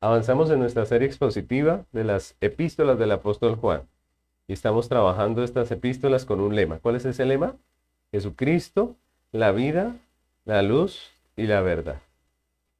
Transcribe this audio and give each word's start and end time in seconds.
Avanzamos 0.00 0.50
en 0.50 0.58
nuestra 0.58 0.84
serie 0.84 1.08
expositiva 1.08 1.86
de 1.92 2.04
las 2.04 2.36
epístolas 2.42 2.98
del 2.98 3.12
apóstol 3.12 3.56
Juan. 3.56 3.82
Y 4.46 4.52
estamos 4.52 4.90
trabajando 4.90 5.42
estas 5.42 5.70
epístolas 5.70 6.26
con 6.26 6.40
un 6.40 6.54
lema. 6.54 6.78
¿Cuál 6.80 6.96
es 6.96 7.06
ese 7.06 7.24
lema? 7.24 7.56
Jesucristo, 8.12 8.94
la 9.32 9.52
vida, 9.52 9.96
la 10.44 10.60
luz 10.62 11.10
y 11.34 11.46
la 11.46 11.62
verdad. 11.62 11.96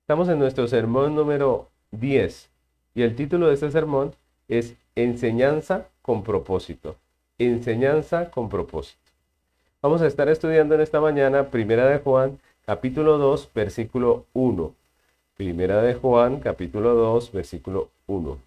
Estamos 0.02 0.28
en 0.28 0.38
nuestro 0.38 0.68
sermón 0.68 1.16
número 1.16 1.70
10 1.92 2.50
y 2.94 3.02
el 3.02 3.16
título 3.16 3.48
de 3.48 3.54
este 3.54 3.70
sermón 3.70 4.14
es 4.46 4.76
Enseñanza 4.94 5.86
con 6.02 6.22
propósito. 6.22 6.96
Enseñanza 7.38 8.30
con 8.30 8.50
propósito. 8.50 9.00
Vamos 9.80 10.02
a 10.02 10.06
estar 10.06 10.28
estudiando 10.28 10.74
en 10.74 10.82
esta 10.82 11.00
mañana 11.00 11.50
Primera 11.50 11.86
de 11.86 11.98
Juan, 11.98 12.38
capítulo 12.66 13.16
2, 13.16 13.50
versículo 13.54 14.26
1. 14.34 14.74
Primera 15.36 15.82
de 15.82 15.92
Juan, 15.92 16.40
capítulo 16.40 16.94
2, 16.94 17.30
versículo 17.32 17.90
1. 18.06 18.38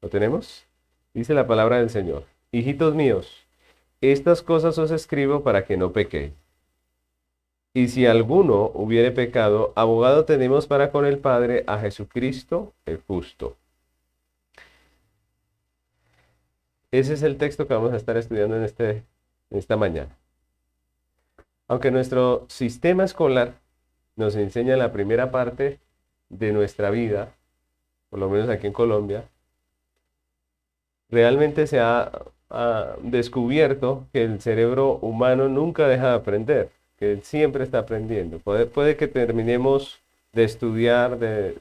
¿Lo 0.00 0.08
tenemos? 0.08 0.64
Dice 1.12 1.34
la 1.34 1.46
palabra 1.46 1.76
del 1.76 1.90
Señor. 1.90 2.24
Hijitos 2.52 2.94
míos, 2.94 3.44
estas 4.00 4.40
cosas 4.40 4.78
os 4.78 4.90
escribo 4.92 5.42
para 5.42 5.66
que 5.66 5.76
no 5.76 5.92
pequéis. 5.92 6.32
Y 7.74 7.88
si 7.88 8.06
alguno 8.06 8.70
hubiere 8.72 9.10
pecado, 9.10 9.74
abogado 9.76 10.24
tenemos 10.24 10.66
para 10.66 10.90
con 10.90 11.04
el 11.04 11.18
Padre 11.18 11.64
a 11.66 11.78
Jesucristo 11.78 12.72
el 12.86 12.96
justo. 13.06 13.58
Ese 16.92 17.12
es 17.12 17.22
el 17.22 17.36
texto 17.36 17.68
que 17.68 17.74
vamos 17.74 17.92
a 17.92 17.98
estar 17.98 18.16
estudiando 18.16 18.56
en, 18.56 18.62
este, 18.62 19.04
en 19.50 19.58
esta 19.58 19.76
mañana. 19.76 20.16
Aunque 21.68 21.90
nuestro 21.90 22.46
sistema 22.48 23.04
escolar 23.04 23.52
nos 24.16 24.34
enseña 24.34 24.78
la 24.78 24.92
primera 24.92 25.30
parte 25.30 25.78
de 26.30 26.52
nuestra 26.52 26.90
vida, 26.90 27.34
por 28.08 28.18
lo 28.18 28.30
menos 28.30 28.48
aquí 28.48 28.66
en 28.66 28.72
Colombia, 28.72 29.24
realmente 31.10 31.66
se 31.66 31.80
ha, 31.80 32.10
descubierto 33.02 34.08
que 34.12 34.24
el 34.24 34.40
cerebro 34.40 34.94
humano 35.02 35.48
nunca 35.48 35.86
deja 35.86 36.08
de 36.08 36.14
aprender, 36.16 36.70
que 36.98 37.20
siempre 37.22 37.62
está 37.62 37.78
aprendiendo. 37.78 38.40
Puede, 38.40 38.96
que 38.96 39.06
terminemos 39.06 40.00
de 40.32 40.42
estudiar, 40.42 41.20
de, 41.20 41.58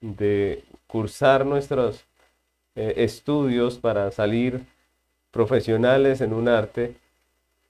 de 0.00 0.64
cursar 0.88 1.46
nuestros 1.46 2.04
eh, 2.74 2.94
estudios 2.96 3.78
para 3.78 4.10
salir 4.10 4.62
profesionales 5.30 6.20
en 6.20 6.32
un 6.32 6.48
arte, 6.48 6.96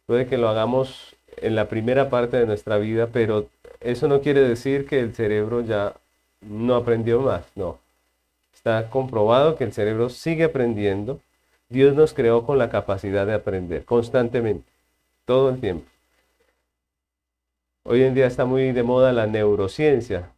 puede 0.06 0.26
que 0.26 0.38
lo 0.38 0.48
hagamos 0.48 1.14
en 1.36 1.54
la 1.54 1.68
primera 1.68 2.08
parte 2.08 2.38
de 2.38 2.46
nuestra 2.46 2.78
vida, 2.78 3.08
pero 3.12 3.48
eso 3.84 4.08
no 4.08 4.20
quiere 4.20 4.40
decir 4.40 4.86
que 4.86 5.00
el 5.00 5.14
cerebro 5.14 5.60
ya 5.60 5.94
no 6.40 6.74
aprendió 6.74 7.20
más, 7.20 7.44
no. 7.54 7.78
Está 8.54 8.88
comprobado 8.90 9.56
que 9.56 9.64
el 9.64 9.72
cerebro 9.72 10.08
sigue 10.08 10.44
aprendiendo. 10.44 11.20
Dios 11.68 11.94
nos 11.94 12.14
creó 12.14 12.44
con 12.46 12.58
la 12.58 12.70
capacidad 12.70 13.26
de 13.26 13.34
aprender 13.34 13.84
constantemente, 13.84 14.70
todo 15.24 15.50
el 15.50 15.60
tiempo. 15.60 15.86
Hoy 17.84 18.02
en 18.02 18.14
día 18.14 18.26
está 18.26 18.46
muy 18.46 18.72
de 18.72 18.82
moda 18.82 19.12
la 19.12 19.26
neurociencia. 19.26 20.30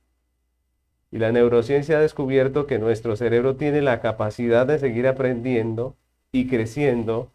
Y 1.12 1.19
la 1.19 1.31
neurociencia 1.31 1.98
ha 1.98 2.00
descubierto 2.00 2.66
que 2.66 2.78
nuestro 2.78 3.14
cerebro 3.14 3.55
tiene 3.55 3.81
la 3.81 4.00
capacidad 4.00 4.66
de 4.66 4.81
seguir 4.81 5.06
aprendiendo 5.06 5.94
y 6.33 6.48
creciendo 6.48 7.31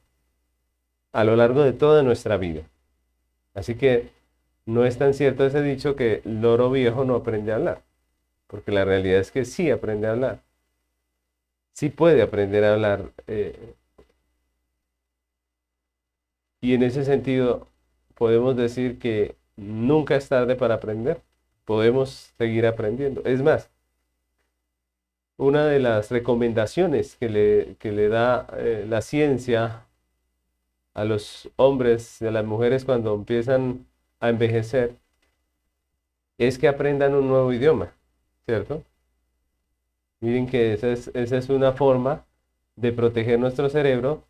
a 1.13 1.23
lo 1.23 1.37
largo 1.37 1.63
de 1.63 1.71
toda 1.71 2.03
nuestra 2.03 2.35
vida. 2.35 2.63
Así 3.53 3.75
que 3.75 4.09
no 4.73 4.85
es 4.85 4.97
tan 4.97 5.13
cierto 5.13 5.45
ese 5.45 5.61
dicho 5.61 5.95
que 5.95 6.21
el 6.25 6.41
loro 6.41 6.71
viejo 6.71 7.05
no 7.05 7.15
aprende 7.15 7.51
a 7.51 7.55
hablar, 7.55 7.83
porque 8.47 8.71
la 8.71 8.85
realidad 8.85 9.19
es 9.19 9.31
que 9.31 9.45
sí 9.45 9.71
aprende 9.71 10.07
a 10.07 10.11
hablar. 10.13 10.43
Sí 11.73 11.89
puede 11.89 12.21
aprender 12.21 12.63
a 12.63 12.73
hablar. 12.73 13.11
Eh, 13.27 13.73
y 16.61 16.73
en 16.73 16.83
ese 16.83 17.03
sentido 17.05 17.67
podemos 18.15 18.55
decir 18.55 18.99
que 18.99 19.35
nunca 19.55 20.15
es 20.15 20.29
tarde 20.29 20.55
para 20.55 20.75
aprender. 20.75 21.21
Podemos 21.65 22.33
seguir 22.37 22.65
aprendiendo. 22.67 23.21
Es 23.25 23.41
más, 23.41 23.69
una 25.37 25.65
de 25.65 25.79
las 25.79 26.11
recomendaciones 26.11 27.15
que 27.17 27.29
le, 27.29 27.75
le 27.91 28.07
da 28.09 28.47
eh, 28.57 28.85
la 28.87 29.01
ciencia 29.01 29.85
a 30.93 31.03
los 31.05 31.49
hombres 31.57 32.21
y 32.21 32.27
a 32.27 32.31
las 32.31 32.45
mujeres 32.45 32.85
cuando 32.85 33.13
empiezan 33.15 33.85
a 34.21 34.29
envejecer 34.29 34.95
es 36.37 36.57
que 36.57 36.67
aprendan 36.67 37.13
un 37.13 37.27
nuevo 37.27 37.51
idioma, 37.51 37.91
¿cierto? 38.45 38.83
Miren 40.21 40.47
que 40.47 40.73
esa 40.73 40.89
es, 40.91 41.09
esa 41.13 41.37
es 41.37 41.49
una 41.49 41.73
forma 41.73 42.23
de 42.75 42.93
proteger 42.93 43.39
nuestro 43.39 43.69
cerebro 43.69 44.23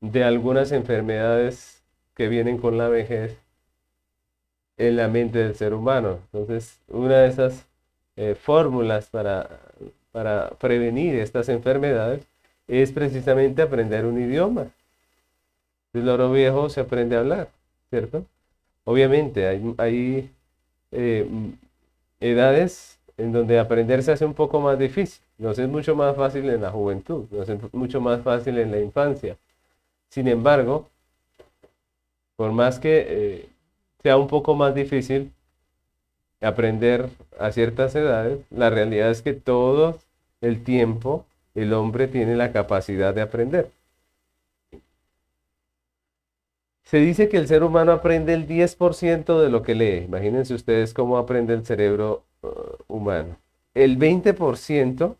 de 0.00 0.24
algunas 0.24 0.72
enfermedades 0.72 1.82
que 2.14 2.28
vienen 2.28 2.58
con 2.58 2.78
la 2.78 2.88
vejez 2.88 3.38
en 4.76 4.96
la 4.96 5.08
mente 5.08 5.38
del 5.38 5.54
ser 5.54 5.74
humano. 5.74 6.18
Entonces, 6.32 6.80
una 6.88 7.18
de 7.18 7.28
esas 7.28 7.66
eh, 8.16 8.34
fórmulas 8.34 9.08
para, 9.08 9.60
para 10.12 10.50
prevenir 10.58 11.14
estas 11.16 11.48
enfermedades 11.48 12.26
es 12.66 12.92
precisamente 12.92 13.62
aprender 13.62 14.06
un 14.06 14.20
idioma. 14.20 14.68
El 15.92 16.08
oro 16.08 16.32
viejo 16.32 16.68
se 16.70 16.80
aprende 16.80 17.16
a 17.16 17.20
hablar, 17.20 17.48
¿cierto? 17.90 18.24
Obviamente 18.84 19.46
hay, 19.78 20.30
eh, 20.92 21.28
edades 22.20 22.98
en 23.16 23.32
donde 23.32 23.58
aprender 23.58 24.02
se 24.02 24.12
hace 24.12 24.24
un 24.24 24.34
poco 24.34 24.60
más 24.60 24.78
difícil. 24.78 25.22
Nos 25.38 25.58
es 25.58 25.68
mucho 25.68 25.94
más 25.96 26.16
fácil 26.16 26.48
en 26.50 26.62
la 26.62 26.70
juventud, 26.70 27.26
nos 27.30 27.48
es 27.48 27.58
mucho 27.72 28.00
más 28.00 28.22
fácil 28.22 28.58
en 28.58 28.70
la 28.70 28.80
infancia. 28.80 29.36
Sin 30.08 30.28
embargo, 30.28 30.88
por 32.36 32.52
más 32.52 32.78
que 32.78 33.06
eh, 33.08 33.48
sea 34.02 34.16
un 34.16 34.26
poco 34.28 34.54
más 34.54 34.74
difícil 34.74 35.32
aprender 36.40 37.08
a 37.38 37.52
ciertas 37.52 37.94
edades, 37.94 38.40
la 38.50 38.70
realidad 38.70 39.10
es 39.10 39.22
que 39.22 39.34
todo 39.34 39.98
el 40.40 40.64
tiempo 40.64 41.26
el 41.54 41.72
hombre 41.72 42.08
tiene 42.08 42.36
la 42.36 42.52
capacidad 42.52 43.14
de 43.14 43.22
aprender. 43.22 43.70
Se 46.90 46.98
dice 46.98 47.28
que 47.28 47.36
el 47.36 47.46
ser 47.46 47.62
humano 47.62 47.92
aprende 47.92 48.34
el 48.34 48.48
10% 48.48 49.40
de 49.40 49.48
lo 49.48 49.62
que 49.62 49.76
lee. 49.76 50.06
Imagínense 50.06 50.54
ustedes 50.54 50.92
cómo 50.92 51.18
aprende 51.18 51.54
el 51.54 51.64
cerebro 51.64 52.24
uh, 52.42 52.48
humano. 52.88 53.36
El 53.74 53.96
20%, 53.96 55.14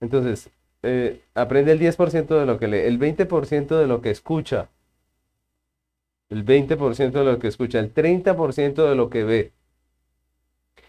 entonces, 0.00 0.50
eh, 0.82 1.22
aprende 1.32 1.72
el 1.72 1.80
10% 1.80 2.38
de 2.38 2.44
lo 2.44 2.58
que 2.58 2.68
lee, 2.68 2.80
el 2.80 2.98
20% 2.98 3.78
de 3.78 3.86
lo 3.86 4.02
que 4.02 4.10
escucha, 4.10 4.68
el 6.28 6.44
20% 6.44 7.12
de 7.12 7.24
lo 7.24 7.38
que 7.38 7.48
escucha, 7.48 7.78
el 7.78 7.94
30% 7.94 8.86
de 8.86 8.94
lo 8.94 9.08
que 9.08 9.24
ve, 9.24 9.52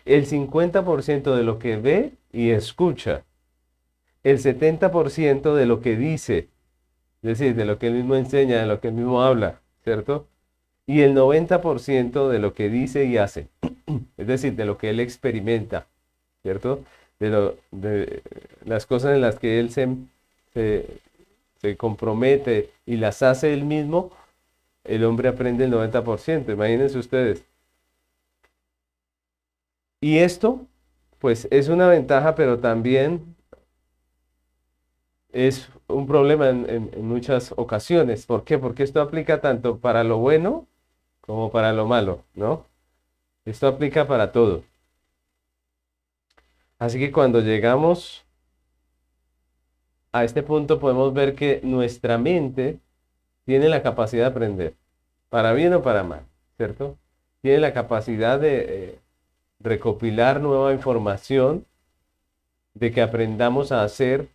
el 0.04 0.26
50% 0.26 1.36
de 1.38 1.44
lo 1.44 1.58
que 1.60 1.78
ve 1.78 2.12
y 2.34 2.50
escucha, 2.50 3.24
el 4.24 4.40
70% 4.40 5.56
de 5.56 5.66
lo 5.66 5.80
que 5.80 5.96
dice, 5.96 6.50
es 7.24 7.40
decir, 7.40 7.56
de 7.56 7.64
lo 7.64 7.80
que 7.80 7.88
él 7.88 7.94
mismo 7.94 8.16
enseña, 8.16 8.60
de 8.60 8.68
lo 8.68 8.82
que 8.82 8.90
él 8.90 8.96
mismo 8.96 9.24
habla, 9.24 9.62
¿cierto? 9.86 10.28
Y 10.86 11.02
el 11.02 11.16
90% 11.16 12.28
de 12.28 12.40
lo 12.40 12.54
que 12.54 12.70
dice 12.70 13.06
y 13.06 13.18
hace, 13.18 13.48
es 14.18 14.28
decir, 14.28 14.56
de 14.56 14.66
lo 14.66 14.78
que 14.78 14.90
él 14.90 15.00
experimenta, 15.00 15.88
¿cierto? 16.42 16.84
De, 17.20 17.30
lo, 17.30 17.56
de 17.72 18.24
las 18.66 18.86
cosas 18.86 19.16
en 19.16 19.22
las 19.22 19.40
que 19.40 19.62
él 19.62 19.72
se, 19.72 19.88
se, 21.62 21.78
compromete 21.78 22.72
y 22.86 22.98
las 22.98 23.24
hace 23.24 23.54
él 23.54 23.64
mismo, 23.64 24.12
el 24.84 25.06
hombre 25.06 25.30
aprende 25.30 25.64
el 25.64 25.72
90%, 25.72 26.52
imagínense 26.52 26.98
ustedes. 26.98 27.46
Y 30.02 30.18
esto, 30.18 30.68
pues 31.20 31.48
es 31.52 31.70
una 31.70 31.88
ventaja, 31.88 32.36
pero 32.36 32.60
también 32.60 33.34
es 35.32 35.70
un 35.94 36.08
problema 36.08 36.50
en, 36.50 36.90
muchas 37.08 37.54
ocasiones. 37.58 38.26
¿Por 38.26 38.44
qué? 38.44 38.58
Porque 38.58 38.84
esto 38.84 39.02
aplica 39.02 39.42
tanto 39.42 39.80
para 39.80 40.04
lo 40.04 40.18
bueno 40.18 40.68
como 41.22 41.52
para 41.52 41.74
lo 41.74 41.86
malo, 41.88 42.24
¿no? 42.36 42.66
Esto 43.46 43.68
aplica 43.68 44.08
para 44.08 44.32
todo. 44.32 44.64
Así 46.80 47.00
que 47.00 47.12
cuando 47.12 47.42
llegamos 47.42 48.26
a 50.12 50.24
este 50.24 50.44
punto 50.44 50.80
podemos 50.80 51.14
ver 51.14 51.36
que 51.36 51.62
nuestra 51.64 52.18
mente 52.18 52.80
tiene 53.46 53.70
la 53.70 53.82
capacidad 53.84 54.24
de 54.24 54.32
aprender, 54.32 54.74
para 55.30 55.54
bien 55.54 55.74
o 55.74 55.82
para 55.82 56.04
mal, 56.04 56.26
¿cierto? 56.58 56.98
Tiene 57.42 57.60
la 57.60 57.74
capacidad 57.74 58.40
de 58.40 58.66
eh, 58.68 59.00
recopilar 59.60 60.42
nueva 60.42 60.74
información, 60.74 61.66
de 62.74 62.92
que 62.92 63.02
aprendamos 63.02 63.72
a 63.72 63.84
hacer 63.84 64.28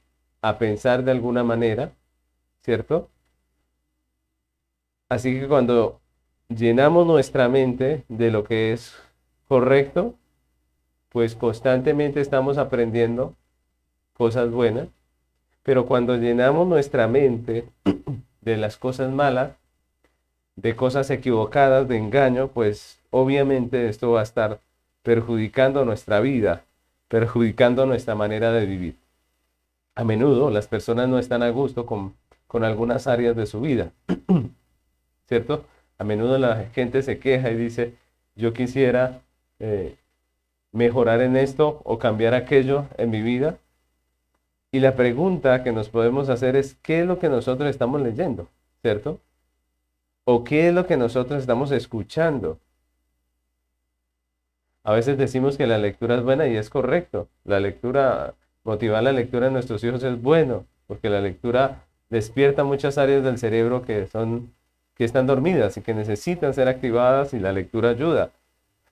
a 0.43 0.58
pensar 0.58 1.05
de 1.05 1.11
alguna 1.11 1.44
manera, 1.44 1.93
¿cierto? 2.62 3.08
Así 5.08 5.40
que 5.40 5.49
cuando 5.49 6.00
llenamos 6.49 7.06
nuestra 7.06 7.49
mente 7.49 8.05
de 8.08 8.31
lo 8.31 8.44
que 8.44 8.73
es 8.73 8.94
correcto, 9.49 10.14
pues 11.08 11.35
constantemente 11.35 12.20
estamos 12.20 12.58
aprendiendo 12.58 13.35
cosas 14.14 14.50
buenas, 14.50 14.88
pero 15.62 15.87
cuando 15.87 16.17
llenamos 16.17 16.67
nuestra 16.67 17.08
mente 17.08 17.69
de 18.40 18.56
las 18.56 18.76
cosas 18.76 19.11
malas, 19.11 19.52
de 20.56 20.76
cosas 20.76 21.08
equivocadas, 21.11 21.88
de 21.88 21.96
engaño, 21.96 22.49
pues 22.49 23.00
obviamente 23.11 23.88
esto 23.88 24.11
va 24.11 24.20
a 24.20 24.25
estar 24.25 24.61
perjudicando 25.02 25.85
nuestra 25.85 26.20
vida, 26.20 26.64
perjudicando 27.08 27.87
nuestra 27.87 28.14
manera 28.14 28.52
de 28.52 28.67
vivir. 28.67 28.96
A 29.99 30.05
menudo 30.05 30.49
las 30.50 30.69
personas 30.69 31.09
no 31.09 31.19
están 31.19 31.43
a 31.43 31.50
gusto 31.50 31.85
con, 31.85 32.15
con 32.47 32.62
algunas 32.62 33.09
áreas 33.09 33.35
de 33.35 33.47
su 33.47 33.61
vida, 33.61 33.91
¿cierto? 35.27 35.65
A 35.99 36.05
menudo 36.05 36.39
la 36.39 36.67
gente 36.73 37.03
se 37.03 37.19
queja 37.19 37.50
y 37.50 37.56
dice, 37.56 37.95
yo 38.37 38.53
quisiera 38.53 39.23
eh, 39.59 39.97
mejorar 40.71 41.21
en 41.21 41.37
esto 41.37 41.83
o 41.83 41.99
cambiar 41.99 42.35
aquello 42.35 42.87
en 42.97 43.11
mi 43.11 43.23
vida. 43.23 43.59
Y 44.71 44.79
la 44.79 44.95
pregunta 44.95 45.65
que 45.65 45.73
nos 45.73 45.89
podemos 45.89 46.29
hacer 46.29 46.55
es, 46.55 46.77
¿qué 46.81 47.00
es 47.00 47.06
lo 47.09 47.19
que 47.19 47.29
nosotros 47.29 47.69
estamos 47.69 48.00
leyendo? 48.00 48.47
¿Cierto? 48.83 49.19
¿O 50.23 50.45
qué 50.45 50.69
es 50.69 50.75
lo 50.75 50.87
que 50.87 50.97
nosotros 50.97 51.41
estamos 51.41 51.73
escuchando? 51.73 52.61
A 54.85 54.93
veces 54.93 55.19
decimos 55.19 55.56
que 55.56 55.67
la 55.67 55.79
lectura 55.79 56.15
es 56.15 56.23
buena 56.23 56.47
y 56.47 56.56
es 56.56 56.71
correcto. 56.71 57.29
La 57.43 57.59
lectura, 57.59 58.37
motivar 58.69 59.03
la 59.03 59.12
lectura 59.12 59.47
de 59.47 59.53
nuestros 59.53 59.82
hijos 59.82 60.03
es 60.03 60.20
bueno, 60.20 60.67
porque 60.87 61.09
la 61.09 61.23
lectura 61.23 61.85
despierta 62.11 62.65
muchas 62.65 62.99
áreas 62.99 63.25
del 63.25 63.38
cerebro 63.38 63.82
que 63.82 64.06
son 64.06 64.53
que 64.94 65.05
están 65.05 65.26
dormidas 65.26 65.76
y 65.76 65.81
que 65.81 65.94
necesitan 65.94 66.53
ser 66.53 66.69
activadas 66.69 67.32
y 67.32 67.38
la 67.38 67.53
lectura 67.53 67.91
ayuda. 67.91 68.31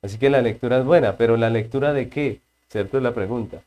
Así 0.02 0.18
que 0.18 0.30
la 0.30 0.40
lectura 0.40 0.78
es 0.78 0.84
buena, 0.84 1.16
pero 1.16 1.36
la 1.36 1.50
lectura 1.50 1.92
de 1.92 2.08
qué? 2.08 2.40
¿Cierto 2.68 2.96
es 2.96 3.02
la 3.02 3.12
pregunta? 3.12 3.60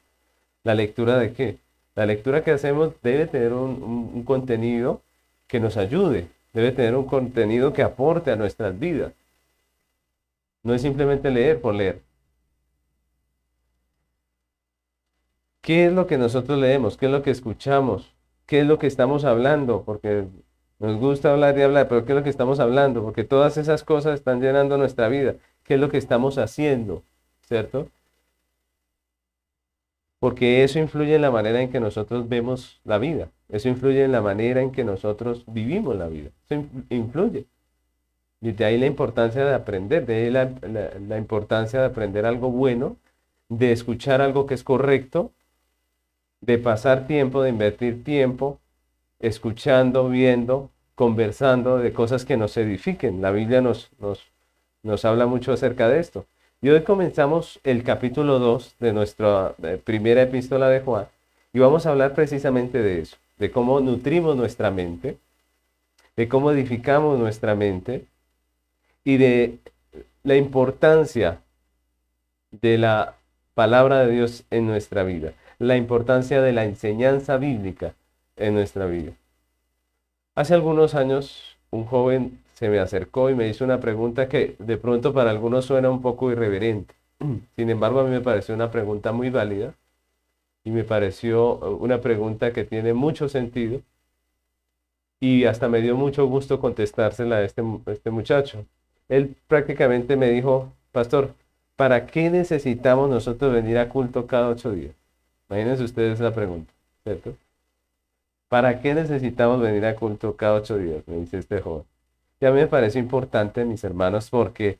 ¿La 0.63 0.73
lectura 0.73 1.19
de 1.19 1.33
qué? 1.33 1.57
La 1.95 2.05
lectura 2.05 2.43
que 2.43 2.51
hacemos 2.51 2.93
debe 3.03 3.27
tener 3.27 3.51
un, 3.51 4.23
contenido 4.23 5.01
que 5.47 5.59
nos 5.59 5.75
ayude, 5.75 6.27
debe 6.53 6.71
tener 6.71 6.95
un 6.95 7.05
contenido 7.05 7.73
que 7.73 7.83
aporte 7.83 8.31
a 8.31 8.37
nuestras 8.37 8.79
vidas. 8.79 9.11
No 10.63 10.73
es 10.73 10.81
simplemente 10.81 11.29
leer 11.29 11.59
por 11.59 11.75
leer. 11.75 11.99
¿Qué 15.61 15.87
es 15.87 15.93
lo 15.93 16.07
que 16.07 16.17
nosotros 16.17 16.59
leemos? 16.59 16.97
¿Qué 16.97 17.07
es 17.07 17.11
lo 17.11 17.21
que 17.21 17.31
escuchamos? 17.31 18.13
¿Qué 18.45 18.61
es 18.61 18.67
lo 18.67 18.79
que 18.79 18.87
estamos 18.87 19.25
hablando? 19.25 19.83
Porque 19.83 20.25
nos 20.79 20.97
gusta 20.97 21.31
hablar 21.31 21.57
y 21.57 21.61
hablar, 21.61 21.87
pero 21.87 22.05
¿qué 22.05 22.13
es 22.13 22.17
lo 22.17 22.23
que 22.23 22.29
estamos 22.29 22.59
hablando? 22.59 23.03
Porque 23.03 23.23
todas 23.23 23.57
esas 23.57 23.83
cosas 23.83 24.15
están 24.15 24.41
llenando 24.41 24.77
nuestra 24.77 25.09
vida. 25.09 25.35
¿Qué 25.63 25.75
es 25.75 25.79
lo 25.79 25.89
que 25.89 25.97
estamos 25.97 26.37
haciendo? 26.37 27.03
¿Cierto? 27.41 27.89
Porque 30.19 30.63
eso 30.63 30.79
influye 30.79 31.15
en 31.15 31.21
la 31.21 31.31
manera 31.31 31.61
en 31.61 31.69
que 31.69 31.79
nosotros 31.79 32.27
vemos 32.27 32.79
la 32.83 32.97
vida. 32.97 33.29
Eso 33.49 33.69
influye 33.69 34.03
en 34.03 34.11
la 34.11 34.21
manera 34.21 34.61
en 34.61 34.71
que 34.71 34.83
nosotros 34.83 35.43
vivimos 35.47 35.95
la 35.95 36.07
vida. 36.07 36.29
Eso 36.49 36.65
influye. 36.89 37.45
Y 38.41 38.51
de 38.53 38.65
ahí 38.65 38.77
la 38.77 38.85
importancia 38.85 39.45
de 39.45 39.53
aprender, 39.53 40.05
de 40.05 40.15
ahí 40.15 40.29
la, 40.29 40.51
la 41.07 41.17
importancia 41.17 41.79
de 41.81 41.85
aprender 41.85 42.25
algo 42.25 42.49
bueno, 42.49 42.97
de 43.49 43.71
escuchar 43.71 44.21
algo 44.21 44.45
que 44.45 44.53
es 44.53 44.63
correcto, 44.63 45.31
de 46.41 46.57
pasar 46.57 47.07
tiempo, 47.07 47.41
de 47.41 47.49
invertir 47.49 48.03
tiempo 48.03 48.59
escuchando, 49.19 50.09
viendo, 50.09 50.69
conversando 50.95 51.77
de 51.77 51.93
cosas 51.93 52.25
que 52.25 52.37
nos 52.37 52.55
edifiquen. 52.57 53.21
La 53.21 53.31
Biblia 53.31 53.61
nos, 53.61 53.89
nos, 53.99 54.25
nos 54.83 55.05
habla 55.05 55.25
mucho 55.25 55.51
acerca 55.51 55.89
de 55.89 55.99
esto. 55.99 56.25
Y 56.61 56.69
hoy 56.69 56.83
comenzamos 56.83 57.59
el 57.63 57.83
capítulo 57.83 58.39
2 58.39 58.75
de 58.79 58.93
nuestra 58.93 59.55
primera 59.85 60.23
epístola 60.23 60.69
de 60.69 60.81
Juan 60.81 61.07
y 61.53 61.59
vamos 61.59 61.85
a 61.85 61.91
hablar 61.91 62.13
precisamente 62.13 62.81
de 62.81 62.99
eso, 62.99 63.17
de 63.37 63.49
cómo 63.49 63.79
nutrimos 63.79 64.35
nuestra 64.35 64.69
mente, 64.69 65.17
de 66.15 66.27
cómo 66.27 66.51
edificamos 66.51 67.17
nuestra 67.17 67.55
mente 67.55 68.05
y 69.05 69.17
de 69.17 69.59
la 70.23 70.35
importancia 70.35 71.39
de 72.51 72.77
la 72.77 73.15
palabra 73.53 74.05
de 74.05 74.11
Dios 74.11 74.43
en 74.51 74.67
nuestra 74.67 75.03
vida, 75.03 75.33
la 75.59 75.75
importancia 75.75 76.41
de 76.41 76.53
la 76.53 76.63
enseñanza 76.63 77.37
bíblica 77.37 77.93
en 78.37 78.53
nuestra 78.53 78.85
vida. 78.85 79.11
Hace 80.35 80.53
algunos 80.53 80.95
años 80.95 81.57
un 81.69 81.85
joven 81.85 82.39
se 82.53 82.69
me 82.69 82.79
acercó 82.79 83.29
y 83.29 83.35
me 83.35 83.49
hizo 83.49 83.65
una 83.65 83.79
pregunta 83.81 84.29
que 84.29 84.55
de 84.59 84.77
pronto 84.77 85.13
para 85.13 85.29
algunos 85.29 85.65
suena 85.65 85.89
un 85.89 86.01
poco 86.01 86.31
irreverente. 86.31 86.95
Sin 87.57 87.69
embargo, 87.69 87.99
a 87.99 88.03
mí 88.05 88.09
me 88.09 88.21
pareció 88.21 88.55
una 88.55 88.71
pregunta 88.71 89.11
muy 89.11 89.29
válida 89.29 89.73
y 90.63 90.71
me 90.71 90.85
pareció 90.85 91.55
una 91.77 91.99
pregunta 91.99 92.53
que 92.53 92.63
tiene 92.63 92.93
mucho 92.93 93.27
sentido 93.27 93.81
y 95.19 95.43
hasta 95.43 95.67
me 95.67 95.81
dio 95.81 95.97
mucho 95.97 96.25
gusto 96.25 96.61
contestársela 96.61 97.37
a 97.37 97.43
este, 97.43 97.61
este 97.87 98.09
muchacho. 98.11 98.65
Él 99.09 99.35
prácticamente 99.47 100.15
me 100.15 100.29
dijo, 100.29 100.71
pastor, 100.93 101.33
¿para 101.75 102.05
qué 102.07 102.29
necesitamos 102.29 103.09
nosotros 103.09 103.53
venir 103.53 103.77
a 103.77 103.89
culto 103.89 104.25
cada 104.25 104.49
ocho 104.49 104.71
días? 104.71 104.98
Imagínense 105.49 105.83
ustedes 105.83 106.19
la 106.19 106.33
pregunta, 106.33 106.71
¿cierto? 107.03 107.35
¿Para 108.47 108.81
qué 108.81 108.93
necesitamos 108.93 109.61
venir 109.61 109.85
a 109.85 109.95
culto 109.95 110.35
cada 110.35 110.55
ocho 110.55 110.77
días? 110.77 111.07
Me 111.07 111.17
dice 111.17 111.37
este 111.37 111.61
joven. 111.61 111.83
Y 112.39 112.45
a 112.45 112.51
mí 112.51 112.59
me 112.59 112.67
parece 112.67 112.99
importante, 112.99 113.65
mis 113.65 113.83
hermanos, 113.83 114.29
porque 114.29 114.77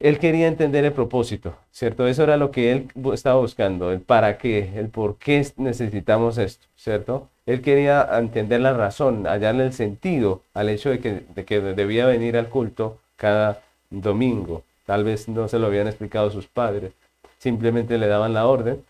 él 0.00 0.18
quería 0.18 0.48
entender 0.48 0.84
el 0.84 0.92
propósito, 0.92 1.54
¿cierto? 1.70 2.06
Eso 2.06 2.22
era 2.24 2.36
lo 2.38 2.50
que 2.50 2.72
él 2.72 2.88
estaba 3.12 3.38
buscando, 3.38 3.92
el 3.92 4.00
para 4.00 4.38
qué, 4.38 4.70
el 4.76 4.88
por 4.88 5.16
qué 5.16 5.46
necesitamos 5.58 6.38
esto, 6.38 6.66
¿cierto? 6.76 7.28
Él 7.46 7.60
quería 7.60 8.08
entender 8.18 8.60
la 8.62 8.72
razón, 8.72 9.26
hallarle 9.26 9.64
el 9.66 9.72
sentido 9.72 10.42
al 10.54 10.70
hecho 10.70 10.90
de 10.90 11.00
que, 11.00 11.22
de 11.34 11.44
que 11.44 11.60
debía 11.60 12.06
venir 12.06 12.36
al 12.36 12.48
culto 12.48 12.98
cada 13.16 13.62
domingo. 13.90 14.64
Tal 14.86 15.04
vez 15.04 15.28
no 15.28 15.48
se 15.48 15.58
lo 15.58 15.66
habían 15.66 15.86
explicado 15.86 16.30
sus 16.30 16.46
padres, 16.46 16.92
simplemente 17.38 17.98
le 17.98 18.06
daban 18.06 18.32
la 18.32 18.46
orden, 18.46 18.82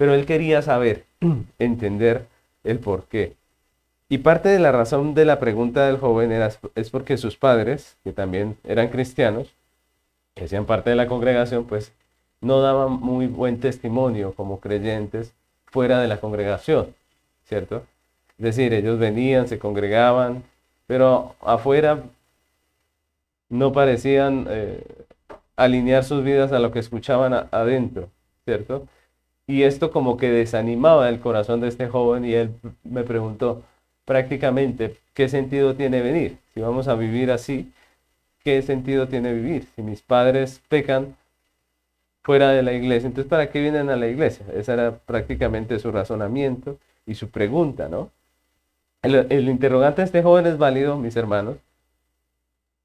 pero 0.00 0.14
él 0.14 0.24
quería 0.24 0.62
saber, 0.62 1.04
entender 1.58 2.24
el 2.64 2.78
por 2.78 3.04
qué. 3.04 3.34
Y 4.08 4.16
parte 4.16 4.48
de 4.48 4.58
la 4.58 4.72
razón 4.72 5.12
de 5.12 5.26
la 5.26 5.38
pregunta 5.38 5.86
del 5.86 5.98
joven 5.98 6.32
era, 6.32 6.50
es 6.74 6.88
porque 6.88 7.18
sus 7.18 7.36
padres, 7.36 7.98
que 8.02 8.14
también 8.14 8.56
eran 8.64 8.88
cristianos, 8.88 9.52
que 10.34 10.44
hacían 10.44 10.64
parte 10.64 10.88
de 10.88 10.96
la 10.96 11.06
congregación, 11.06 11.66
pues 11.66 11.92
no 12.40 12.62
daban 12.62 12.92
muy 12.92 13.26
buen 13.26 13.60
testimonio 13.60 14.32
como 14.32 14.58
creyentes 14.58 15.34
fuera 15.66 16.00
de 16.00 16.08
la 16.08 16.18
congregación, 16.18 16.94
¿cierto? 17.44 17.82
Es 18.38 18.44
decir, 18.44 18.72
ellos 18.72 18.98
venían, 18.98 19.48
se 19.48 19.58
congregaban, 19.58 20.44
pero 20.86 21.34
afuera 21.42 22.04
no 23.50 23.70
parecían 23.74 24.46
eh, 24.48 24.82
alinear 25.56 26.04
sus 26.04 26.24
vidas 26.24 26.52
a 26.52 26.58
lo 26.58 26.72
que 26.72 26.78
escuchaban 26.78 27.48
adentro, 27.50 28.08
¿cierto? 28.46 28.88
Y 29.50 29.64
esto 29.64 29.90
como 29.90 30.16
que 30.16 30.30
desanimaba 30.30 31.08
el 31.08 31.18
corazón 31.18 31.60
de 31.60 31.66
este 31.66 31.88
joven 31.88 32.24
y 32.24 32.34
él 32.34 32.54
me 32.84 33.02
preguntó 33.02 33.64
prácticamente, 34.04 34.96
¿qué 35.12 35.28
sentido 35.28 35.74
tiene 35.74 36.02
venir? 36.02 36.38
Si 36.54 36.60
vamos 36.60 36.86
a 36.86 36.94
vivir 36.94 37.32
así, 37.32 37.72
¿qué 38.44 38.62
sentido 38.62 39.08
tiene 39.08 39.34
vivir? 39.34 39.66
Si 39.74 39.82
mis 39.82 40.02
padres 40.02 40.62
pecan 40.68 41.16
fuera 42.22 42.50
de 42.50 42.62
la 42.62 42.74
iglesia, 42.74 43.08
entonces 43.08 43.28
¿para 43.28 43.50
qué 43.50 43.60
vienen 43.60 43.90
a 43.90 43.96
la 43.96 44.06
iglesia? 44.06 44.46
Ese 44.54 44.72
era 44.72 44.98
prácticamente 44.98 45.80
su 45.80 45.90
razonamiento 45.90 46.78
y 47.04 47.16
su 47.16 47.30
pregunta, 47.30 47.88
¿no? 47.88 48.12
El, 49.02 49.26
el 49.30 49.48
interrogante 49.48 50.02
de 50.02 50.06
este 50.06 50.22
joven 50.22 50.46
es 50.46 50.58
válido, 50.58 50.96
mis 50.96 51.16
hermanos, 51.16 51.56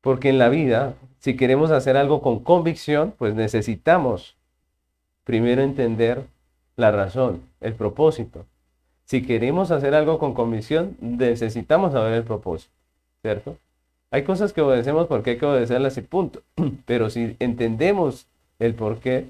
porque 0.01 0.29
en 0.29 0.39
la 0.39 0.49
vida, 0.49 0.95
si 1.19 1.37
queremos 1.37 1.69
hacer 1.69 1.95
algo 1.95 2.23
con 2.23 2.39
convicción, 2.39 3.13
pues 3.15 3.35
necesitamos 3.35 4.35
primero 5.25 5.61
entender 5.61 6.23
la 6.75 6.91
razón, 6.91 7.41
el 7.61 7.73
propósito. 7.73 8.45
Si 9.05 9.25
queremos 9.25 9.71
hacer 9.71 9.93
algo 9.95 10.19
con 10.19 10.33
convicción, 10.33 10.97
necesitamos 10.99 11.93
saber 11.93 12.13
el 12.13 12.23
propósito, 12.23 12.73
¿cierto? 13.21 13.57
Hay 14.11 14.23
cosas 14.23 14.53
que 14.53 14.61
obedecemos 14.61 15.07
porque 15.07 15.31
hay 15.31 15.37
que 15.37 15.45
obedecerlas 15.45 15.97
y 15.97 16.01
punto. 16.01 16.41
Pero 16.85 17.09
si 17.09 17.35
entendemos 17.39 18.27
el 18.59 18.73
por 18.75 18.99
qué, 18.99 19.29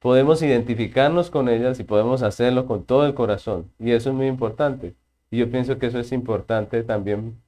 podemos 0.00 0.42
identificarnos 0.42 1.30
con 1.30 1.48
ellas 1.48 1.78
y 1.80 1.84
podemos 1.84 2.22
hacerlo 2.22 2.66
con 2.66 2.84
todo 2.84 3.06
el 3.06 3.14
corazón. 3.14 3.70
Y 3.78 3.92
eso 3.92 4.10
es 4.10 4.16
muy 4.16 4.26
importante. 4.26 4.94
Y 5.30 5.38
yo 5.38 5.50
pienso 5.50 5.78
que 5.78 5.86
eso 5.86 5.98
es 6.00 6.12
importante 6.12 6.82
también 6.82 7.40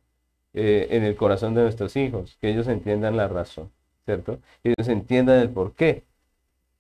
eh, 0.55 0.89
en 0.91 1.05
el 1.05 1.17
corazón 1.17 1.55
de 1.55 1.63
nuestros 1.63 1.97
hijos, 1.97 2.37
que 2.41 2.51
ellos 2.51 2.69
entiendan 2.69 3.17
la 3.17 3.29
razón, 3.29 3.71
¿cierto? 4.05 4.39
Que 4.63 4.75
ellos 4.77 4.89
entiendan 4.89 5.41
el 5.41 5.51
por 5.51 5.75
qué. 5.75 6.05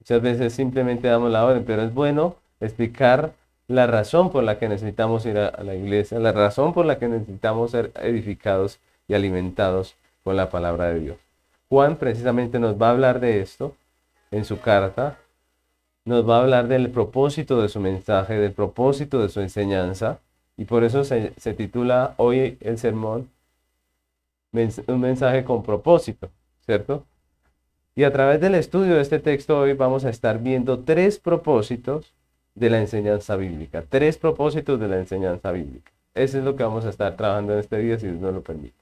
Muchas 0.04 0.20
veces 0.20 0.52
simplemente 0.52 1.08
damos 1.08 1.32
la 1.32 1.46
orden, 1.46 1.64
pero 1.64 1.80
es 1.80 1.94
bueno 1.94 2.36
explicar 2.60 3.32
la 3.68 3.86
razón 3.86 4.30
por 4.30 4.44
la 4.44 4.58
que 4.58 4.68
necesitamos 4.68 5.24
ir 5.24 5.38
a, 5.38 5.62
la 5.62 5.74
iglesia, 5.74 6.18
la 6.18 6.32
razón 6.32 6.74
por 6.74 6.84
la 6.84 6.98
que 6.98 7.08
necesitamos 7.08 7.70
ser 7.70 7.90
edificados 8.02 8.80
y 9.08 9.14
alimentados 9.14 9.96
con 10.22 10.36
la 10.36 10.50
palabra 10.50 10.88
de 10.92 11.00
Dios. 11.00 11.16
Juan 11.70 11.96
precisamente 11.96 12.58
nos 12.58 12.80
va 12.80 12.88
a 12.88 12.90
hablar 12.90 13.18
de 13.18 13.40
esto 13.40 13.74
en 14.30 14.44
su 14.44 14.60
carta, 14.60 15.16
nos 16.04 16.28
va 16.28 16.36
a 16.36 16.40
hablar 16.42 16.68
del 16.68 16.90
propósito 16.90 17.62
de 17.62 17.70
su 17.70 17.80
mensaje, 17.80 18.34
del 18.34 18.52
propósito 18.52 19.22
de 19.22 19.30
su 19.30 19.40
enseñanza, 19.40 20.18
y 20.58 20.66
por 20.66 20.84
eso 20.84 21.02
se, 21.02 21.30
titula 21.56 22.12
hoy 22.18 22.58
el 22.60 22.76
sermón 22.76 23.30
un 24.52 25.00
mensaje 25.00 25.44
con 25.44 25.62
propósito, 25.62 26.28
¿cierto? 26.66 27.06
Y 27.96 28.02
a 28.02 28.12
través 28.12 28.40
del 28.40 28.56
estudio 28.56 28.96
de 28.96 29.02
este 29.02 29.20
texto 29.20 29.56
hoy 29.56 29.72
vamos 29.74 30.04
a 30.04 30.10
estar 30.10 30.40
viendo 30.40 30.80
tres 30.80 31.20
propósitos 31.20 32.12
de 32.56 32.68
la 32.68 32.80
enseñanza 32.80 33.36
bíblica, 33.36 33.84
tres 33.88 34.18
propósitos 34.18 34.80
de 34.80 34.88
la 34.88 34.98
enseñanza 34.98 35.52
bíblica. 35.52 35.92
Eso 36.12 36.38
es 36.38 36.44
lo 36.44 36.56
que 36.56 36.64
vamos 36.64 36.84
a 36.84 36.90
estar 36.90 37.16
trabajando 37.16 37.52
en 37.52 37.60
este 37.60 37.78
día, 37.78 37.96
si 37.96 38.08
Dios 38.08 38.18
nos 38.20 38.34
lo 38.34 38.42
permite. 38.42 38.74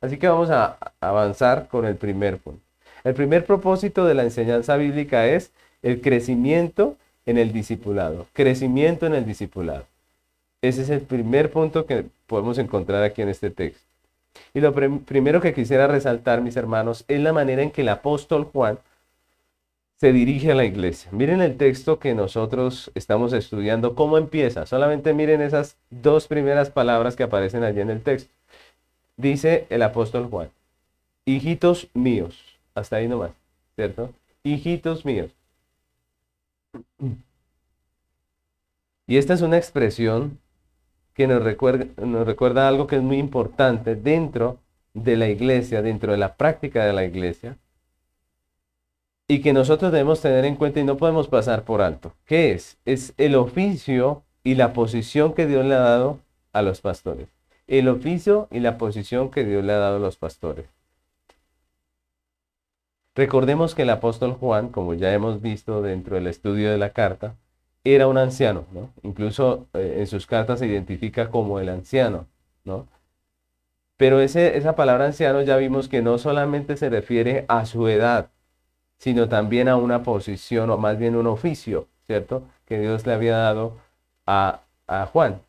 Así 0.00 0.16
que 0.18 0.26
vamos 0.26 0.50
a 0.50 0.78
avanzar 1.00 1.68
con 1.68 1.86
el 1.86 1.94
primer 1.94 2.38
punto. 2.38 2.60
El 3.04 3.14
primer 3.14 3.46
propósito 3.46 4.04
de 4.04 4.14
la 4.14 4.24
enseñanza 4.24 4.76
bíblica 4.76 5.28
es 5.28 5.52
el 5.82 6.00
crecimiento 6.00 6.96
en 7.24 7.38
el 7.38 7.52
discipulado. 7.52 8.26
Crecimiento 8.32 9.06
en 9.06 9.14
el 9.14 9.26
discipulado. 9.26 9.84
Ese 10.60 10.82
es 10.82 10.90
el 10.90 11.02
primer 11.02 11.52
punto 11.52 11.86
que 11.86 12.06
podemos 12.26 12.58
encontrar 12.58 13.04
aquí 13.04 13.22
en 13.22 13.28
este 13.28 13.50
texto. 13.50 13.85
Y 14.54 14.60
lo 14.60 14.72
primero 14.72 15.40
que 15.40 15.54
quisiera 15.54 15.86
resaltar, 15.86 16.40
mis 16.40 16.56
hermanos, 16.56 17.04
es 17.08 17.20
la 17.20 17.32
manera 17.32 17.62
en 17.62 17.70
que 17.70 17.82
el 17.82 17.88
apóstol 17.88 18.44
Juan 18.44 18.78
se 19.96 20.12
dirige 20.12 20.52
a 20.52 20.54
la 20.54 20.64
iglesia. 20.64 21.10
Miren 21.12 21.40
el 21.40 21.56
texto 21.56 21.98
que 21.98 22.14
nosotros 22.14 22.90
estamos 22.94 23.32
estudiando, 23.32 23.94
cómo 23.94 24.18
empieza. 24.18 24.66
Solamente 24.66 25.14
miren 25.14 25.40
esas 25.40 25.76
dos 25.90 26.26
primeras 26.26 26.70
palabras 26.70 27.16
que 27.16 27.22
aparecen 27.22 27.64
allí 27.64 27.80
en 27.80 27.90
el 27.90 28.02
texto. 28.02 28.30
Dice 29.16 29.66
el 29.70 29.82
apóstol 29.82 30.28
Juan, 30.28 30.50
hijitos 31.24 31.88
míos, 31.94 32.58
hasta 32.74 32.96
ahí 32.96 33.08
nomás, 33.08 33.30
¿cierto? 33.74 34.12
Hijitos 34.42 35.06
míos. 35.06 35.30
Y 39.06 39.16
esta 39.16 39.32
es 39.32 39.40
una 39.40 39.56
expresión 39.56 40.38
que 41.16 41.26
nos 41.26 41.42
recuerda, 41.42 42.68
algo 42.68 42.86
que 42.86 42.96
es 42.96 43.02
muy 43.02 43.16
importante 43.16 43.96
dentro 43.96 44.58
de 44.92 45.16
la 45.16 45.28
iglesia, 45.28 45.80
dentro 45.80 46.12
de 46.12 46.18
la 46.18 46.36
práctica 46.36 46.84
de 46.84 46.92
la 46.92 47.04
iglesia, 47.04 47.56
y 49.26 49.40
que 49.40 49.54
nosotros 49.54 49.92
debemos 49.92 50.20
tener 50.20 50.44
en 50.44 50.56
cuenta 50.56 50.78
y 50.78 50.84
no 50.84 50.98
podemos 50.98 51.26
pasar 51.26 51.64
por 51.64 51.80
alto. 51.80 52.12
¿Qué 52.26 52.52
es? 52.52 52.76
Es 52.84 53.14
el 53.16 53.34
oficio 53.34 54.24
y 54.44 54.56
la 54.56 54.74
posición 54.74 55.32
que 55.32 55.46
Dios 55.46 55.64
le 55.64 55.74
ha 55.74 55.78
dado 55.78 56.20
a 56.52 56.60
los 56.60 56.82
pastores. 56.82 57.28
El 57.66 57.88
oficio 57.88 58.46
y 58.50 58.60
la 58.60 58.76
posición 58.76 59.30
que 59.30 59.44
Dios 59.44 59.64
le 59.64 59.72
ha 59.72 59.78
dado 59.78 59.96
a 59.96 60.00
los 60.00 60.18
pastores. 60.18 60.66
Recordemos 63.14 63.74
que 63.74 63.82
el 63.82 63.90
apóstol 63.90 64.34
Juan, 64.34 64.68
como 64.68 64.92
ya 64.92 65.14
hemos 65.14 65.40
visto 65.40 65.80
dentro 65.80 66.16
del 66.16 66.26
estudio 66.26 66.70
de 66.70 66.76
la 66.76 66.90
carta, 66.90 67.34
era 67.94 68.08
un 68.08 68.18
anciano, 68.18 68.64
¿no? 68.72 68.90
Incluso 69.02 69.66
eh, 69.74 69.96
en 70.00 70.06
sus 70.06 70.26
cartas 70.26 70.58
se 70.58 70.66
identifica 70.66 71.30
como 71.30 71.60
el 71.60 71.68
anciano, 71.68 72.26
¿no? 72.64 72.86
Pero 73.96 74.20
ese, 74.20 74.56
esa 74.58 74.76
palabra 74.76 75.06
anciano 75.06 75.42
ya 75.42 75.56
vimos 75.56 75.88
que 75.88 76.02
no 76.02 76.18
solamente 76.18 76.76
se 76.76 76.90
refiere 76.90 77.44
a 77.48 77.64
su 77.66 77.88
edad, 77.88 78.28
sino 78.98 79.28
también 79.28 79.68
a 79.68 79.76
una 79.76 80.02
posición 80.02 80.70
o 80.70 80.78
más 80.78 80.98
bien 80.98 81.16
un 81.16 81.26
oficio, 81.26 81.88
¿cierto? 82.06 82.42
Que 82.66 82.78
Dios 82.80 83.06
le 83.06 83.12
había 83.14 83.36
dado 83.36 83.74
a, 84.26 84.60
a 84.86 85.06
Juan. 85.06 85.40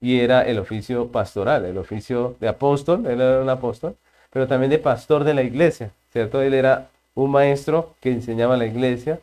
Y 0.00 0.20
era 0.20 0.42
el 0.42 0.58
oficio 0.58 1.08
pastoral, 1.08 1.64
el 1.64 1.78
oficio 1.78 2.36
de 2.40 2.48
apóstol, 2.48 3.06
él 3.06 3.20
era 3.20 3.42
un 3.42 3.50
apóstol, 3.50 3.96
pero 4.30 4.46
también 4.48 4.70
de 4.70 4.78
pastor 4.78 5.24
de 5.24 5.34
la 5.34 5.42
iglesia, 5.42 5.92
¿cierto? 6.12 6.42
Él 6.42 6.54
era 6.54 6.90
un 7.14 7.30
maestro 7.30 7.94
que 8.00 8.10
enseñaba 8.12 8.54
a 8.54 8.58
la 8.58 8.66
iglesia, 8.66 9.20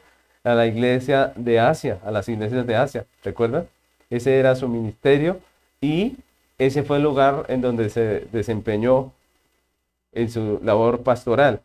a 0.48 0.56
la 0.56 0.66
iglesia 0.66 1.34
de 1.36 1.60
Asia, 1.60 2.00
a 2.06 2.12
las 2.12 2.30
iglesias 2.30 2.66
de 2.66 2.76
Asia, 2.76 3.06
¿recuerdan? 3.24 3.68
Ese 4.10 4.40
era 4.40 4.56
su 4.56 4.70
ministerio 4.70 5.42
y 5.82 6.16
ese 6.58 6.84
fue 6.84 6.98
el 6.98 7.04
lugar 7.04 7.46
en 7.50 7.62
donde 7.62 7.90
se 7.90 8.28
desempeñó 8.32 9.12
en 10.14 10.30
su 10.30 10.60
labor 10.64 11.04
pastoral. 11.04 11.62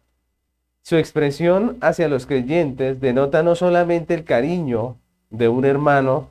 Su 0.82 0.96
expresión 0.96 1.78
hacia 1.80 2.08
los 2.08 2.26
creyentes 2.26 3.00
denota 3.00 3.44
no 3.44 3.54
solamente 3.54 4.14
el 4.14 4.24
cariño 4.24 4.96
de 5.30 5.48
un 5.48 5.64
hermano 5.64 6.30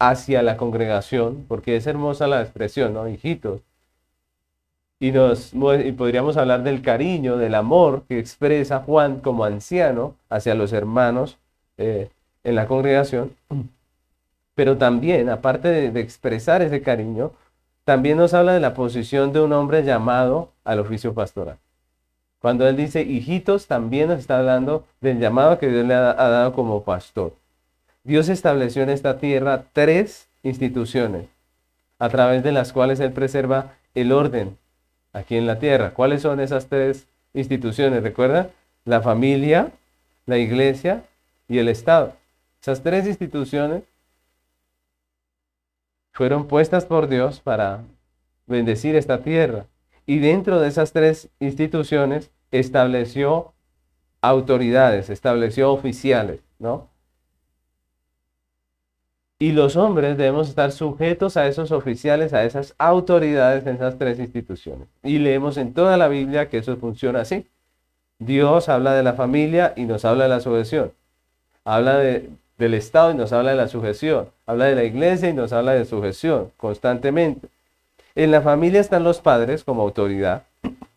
hacia 0.00 0.42
la 0.42 0.56
congregación, 0.56 1.44
porque 1.46 1.76
es 1.76 1.86
hermosa 1.86 2.26
la 2.26 2.42
expresión, 2.42 2.92
¿no? 2.92 3.08
Hijitos. 3.08 3.62
Y, 4.98 5.12
nos, 5.12 5.52
y 5.54 5.92
podríamos 5.92 6.36
hablar 6.36 6.64
del 6.64 6.82
cariño, 6.82 7.36
del 7.36 7.54
amor 7.54 8.02
que 8.08 8.18
expresa 8.18 8.80
Juan 8.80 9.20
como 9.20 9.44
anciano 9.44 10.16
hacia 10.28 10.56
los 10.56 10.72
hermanos 10.72 11.38
eh, 11.78 12.10
en 12.42 12.54
la 12.54 12.66
congregación. 12.66 13.34
Pero 14.54 14.78
también, 14.78 15.28
aparte 15.30 15.90
de 15.90 16.00
expresar 16.00 16.62
ese 16.62 16.80
cariño, 16.82 17.32
también 17.84 18.16
nos 18.16 18.34
habla 18.34 18.54
de 18.54 18.60
la 18.60 18.74
posición 18.74 19.32
de 19.32 19.40
un 19.40 19.52
hombre 19.52 19.82
llamado 19.82 20.50
al 20.64 20.78
oficio 20.80 21.12
pastoral. 21.12 21.58
Cuando 22.40 22.68
él 22.68 22.76
dice 22.76 23.02
hijitos, 23.02 23.66
también 23.66 24.08
nos 24.08 24.18
está 24.18 24.38
hablando 24.38 24.84
del 25.00 25.18
llamado 25.18 25.58
que 25.58 25.68
Dios 25.68 25.86
le 25.86 25.94
ha, 25.94 26.12
dado 26.12 26.52
como 26.52 26.82
pastor. 26.84 27.34
Dios 28.02 28.28
estableció 28.28 28.82
en 28.82 28.90
esta 28.90 29.18
tierra 29.18 29.64
tres 29.72 30.28
instituciones 30.42 31.26
a 31.98 32.08
través 32.10 32.42
de 32.42 32.52
las 32.52 32.72
cuales 32.72 33.00
Él 33.00 33.12
preserva 33.12 33.72
el 33.94 34.12
orden 34.12 34.58
aquí 35.14 35.36
en 35.36 35.46
la 35.46 35.58
tierra. 35.58 35.94
¿Cuáles 35.94 36.20
son 36.20 36.38
esas 36.38 36.66
tres 36.66 37.06
instituciones? 37.32 38.02
¿Recuerda? 38.02 38.50
La 38.84 39.00
familia, 39.00 39.72
la 40.26 40.36
iglesia 40.36 41.02
y 41.48 41.58
el 41.58 41.68
Estado. 41.68 42.14
Esas 42.60 42.82
tres 42.82 43.06
instituciones 43.06 43.82
fueron 46.12 46.46
puestas 46.46 46.86
por 46.86 47.08
Dios 47.08 47.40
para 47.40 47.82
bendecir 48.46 48.96
esta 48.96 49.22
tierra. 49.22 49.66
Y 50.06 50.18
dentro 50.18 50.60
de 50.60 50.68
esas 50.68 50.92
tres 50.92 51.28
instituciones 51.40 52.30
estableció 52.50 53.52
autoridades, 54.20 55.10
estableció 55.10 55.72
oficiales, 55.72 56.40
¿no? 56.58 56.88
Y 59.38 59.52
los 59.52 59.76
hombres 59.76 60.16
debemos 60.16 60.48
estar 60.48 60.72
sujetos 60.72 61.36
a 61.36 61.46
esos 61.48 61.72
oficiales, 61.72 62.32
a 62.32 62.44
esas 62.44 62.74
autoridades 62.78 63.66
en 63.66 63.76
esas 63.76 63.98
tres 63.98 64.18
instituciones. 64.18 64.88
Y 65.02 65.18
leemos 65.18 65.56
en 65.56 65.74
toda 65.74 65.96
la 65.96 66.08
Biblia 66.08 66.48
que 66.48 66.58
eso 66.58 66.76
funciona 66.76 67.20
así. 67.20 67.46
Dios 68.18 68.68
habla 68.68 68.94
de 68.94 69.02
la 69.02 69.14
familia 69.14 69.74
y 69.76 69.84
nos 69.84 70.04
habla 70.04 70.24
de 70.24 70.30
la 70.30 70.40
sujeción. 70.40 70.92
Habla 71.64 71.98
del 71.98 72.74
Estado 72.74 73.10
y 73.10 73.14
nos 73.14 73.32
habla 73.32 73.52
de 73.52 73.56
la 73.56 73.68
sujeción. 73.68 74.28
Habla 74.46 74.66
de 74.66 74.74
la 74.74 74.84
iglesia 74.84 75.30
y 75.30 75.32
nos 75.32 75.52
habla 75.52 75.72
de 75.72 75.84
sujeción 75.86 76.52
constantemente. 76.56 77.48
En 78.14 78.30
la 78.30 78.42
familia 78.42 78.80
están 78.80 79.02
los 79.02 79.20
padres 79.20 79.64
como 79.64 79.82
autoridad. 79.82 80.44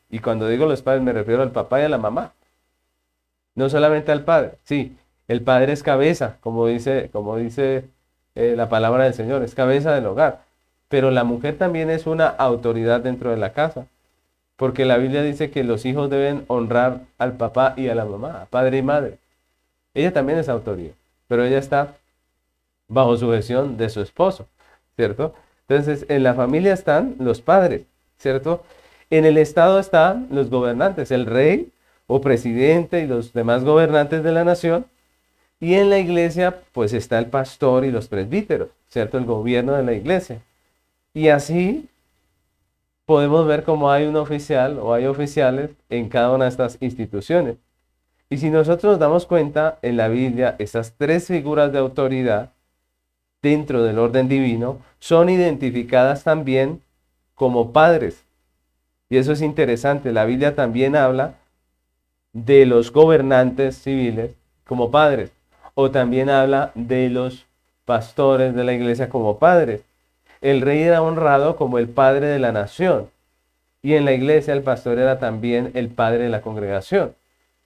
Y 0.10 0.20
cuando 0.20 0.48
digo 0.48 0.66
los 0.66 0.82
padres 0.82 1.02
me 1.04 1.14
refiero 1.14 1.42
al 1.42 1.52
papá 1.52 1.82
y 1.82 1.84
a 1.84 1.90
la 1.90 1.98
mamá. 1.98 2.34
No 3.56 3.70
solamente 3.70 4.12
al 4.12 4.24
padre. 4.24 4.54
Sí, 4.64 4.96
el 5.28 5.42
padre 5.42 5.74
es 5.74 5.84
cabeza, 5.84 6.38
como 6.42 6.68
dice, 6.68 7.10
como 7.12 7.38
dice 7.38 7.86
eh, 8.36 8.54
la 8.56 8.70
palabra 8.70 9.06
del 9.06 9.14
Señor, 9.14 9.44
es 9.44 9.56
cabeza 9.56 9.96
del 9.96 10.06
hogar. 10.06 10.42
Pero 10.90 11.12
la 11.12 11.24
mujer 11.24 11.58
también 11.58 11.90
es 11.90 12.08
una 12.08 12.28
autoridad 12.28 13.02
dentro 13.02 13.32
de 13.32 13.38
la 13.38 13.54
casa. 13.54 13.88
Porque 14.58 14.86
la 14.86 14.98
Biblia 14.98 15.24
dice 15.24 15.50
que 15.52 15.64
los 15.64 15.86
hijos 15.86 16.10
deben 16.10 16.46
honrar 16.48 17.02
al 17.18 17.34
papá 17.38 17.74
y 17.78 17.90
a 17.90 17.96
la 17.96 18.06
mamá, 18.06 18.48
padre 18.50 18.78
y 18.78 18.82
madre. 18.82 19.18
Ella 19.98 20.14
también 20.14 20.38
es 20.38 20.48
autoridad, 20.48 20.94
pero 21.28 21.44
ella 21.44 21.58
está 21.58 21.96
bajo 22.88 23.18
sujeción 23.18 23.78
de 23.78 23.90
su 23.90 24.00
esposo, 24.00 24.46
¿cierto? 24.96 25.34
Entonces, 25.68 26.06
en 26.08 26.22
la 26.22 26.36
familia 26.36 26.74
están 26.74 27.16
los 27.18 27.42
padres, 27.42 27.82
¿cierto? 28.20 28.64
En 29.10 29.26
el 29.26 29.40
Estado 29.40 29.80
están 29.80 30.28
los 30.30 30.52
gobernantes, 30.52 31.10
el 31.10 31.26
rey 31.26 31.72
o 32.06 32.22
presidente 32.22 33.02
y 33.02 33.08
los 33.08 33.34
demás 33.34 33.64
gobernantes 33.64 34.24
de 34.24 34.32
la 34.32 34.44
nación. 34.44 34.86
Y 35.60 35.74
en 35.74 35.90
la 35.90 35.98
iglesia, 35.98 36.60
pues 36.74 36.94
está 36.94 37.18
el 37.18 37.26
pastor 37.26 37.84
y 37.84 37.90
los 37.90 38.08
presbíteros, 38.08 38.70
¿cierto? 38.90 39.18
El 39.18 39.26
gobierno 39.26 39.74
de 39.74 39.82
la 39.84 39.94
iglesia. 39.94 40.44
Y 41.16 41.30
así 41.30 41.90
podemos 43.08 43.48
ver 43.48 43.64
cómo 43.64 43.90
hay 43.90 44.06
un 44.06 44.16
oficial 44.16 44.78
o 44.78 44.94
hay 44.94 45.08
oficiales 45.08 45.72
en 45.90 46.08
cada 46.08 46.36
una 46.36 46.44
de 46.46 46.52
estas 46.52 46.78
instituciones. 46.82 47.56
Y 48.30 48.38
si 48.38 48.50
nosotros 48.50 48.94
nos 48.94 49.00
damos 49.00 49.26
cuenta, 49.26 49.80
en 49.82 49.96
la 49.96 50.10
Biblia, 50.10 50.56
esas 50.60 50.94
tres 50.98 51.28
figuras 51.28 51.72
de 51.72 51.80
autoridad 51.80 52.52
dentro 53.42 53.84
del 53.84 54.00
orden 54.00 54.28
divino 54.28 54.80
son 55.00 55.30
identificadas 55.30 56.24
también 56.24 56.82
como 57.36 57.72
padres. 57.72 58.26
Y 59.10 59.18
eso 59.18 59.32
es 59.32 59.42
interesante. 59.42 60.12
La 60.12 60.26
Biblia 60.26 60.56
también 60.56 60.96
habla 60.96 61.36
de 62.34 62.66
los 62.66 62.92
gobernantes 62.92 63.78
civiles 63.78 64.32
como 64.66 64.92
padres. 64.92 65.32
O 65.76 65.92
también 65.92 66.30
habla 66.30 66.72
de 66.76 67.10
los 67.10 67.46
pastores 67.86 68.54
de 68.54 68.64
la 68.66 68.74
iglesia 68.74 69.08
como 69.08 69.40
padres. 69.40 69.84
El 70.42 70.62
rey 70.62 70.82
era 70.82 71.02
honrado 71.02 71.56
como 71.56 71.78
el 71.78 71.88
padre 71.88 72.28
de 72.28 72.40
la 72.40 72.52
nación. 72.52 73.10
Y 73.82 73.94
en 73.94 74.04
la 74.04 74.12
iglesia 74.12 74.54
el 74.54 74.64
pastor 74.64 75.00
era 75.00 75.20
también 75.20 75.72
el 75.76 75.88
padre 75.88 76.24
de 76.24 76.30
la 76.30 76.42
congregación. 76.42 77.16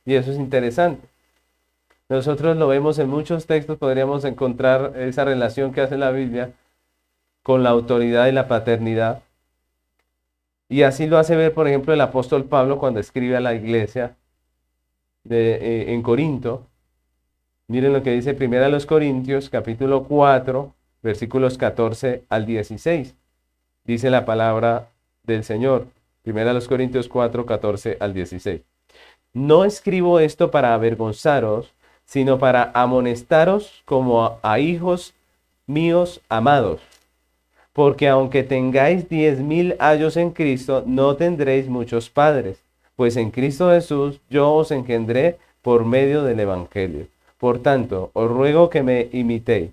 Y 0.05 0.15
eso 0.15 0.31
es 0.31 0.37
interesante. 0.37 1.07
Nosotros 2.09 2.57
lo 2.57 2.67
vemos 2.67 2.99
en 2.99 3.09
muchos 3.09 3.45
textos, 3.45 3.77
podríamos 3.77 4.25
encontrar 4.25 4.93
esa 4.97 5.23
relación 5.23 5.71
que 5.71 5.81
hace 5.81 5.97
la 5.97 6.11
Biblia 6.11 6.51
con 7.43 7.63
la 7.63 7.69
autoridad 7.69 8.27
y 8.27 8.33
la 8.33 8.47
paternidad. 8.47 9.23
Y 10.67 10.83
así 10.83 11.07
lo 11.07 11.17
hace 11.17 11.35
ver, 11.35 11.53
por 11.53 11.67
ejemplo, 11.67 11.93
el 11.93 12.01
apóstol 12.01 12.45
Pablo 12.45 12.79
cuando 12.79 12.99
escribe 12.99 13.37
a 13.37 13.41
la 13.41 13.53
iglesia 13.53 14.15
eh, 15.29 15.85
en 15.89 16.01
Corinto. 16.01 16.67
Miren 17.67 17.93
lo 17.93 18.03
que 18.03 18.11
dice 18.11 18.33
primero 18.33 18.65
a 18.65 18.69
los 18.69 18.85
Corintios, 18.85 19.49
capítulo 19.49 20.03
4, 20.03 20.73
versículos 21.01 21.57
14 21.57 22.25
al 22.29 22.45
16. 22.45 23.15
Dice 23.85 24.09
la 24.09 24.25
palabra 24.25 24.89
del 25.23 25.43
Señor. 25.43 25.87
Primera 26.23 26.51
a 26.51 26.53
los 26.53 26.67
Corintios 26.67 27.07
4, 27.07 27.45
14 27.45 27.97
al 27.99 28.13
16. 28.13 28.61
No 29.33 29.63
escribo 29.63 30.19
esto 30.19 30.51
para 30.51 30.73
avergonzaros, 30.73 31.73
sino 32.05 32.37
para 32.39 32.71
amonestaros 32.73 33.81
como 33.85 34.37
a 34.41 34.59
hijos 34.59 35.13
míos 35.67 36.19
amados. 36.27 36.81
Porque 37.71 38.09
aunque 38.09 38.43
tengáis 38.43 39.07
diez 39.07 39.39
mil 39.39 39.77
años 39.79 40.17
en 40.17 40.31
Cristo, 40.31 40.83
no 40.85 41.15
tendréis 41.15 41.69
muchos 41.69 42.09
padres, 42.09 42.61
pues 42.97 43.15
en 43.15 43.31
Cristo 43.31 43.71
Jesús 43.71 44.19
yo 44.29 44.53
os 44.53 44.71
engendré 44.71 45.37
por 45.61 45.85
medio 45.85 46.23
del 46.23 46.41
Evangelio. 46.41 47.07
Por 47.37 47.59
tanto, 47.59 48.11
os 48.13 48.29
ruego 48.29 48.69
que 48.69 48.83
me 48.83 49.07
imitéis. 49.13 49.71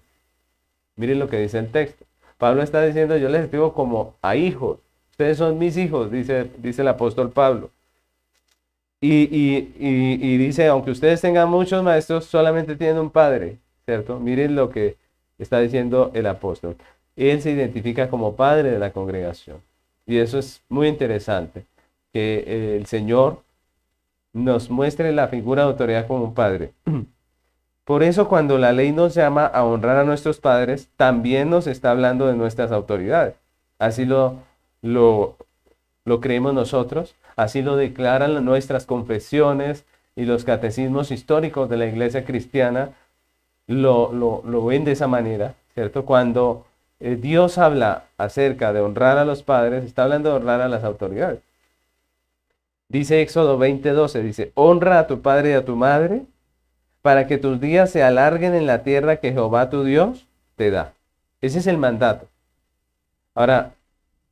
Miren 0.95 1.19
lo 1.19 1.29
que 1.29 1.39
dice 1.39 1.59
el 1.59 1.73
texto. 1.73 2.05
Pablo 2.39 2.63
está 2.63 2.83
diciendo, 2.83 3.17
yo 3.17 3.29
les 3.29 3.43
escribo 3.43 3.75
como 3.75 4.15
a 4.23 4.37
hijos. 4.37 4.79
Ustedes 5.11 5.39
son 5.39 5.59
mis 5.59 5.77
hijos, 5.77 6.13
dice, 6.13 6.49
dice 6.59 6.83
el 6.83 6.89
apóstol 6.89 7.31
Pablo. 7.31 7.71
Y, 9.01 10.37
dice, 10.39 10.67
aunque 10.67 10.91
ustedes 10.91 11.21
tengan 11.21 11.49
muchos 11.49 11.83
maestros, 11.83 12.25
solamente 12.25 12.75
tienen 12.77 12.99
un 12.99 13.11
padre, 13.11 13.59
¿cierto? 13.85 14.19
Miren 14.19 14.57
lo 14.57 14.71
que 14.71 14.97
está 15.39 15.61
diciendo 15.61 16.11
el 16.15 16.27
apóstol. 16.27 16.77
Él 17.17 17.41
se 17.41 17.53
identifica 17.53 18.11
como 18.11 18.35
padre 18.35 18.71
de 18.71 18.79
la 18.79 18.93
congregación. 18.93 19.59
Y 20.07 20.19
eso 20.19 20.39
es 20.39 20.63
muy 20.69 20.89
interesante, 20.89 21.65
que 22.13 22.77
el 22.77 22.87
Señor 22.87 23.43
nos 24.33 24.71
muestre 24.71 25.13
la 25.13 25.29
figura 25.29 25.63
de 25.63 25.69
autoridad 25.69 26.07
como 26.07 26.25
un 26.25 26.35
padre. 26.35 26.73
Por 27.85 28.03
eso 28.03 28.29
cuando 28.29 28.59
la 28.59 28.73
ley 28.73 28.93
nos 28.93 29.15
llama 29.15 29.47
a 29.47 29.65
honrar 29.65 29.97
a 29.97 30.05
nuestros 30.05 30.41
padres, 30.41 30.89
también 30.97 31.51
nos 31.51 31.67
está 31.67 31.91
hablando 31.91 32.27
de 32.27 32.35
nuestras 32.35 32.71
autoridades. 32.73 33.35
Así 33.79 34.05
lo, 34.05 34.37
lo, 34.83 35.37
lo 36.05 36.21
creemos 36.21 36.53
nosotros, 36.53 37.15
así 37.39 37.63
lo 37.63 37.77
declaran 37.77 38.45
nuestras 38.45 38.85
confesiones 38.85 39.85
y 40.17 40.25
los 40.25 40.45
catecismos 40.45 41.13
históricos 41.13 41.71
de 41.71 41.77
la 41.77 41.87
iglesia 41.87 42.25
cristiana, 42.25 42.91
lo, 43.69 44.13
lo, 44.13 44.65
ven 44.65 44.85
de 44.85 44.93
esa 44.93 45.07
manera, 45.07 45.55
¿cierto? 45.73 46.05
Cuando 46.05 46.67
eh, 46.99 47.15
Dios 47.15 47.57
habla 47.57 48.07
acerca 48.17 48.73
de 48.73 48.81
honrar 48.81 49.19
a 49.19 49.25
los 49.25 49.45
padres, 49.45 49.85
está 49.85 50.03
hablando 50.03 50.31
de 50.31 50.37
honrar 50.37 50.61
a 50.61 50.69
las 50.69 50.83
autoridades. 50.83 51.39
Dice 52.89 53.23
Éxodo 53.23 53.57
20:12, 53.57 54.21
dice, 54.23 54.51
honra 54.55 54.99
a 54.99 55.07
tu 55.07 55.23
padre 55.23 55.51
y 55.51 55.53
a 55.53 55.65
tu 55.65 55.77
madre 55.77 56.23
para 57.03 57.29
que 57.29 57.39
tus 57.39 57.61
días 57.61 57.91
se 57.93 58.03
alarguen 58.03 58.57
en 58.57 58.67
la 58.67 58.83
tierra 58.83 59.19
que 59.19 59.33
Jehová 59.33 59.71
tu 59.71 59.85
Dios 59.85 60.27
te 60.57 60.73
da. 60.73 60.93
Ese 61.41 61.61
es 61.61 61.69
el 61.69 61.79
mandato. 61.79 62.27
Ahora, 63.37 63.75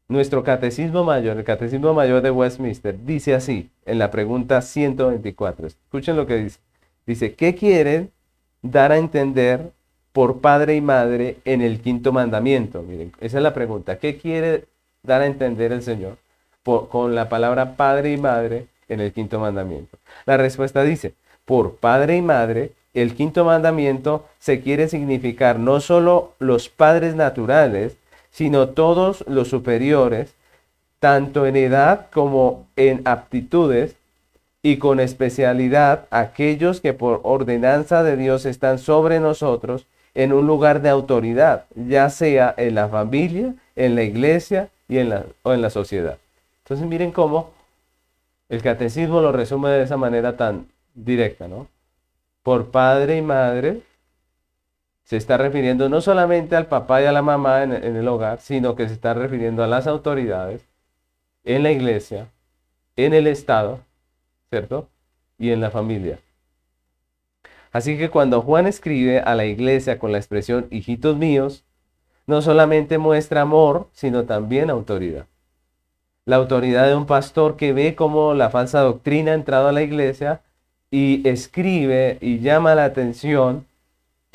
nuestro 0.09 0.45
catecismo 0.45 1.05
mayor, 1.05 1.37
el 1.37 1.45
catecismo 1.45 1.93
mayor 1.93 2.23
de 2.23 2.31
Westminster, 2.31 2.97
dice 3.05 3.35
así 3.35 3.71
en 3.85 3.99
la 3.99 4.11
pregunta 4.11 4.63
124. 4.63 5.67
Escuchen 5.67 6.17
lo 6.17 6.27
que 6.27 6.37
dice. 6.37 6.59
Dice, 7.07 7.35
¿qué 7.35 7.55
quieren 7.55 8.11
dar 8.63 8.93
a 8.93 8.99
entender 8.99 9.71
por 10.13 10.41
padre 10.41 10.77
y 10.77 10.81
madre 10.81 11.39
en 11.45 11.61
el 11.61 11.81
quinto 11.81 12.13
mandamiento? 12.13 12.83
Miren, 12.83 13.13
esa 13.21 13.37
es 13.39 13.43
la 13.43 13.55
pregunta. 13.55 13.99
¿Qué 13.99 14.17
quiere 14.17 14.65
dar 15.03 15.23
a 15.23 15.27
entender 15.27 15.73
el 15.73 15.83
Señor 15.83 16.19
con 16.65 17.15
la 17.15 17.29
palabra 17.29 17.77
padre 17.77 18.13
y 18.13 18.17
madre 18.17 18.67
en 18.89 19.01
el 19.01 19.13
quinto 19.13 19.39
mandamiento? 19.39 19.99
La 20.25 20.37
respuesta 20.37 20.83
dice, 20.83 21.15
por 21.45 21.77
padre 21.77 22.17
y 22.17 22.23
madre, 22.23 22.73
el 22.95 23.15
quinto 23.15 23.45
mandamiento 23.45 24.27
se 24.39 24.61
quiere 24.61 24.89
significar 24.89 25.59
no 25.59 25.81
solo 25.81 26.33
los 26.39 26.69
padres 26.69 27.15
naturales, 27.15 27.97
sino 28.37 28.69
todos 28.69 29.25
los 29.27 29.49
superiores, 29.49 30.35
tanto 30.99 31.47
en 31.47 31.57
edad 31.57 32.09
como 32.13 32.67
en 32.77 33.01
aptitudes, 33.07 33.97
y 34.63 34.77
con 34.77 35.01
especialidad 35.01 36.05
aquellos 36.11 36.83
que 36.83 36.93
por 36.93 37.21
ordenanza 37.23 38.03
de 38.03 38.19
Dios 38.19 38.45
están 38.45 38.79
sobre 38.79 39.21
nosotros 39.21 39.87
en 40.15 40.35
un 40.35 40.47
lugar 40.47 40.83
de 40.83 40.91
autoridad, 40.91 41.65
ya 41.77 42.11
sea 42.11 42.55
en 42.59 42.75
la 42.75 42.89
familia, 42.89 43.55
en 43.75 43.95
la 43.95 44.03
iglesia 44.03 44.69
y 44.87 44.99
en 44.99 45.09
la, 45.09 45.25
o 45.43 45.55
en 45.55 45.63
la 45.63 45.71
sociedad. 45.71 46.19
Entonces 46.65 46.87
miren 46.87 47.13
cómo 47.13 47.53
el 48.51 48.61
catecismo 48.61 49.23
lo 49.23 49.33
resume 49.33 49.71
de 49.71 49.85
esa 49.85 49.97
manera 49.97 50.37
tan 50.37 50.67
directa, 50.95 51.49
¿no? 51.49 51.69
Por 52.43 52.71
padre 52.71 53.17
y 53.17 53.23
madre 53.23 53.81
se 55.07 55.17
está 55.17 55.37
refiriendo 55.37 55.89
no 55.89 56.01
solamente 56.01 56.57
al 56.57 56.67
papá 56.67 57.01
y 57.01 57.05
a 57.05 57.13
la 57.13 57.23
mamá 57.23 57.63
en, 57.63 57.73
el 57.73 58.09
hogar, 58.09 58.41
sino 58.41 58.75
que 58.75 58.89
se 58.89 58.95
está 58.95 59.15
refiriendo 59.15 59.63
a 59.63 59.69
las 59.69 59.87
autoridades 59.87 60.67
en 61.45 61.63
la 61.63 61.71
iglesia, 61.71 62.27
en 62.97 63.15
el 63.15 63.29
Estado, 63.29 63.79
¿cierto? 64.51 64.89
Y 65.39 65.53
en 65.53 65.61
la 65.61 65.71
familia. 65.71 66.19
Así 67.71 67.97
que 67.97 68.11
cuando 68.11 68.43
Juan 68.43 68.67
escribe 68.67 69.21
a 69.21 69.37
la 69.37 69.45
iglesia 69.45 70.01
con 70.01 70.11
la 70.11 70.19
expresión 70.19 70.67
hijitos 70.71 71.17
míos, 71.17 71.63
no 72.27 72.43
solamente 72.43 72.99
muestra 72.99 73.43
amor, 73.43 73.89
sino 73.93 74.25
también 74.25 74.71
autoridad. 74.71 75.27
La 76.25 76.35
autoridad 76.35 76.89
de 76.89 76.97
un 76.97 77.07
pastor 77.07 77.57
que 77.57 77.73
ve 77.73 77.95
cómo 77.95 78.35
la 78.35 78.51
falsa 78.51 78.81
doctrina 78.81 79.31
ha 79.31 79.35
entrado 79.37 79.69
a 79.69 79.73
la 79.73 79.83
iglesia 79.83 80.41
y 80.91 81.29
escribe 81.29 82.19
y 82.21 82.41
llama 82.41 82.75
la 82.75 82.87
atención 82.87 83.67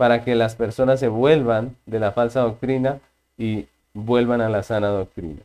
para 0.02 0.24
que 0.24 0.34
las 0.34 0.56
personas 0.56 1.00
se 1.00 1.10
vuelvan 1.10 1.76
de 1.86 2.00
la 2.00 2.12
falsa 2.12 2.40
doctrina 2.40 2.98
y 3.38 3.68
vuelvan 3.94 4.42
a 4.42 4.50
la 4.50 4.64
sana 4.64 4.88
doctrina. 4.88 5.42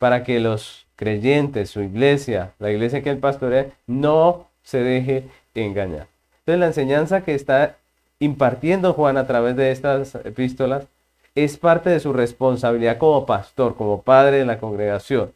Para 0.00 0.24
que 0.24 0.40
los 0.40 0.84
creyentes, 0.96 1.70
su 1.70 1.80
iglesia, 1.80 2.50
la 2.58 2.72
iglesia 2.72 3.04
que 3.04 3.10
él 3.10 3.18
pastorea, 3.18 3.68
no 3.86 4.48
se 4.64 4.78
deje 4.78 5.28
engañar. 5.54 6.08
Entonces 6.40 6.58
la 6.58 6.66
enseñanza 6.66 7.20
que 7.20 7.36
está 7.36 7.76
impartiendo 8.18 8.94
Juan 8.94 9.16
a 9.16 9.28
través 9.28 9.54
de 9.54 9.70
estas 9.70 10.16
epístolas 10.16 10.88
es 11.36 11.56
parte 11.56 11.88
de 11.88 12.00
su 12.00 12.12
responsabilidad 12.12 12.98
como 12.98 13.26
pastor, 13.26 13.76
como 13.76 14.02
padre 14.02 14.38
de 14.38 14.44
la 14.44 14.58
congregación. 14.58 15.32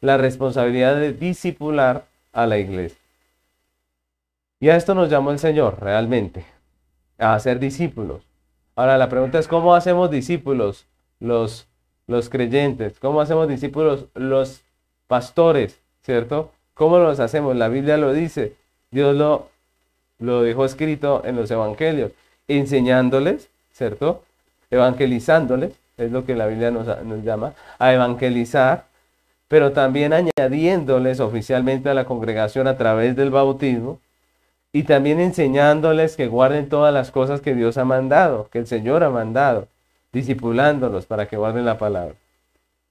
La 0.00 0.16
responsabilidad 0.16 0.94
de 0.94 1.12
discipular 1.12 2.04
a 2.32 2.46
la 2.46 2.58
iglesia. 2.58 3.00
Y 4.60 4.68
a 4.68 4.76
esto 4.76 4.94
nos 4.94 5.10
llamó 5.10 5.32
el 5.32 5.40
Señor 5.40 5.78
realmente 5.80 6.55
a 7.18 7.34
hacer 7.34 7.58
discípulos. 7.58 8.22
Ahora 8.74 8.98
la 8.98 9.08
pregunta 9.08 9.38
es, 9.38 9.48
¿cómo 9.48 9.74
hacemos 9.74 10.10
discípulos 10.10 10.86
los, 11.18 11.66
los 12.06 12.28
creyentes? 12.28 12.98
¿Cómo 12.98 13.20
hacemos 13.20 13.48
discípulos 13.48 14.06
los 14.14 14.62
pastores? 15.06 15.80
¿Cierto? 16.02 16.50
¿Cómo 16.74 16.98
los 16.98 17.20
hacemos? 17.20 17.56
La 17.56 17.68
Biblia 17.68 17.96
lo 17.96 18.12
dice. 18.12 18.54
Dios 18.90 19.16
lo, 19.16 19.48
lo 20.18 20.42
dejó 20.42 20.64
escrito 20.64 21.22
en 21.24 21.36
los 21.36 21.50
evangelios, 21.50 22.12
enseñándoles, 22.48 23.48
¿cierto? 23.72 24.22
Evangelizándoles, 24.70 25.72
es 25.96 26.12
lo 26.12 26.24
que 26.24 26.34
la 26.34 26.46
Biblia 26.46 26.70
nos, 26.70 26.86
nos 27.04 27.24
llama, 27.24 27.54
a 27.78 27.92
evangelizar, 27.92 28.84
pero 29.48 29.72
también 29.72 30.12
añadiéndoles 30.12 31.20
oficialmente 31.20 31.88
a 31.88 31.94
la 31.94 32.04
congregación 32.04 32.66
a 32.66 32.76
través 32.76 33.16
del 33.16 33.30
bautismo, 33.30 34.00
y 34.72 34.82
también 34.82 35.20
enseñándoles 35.20 36.16
que 36.16 36.28
guarden 36.28 36.68
todas 36.68 36.92
las 36.92 37.10
cosas 37.10 37.40
que 37.40 37.54
Dios 37.54 37.78
ha 37.78 37.84
mandado, 37.84 38.48
que 38.50 38.58
el 38.58 38.66
Señor 38.66 39.02
ha 39.04 39.10
mandado, 39.10 39.68
discipulándolos 40.12 41.06
para 41.06 41.28
que 41.28 41.36
guarden 41.36 41.64
la 41.64 41.78
palabra. 41.78 42.14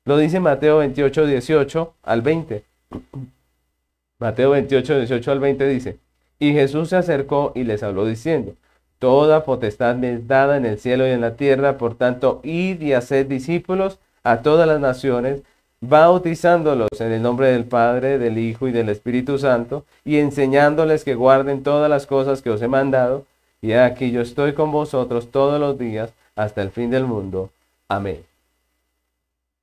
Lo 0.06 0.18
dice 0.18 0.40
Mateo 0.40 0.78
28, 0.80 1.26
18 1.26 1.94
al 2.04 2.22
20. 2.22 2.64
Mateo 4.20 4.52
28, 4.52 4.98
18 4.98 5.32
al 5.32 5.40
20 5.40 5.68
dice, 5.68 6.00
y 6.40 6.54
Jesús 6.54 6.90
se 6.90 6.98
acercó 6.98 7.52
y 7.56 7.64
les 7.64 7.84
habló 7.84 8.06
diciendo, 8.06 8.56
Toda 9.00 9.44
potestad 9.44 9.96
me 9.96 10.14
es 10.14 10.28
dada 10.28 10.58
en 10.58 10.66
el 10.66 10.80
cielo 10.80 11.08
y 11.08 11.12
en 11.12 11.22
la 11.22 11.36
tierra, 11.36 11.78
por 11.78 11.96
tanto, 11.96 12.40
id 12.44 12.82
y 12.82 12.94
haced 12.94 13.28
discípulos 13.28 14.00
a 14.24 14.42
todas 14.42 14.68
las 14.68 14.80
naciones, 14.80 15.44
bautizándolos 15.82 16.90
en 17.00 17.12
el 17.12 17.22
nombre 17.22 17.48
del 17.48 17.66
Padre, 17.66 18.18
del 18.18 18.38
Hijo 18.38 18.68
y 18.68 18.72
del 18.72 18.90
Espíritu 18.90 19.38
Santo, 19.38 19.86
y 20.04 20.18
enseñándoles 20.18 21.04
que 21.04 21.16
guarden 21.16 21.64
todas 21.64 21.90
las 21.90 22.06
cosas 22.06 22.42
que 22.42 22.50
os 22.50 22.62
he 22.62 22.68
mandado, 22.68 23.26
y 23.62 23.74
aquí 23.74 24.12
yo 24.12 24.22
estoy 24.22 24.54
con 24.54 24.72
vosotros 24.72 25.32
todos 25.32 25.60
los 25.60 25.78
días 25.78 26.14
hasta 26.36 26.62
el 26.62 26.72
fin 26.72 26.90
del 26.90 27.06
mundo. 27.06 27.50
Amén. 27.88 28.24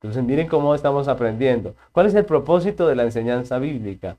Entonces 0.01 0.25
miren 0.25 0.49
cómo 0.49 0.75
estamos 0.75 1.07
aprendiendo. 1.07 1.77
¿Cuál 1.93 2.07
es 2.07 2.15
el 2.15 2.25
propósito 2.25 2.89
de 2.89 2.97
la 2.97 3.05
enseñanza 3.05 3.59
bíblica? 3.59 4.17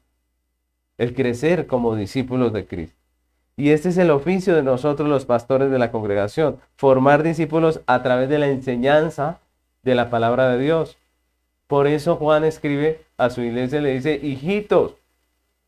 El 0.97 1.13
crecer 1.13 1.67
como 1.67 1.95
discípulos 1.95 2.53
de 2.53 2.65
Cristo. 2.65 2.95
Y 3.57 3.69
este 3.69 3.89
es 3.89 3.97
el 3.97 4.09
oficio 4.09 4.55
de 4.55 4.63
nosotros 4.63 5.07
los 5.09 5.25
pastores 5.25 5.69
de 5.69 5.77
la 5.77 5.91
congregación, 5.91 6.57
formar 6.75 7.21
discípulos 7.21 7.81
a 7.85 8.01
través 8.01 8.29
de 8.29 8.39
la 8.39 8.47
enseñanza 8.47 9.39
de 9.83 9.93
la 9.93 10.09
palabra 10.09 10.49
de 10.49 10.59
Dios. 10.59 10.97
Por 11.67 11.87
eso 11.87 12.15
Juan 12.17 12.43
escribe 12.43 13.05
a 13.17 13.29
su 13.29 13.41
iglesia 13.41 13.79
y 13.79 13.81
le 13.81 13.93
dice, 13.93 14.19
hijitos, 14.21 14.95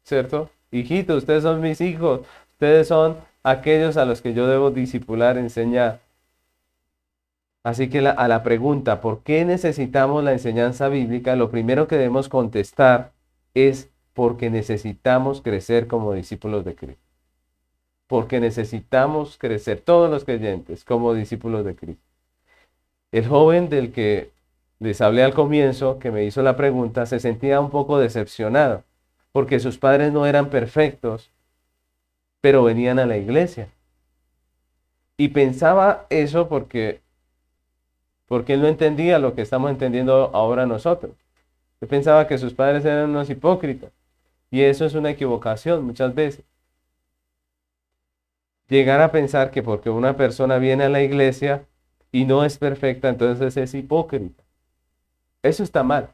¿cierto? 0.04 0.50
Hijitos, 0.72 1.18
ustedes 1.18 1.44
son 1.44 1.62
mis 1.62 1.82
hijos, 1.82 2.22
ustedes 2.54 2.88
son 2.88 3.18
aquellos 3.44 3.98
a 3.98 4.06
los 4.06 4.22
que 4.22 4.34
yo 4.34 4.48
debo 4.48 4.72
discipular, 4.72 5.38
enseñar. 5.38 6.02
Así 7.64 7.90
que 7.90 8.00
a 8.08 8.28
la 8.28 8.44
pregunta, 8.44 9.02
¿por 9.02 9.24
qué 9.24 9.44
necesitamos 9.44 10.24
la 10.24 10.34
enseñanza 10.34 10.88
bíblica? 10.88 11.36
Lo 11.36 11.50
primero 11.50 11.88
que 11.88 11.96
debemos 11.96 12.30
contestar 12.30 13.12
es 13.56 13.90
porque 14.14 14.52
necesitamos 14.52 15.42
crecer 15.42 15.88
como 15.88 16.14
discípulos 16.14 16.64
de 16.64 16.76
Cristo. 16.76 17.02
Porque 18.06 18.40
necesitamos 18.40 19.40
crecer 19.40 19.82
todos 19.82 20.12
los 20.12 20.26
creyentes 20.26 20.86
como 20.86 21.16
discípulos 21.16 21.66
de 21.66 21.76
Cristo. 21.76 22.04
El 23.12 23.28
joven 23.28 23.70
del 23.70 23.92
que 23.92 24.32
les 24.80 25.02
hablé 25.02 25.24
al 25.24 25.34
comienzo, 25.34 26.00
que 26.00 26.12
me 26.12 26.24
hizo 26.26 26.42
la 26.42 26.58
pregunta, 26.58 27.06
se 27.06 27.20
sentía 27.20 27.60
un 27.60 27.70
poco 27.70 27.98
decepcionado, 27.98 28.84
porque 29.32 29.60
sus 29.60 29.78
padres 29.78 30.12
no 30.12 30.26
eran 30.26 30.50
perfectos, 30.50 31.32
pero 32.42 32.64
venían 32.64 33.00
a 33.00 33.06
la 33.06 33.18
iglesia. 33.18 33.70
Y 35.18 35.30
pensaba 35.30 36.06
eso 36.10 36.50
porque, 36.50 37.02
porque 38.28 38.54
él 38.54 38.62
no 38.62 38.68
entendía 38.68 39.20
lo 39.20 39.34
que 39.34 39.42
estamos 39.42 39.72
entendiendo 39.72 40.32
ahora 40.34 40.66
nosotros. 40.66 41.14
Él 41.82 41.88
pensaba 41.88 42.28
que 42.28 42.38
sus 42.38 42.54
padres 42.54 42.84
eran 42.86 43.10
unos 43.10 43.30
hipócritas. 43.30 43.92
Y 44.52 44.62
eso 44.62 44.86
es 44.86 44.94
una 44.94 45.10
equivocación 45.10 45.86
muchas 45.86 46.14
veces. 46.14 46.46
Llegar 48.68 49.02
a 49.02 49.12
pensar 49.12 49.52
que 49.52 49.62
porque 49.62 49.90
una 49.90 50.18
persona 50.18 50.58
viene 50.58 50.86
a 50.86 50.90
la 50.90 51.02
iglesia 51.02 51.66
y 52.12 52.26
no 52.26 52.46
es 52.46 52.58
perfecta, 52.58 53.10
entonces 53.10 53.58
es 53.58 53.74
hipócrita. 53.74 54.45
Eso 55.46 55.62
está 55.62 55.84
mal. 55.84 56.10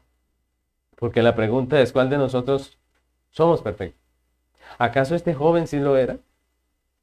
Porque 0.96 1.22
la 1.22 1.34
pregunta 1.34 1.80
es, 1.80 1.90
¿cuál 1.90 2.10
de 2.10 2.18
nosotros 2.18 2.76
somos 3.30 3.62
perfectos? 3.62 3.98
¿Acaso 4.76 5.14
este 5.14 5.32
joven 5.32 5.66
sí 5.66 5.78
lo 5.78 5.96
era? 5.96 6.18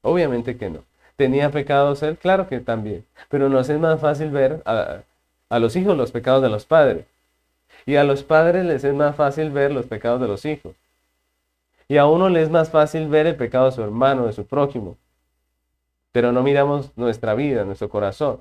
Obviamente 0.02 0.56
que 0.56 0.70
no. 0.70 0.84
¿Tenía 1.16 1.50
pecados 1.50 2.04
él? 2.04 2.16
Claro 2.16 2.46
que 2.48 2.60
también. 2.60 3.04
Pero 3.28 3.48
nos 3.48 3.68
es 3.68 3.80
más 3.80 4.00
fácil 4.00 4.30
ver 4.30 4.62
a, 4.64 5.00
a 5.48 5.58
los 5.58 5.74
hijos 5.74 5.96
los 5.96 6.12
pecados 6.12 6.40
de 6.40 6.50
los 6.50 6.66
padres. 6.66 7.04
Y 7.84 7.96
a 7.96 8.04
los 8.04 8.22
padres 8.22 8.64
les 8.64 8.84
es 8.84 8.94
más 8.94 9.16
fácil 9.16 9.50
ver 9.50 9.72
los 9.72 9.86
pecados 9.86 10.20
de 10.20 10.28
los 10.28 10.44
hijos. 10.44 10.76
Y 11.88 11.96
a 11.96 12.06
uno 12.06 12.28
le 12.28 12.42
es 12.42 12.48
más 12.48 12.70
fácil 12.70 13.08
ver 13.08 13.26
el 13.26 13.34
pecado 13.34 13.66
de 13.66 13.72
su 13.72 13.82
hermano, 13.82 14.26
de 14.26 14.32
su 14.32 14.46
prójimo. 14.46 14.96
Pero 16.12 16.30
no 16.30 16.44
miramos 16.44 16.92
nuestra 16.96 17.34
vida, 17.34 17.64
nuestro 17.64 17.88
corazón. 17.88 18.40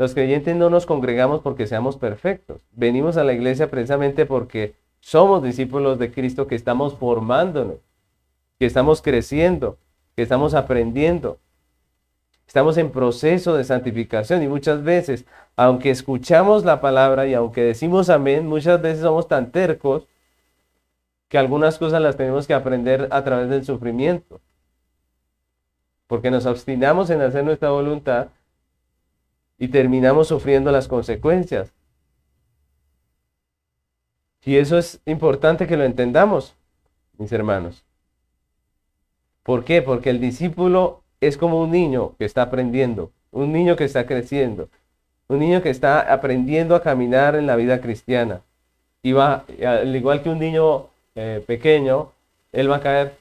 Los 0.00 0.14
creyentes 0.14 0.56
no 0.56 0.70
nos 0.70 0.86
congregamos 0.86 1.42
porque 1.42 1.66
seamos 1.66 1.98
perfectos. 1.98 2.62
Venimos 2.72 3.18
a 3.18 3.22
la 3.22 3.34
iglesia 3.34 3.70
precisamente 3.70 4.24
porque 4.24 4.74
somos 4.98 5.42
discípulos 5.42 5.98
de 5.98 6.10
Cristo 6.10 6.46
que 6.46 6.54
estamos 6.54 6.94
formándonos, 6.94 7.76
que 8.58 8.64
estamos 8.64 9.02
creciendo, 9.02 9.76
que 10.16 10.22
estamos 10.22 10.54
aprendiendo. 10.54 11.38
Estamos 12.46 12.78
en 12.78 12.90
proceso 12.92 13.54
de 13.54 13.64
santificación 13.64 14.42
y 14.42 14.48
muchas 14.48 14.82
veces, 14.82 15.26
aunque 15.54 15.90
escuchamos 15.90 16.64
la 16.64 16.80
palabra 16.80 17.26
y 17.26 17.34
aunque 17.34 17.60
decimos 17.60 18.08
amén, 18.08 18.46
muchas 18.46 18.80
veces 18.80 19.02
somos 19.02 19.28
tan 19.28 19.52
tercos 19.52 20.08
que 21.28 21.36
algunas 21.36 21.76
cosas 21.76 22.00
las 22.00 22.16
tenemos 22.16 22.46
que 22.46 22.54
aprender 22.54 23.06
a 23.10 23.22
través 23.22 23.50
del 23.50 23.66
sufrimiento. 23.66 24.40
Porque 26.06 26.30
nos 26.30 26.46
obstinamos 26.46 27.10
en 27.10 27.20
hacer 27.20 27.44
nuestra 27.44 27.68
voluntad 27.68 28.28
y 29.60 29.68
terminamos 29.68 30.26
sufriendo 30.26 30.72
las 30.72 30.88
consecuencias. 30.88 31.72
Y 34.42 34.56
eso 34.56 34.78
es 34.78 35.00
importante 35.04 35.66
que 35.66 35.76
lo 35.76 35.84
entendamos, 35.84 36.56
mis 37.18 37.30
hermanos. 37.30 37.84
¿Por 39.42 39.64
qué? 39.64 39.82
Porque 39.82 40.08
el 40.08 40.18
discípulo 40.18 41.02
es 41.20 41.36
como 41.36 41.60
un 41.60 41.70
niño 41.70 42.16
que 42.18 42.24
está 42.24 42.40
aprendiendo, 42.40 43.12
un 43.30 43.52
niño 43.52 43.76
que 43.76 43.84
está 43.84 44.06
creciendo, 44.06 44.70
un 45.28 45.40
niño 45.40 45.60
que 45.60 45.68
está 45.68 46.10
aprendiendo 46.10 46.74
a 46.74 46.82
caminar 46.82 47.36
en 47.36 47.46
la 47.46 47.56
vida 47.56 47.82
cristiana. 47.82 48.40
Y 49.02 49.12
va, 49.12 49.44
al 49.66 49.94
igual 49.94 50.22
que 50.22 50.30
un 50.30 50.38
niño 50.38 50.86
eh, 51.14 51.44
pequeño, 51.46 52.12
él 52.52 52.70
va 52.70 52.76
a 52.76 52.80
caer. 52.80 53.18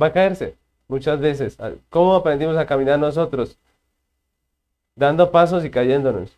Va 0.00 0.08
a 0.08 0.12
caerse 0.12 0.56
muchas 0.88 1.20
veces. 1.20 1.56
¿Cómo 1.88 2.16
aprendimos 2.16 2.56
a 2.56 2.66
caminar 2.66 2.98
nosotros? 2.98 3.56
Dando 4.98 5.30
pasos 5.30 5.64
y 5.64 5.70
cayéndonos. 5.70 6.36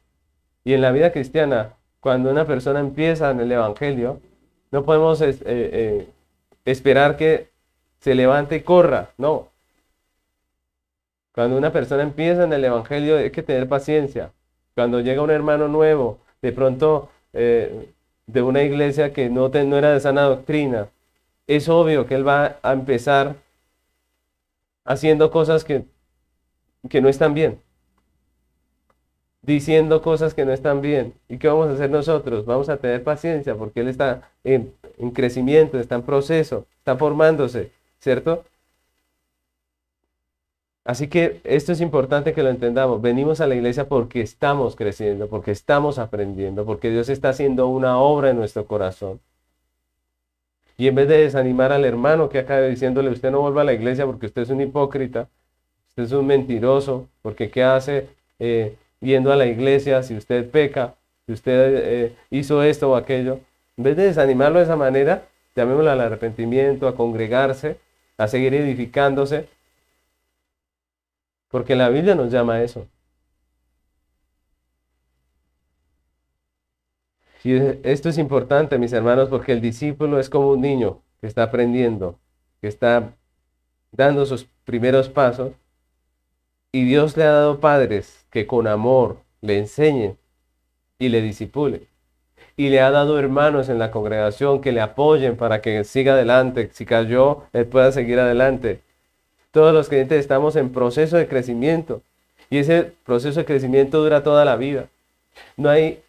Y 0.64 0.74
en 0.74 0.82
la 0.82 0.92
vida 0.92 1.12
cristiana, 1.12 1.76
cuando 1.98 2.30
una 2.30 2.44
persona 2.44 2.80
empieza 2.80 3.30
en 3.30 3.40
el 3.40 3.50
Evangelio, 3.50 4.20
no 4.70 4.84
podemos 4.84 5.22
eh, 5.22 5.38
eh, 5.46 6.08
esperar 6.66 7.16
que 7.16 7.48
se 8.00 8.14
levante 8.14 8.56
y 8.56 8.60
corra, 8.60 9.12
no. 9.16 9.48
Cuando 11.32 11.56
una 11.56 11.72
persona 11.72 12.02
empieza 12.02 12.44
en 12.44 12.52
el 12.52 12.62
Evangelio 12.62 13.16
hay 13.16 13.30
que 13.30 13.42
tener 13.42 13.66
paciencia. 13.66 14.30
Cuando 14.74 15.00
llega 15.00 15.22
un 15.22 15.30
hermano 15.30 15.66
nuevo, 15.66 16.18
de 16.42 16.52
pronto 16.52 17.08
eh, 17.32 17.90
de 18.26 18.42
una 18.42 18.62
iglesia 18.62 19.14
que 19.14 19.30
no, 19.30 19.46
era 19.46 19.92
de 19.92 20.00
sana 20.00 20.24
doctrina, 20.24 20.88
es 21.46 21.66
obvio 21.70 22.04
que 22.04 22.14
él 22.14 22.28
va 22.28 22.58
a 22.62 22.72
empezar 22.74 23.36
haciendo 24.84 25.30
cosas 25.30 25.64
que, 25.64 25.86
que 26.90 27.00
no 27.00 27.08
están 27.08 27.32
bien 27.32 27.58
diciendo 29.42 30.02
cosas 30.02 30.34
que 30.34 30.44
no 30.44 30.52
están 30.52 30.80
bien. 30.80 31.14
¿Y 31.28 31.38
qué 31.38 31.48
vamos 31.48 31.68
a 31.68 31.72
hacer 31.72 31.90
nosotros? 31.90 32.44
Vamos 32.44 32.68
a 32.68 32.76
tener 32.76 33.02
paciencia 33.02 33.54
porque 33.54 33.80
Él 33.80 33.88
está 33.88 34.30
en, 34.44 34.72
crecimiento, 35.14 35.78
está 35.78 35.94
en 35.96 36.02
proceso, 36.02 36.66
está 36.78 36.96
formándose, 36.96 37.72
¿cierto? 38.00 38.44
Así 40.84 41.08
que 41.08 41.40
esto 41.44 41.72
es 41.72 41.80
importante 41.80 42.32
que 42.32 42.42
lo 42.42 42.48
entendamos. 42.50 43.00
Venimos 43.00 43.40
a 43.40 43.46
la 43.46 43.54
iglesia 43.54 43.88
porque 43.88 44.22
estamos 44.22 44.76
creciendo, 44.76 45.28
porque 45.28 45.52
estamos 45.52 45.98
aprendiendo, 45.98 46.64
porque 46.64 46.90
Dios 46.90 47.08
está 47.08 47.30
haciendo 47.30 47.68
una 47.68 47.98
obra 47.98 48.30
en 48.30 48.36
nuestro 48.36 48.66
corazón. 48.66 49.20
Y 50.76 50.88
en 50.88 50.94
vez 50.94 51.08
de 51.08 51.18
desanimar 51.18 51.72
al 51.72 51.84
hermano 51.84 52.30
que 52.30 52.38
acaba 52.38 52.62
diciéndole, 52.62 53.10
usted 53.10 53.30
no 53.30 53.42
vuelva 53.42 53.60
a 53.60 53.64
la 53.64 53.74
iglesia 53.74 54.06
porque 54.06 54.26
usted 54.26 54.42
es 54.42 54.50
un 54.50 54.62
hipócrita, 54.62 55.28
usted 55.90 56.04
es 56.04 56.12
un 56.12 56.26
mentiroso, 56.26 57.06
porque 57.20 57.50
¿qué 57.50 57.62
hace? 57.62 58.08
Eh, 58.38 58.76
viendo 59.00 59.32
a 59.32 59.36
la 59.36 59.46
iglesia, 59.46 60.02
si 60.02 60.16
usted 60.16 60.50
peca, 60.50 60.94
si 61.26 61.32
usted 61.32 61.74
eh, 61.76 62.16
hizo 62.30 62.62
esto 62.62 62.90
o 62.90 62.96
aquello, 62.96 63.40
en 63.76 63.84
vez 63.84 63.96
de 63.96 64.04
desanimarlo 64.04 64.58
de 64.58 64.64
esa 64.64 64.76
manera, 64.76 65.24
llamémoslo 65.56 65.90
al 65.90 66.00
arrepentimiento, 66.00 66.86
a 66.88 66.94
congregarse, 66.94 67.78
a 68.18 68.28
seguir 68.28 68.54
edificándose, 68.54 69.48
porque 71.48 71.74
la 71.74 71.88
Biblia 71.88 72.14
nos 72.14 72.30
llama 72.30 72.54
a 72.54 72.62
eso. 72.62 72.86
Y 77.42 77.54
esto 77.82 78.10
es 78.10 78.18
importante, 78.18 78.78
mis 78.78 78.92
hermanos, 78.92 79.28
porque 79.30 79.52
el 79.52 79.60
discípulo 79.60 80.20
es 80.20 80.28
como 80.28 80.50
un 80.50 80.60
niño 80.60 81.00
que 81.20 81.26
está 81.26 81.44
aprendiendo, 81.44 82.18
que 82.60 82.68
está 82.68 83.14
dando 83.92 84.26
sus 84.26 84.46
primeros 84.64 85.08
pasos, 85.08 85.52
y 86.72 86.84
Dios 86.84 87.16
le 87.16 87.24
ha 87.24 87.32
dado 87.32 87.60
padres 87.60 88.24
que 88.30 88.46
con 88.46 88.66
amor 88.66 89.18
le 89.40 89.58
enseñen 89.58 90.16
y 90.98 91.08
le 91.08 91.22
disipulen. 91.22 91.86
Y 92.56 92.68
le 92.68 92.80
ha 92.80 92.90
dado 92.90 93.18
hermanos 93.18 93.68
en 93.68 93.78
la 93.78 93.90
congregación 93.90 94.60
que 94.60 94.72
le 94.72 94.80
apoyen 94.80 95.36
para 95.36 95.62
que 95.62 95.82
siga 95.84 96.12
adelante. 96.12 96.70
Si 96.72 96.84
cayó, 96.84 97.44
él 97.52 97.66
pueda 97.66 97.90
seguir 97.90 98.20
adelante. 98.20 98.80
Todos 99.50 99.72
los 99.72 99.88
creyentes 99.88 100.20
estamos 100.20 100.56
en 100.56 100.70
proceso 100.70 101.16
de 101.16 101.26
crecimiento. 101.26 102.02
Y 102.50 102.58
ese 102.58 102.92
proceso 103.04 103.40
de 103.40 103.46
crecimiento 103.46 104.02
dura 104.02 104.22
toda 104.22 104.44
la 104.44 104.56
vida. 104.56 104.86
No 105.56 105.70
hay 105.70 106.00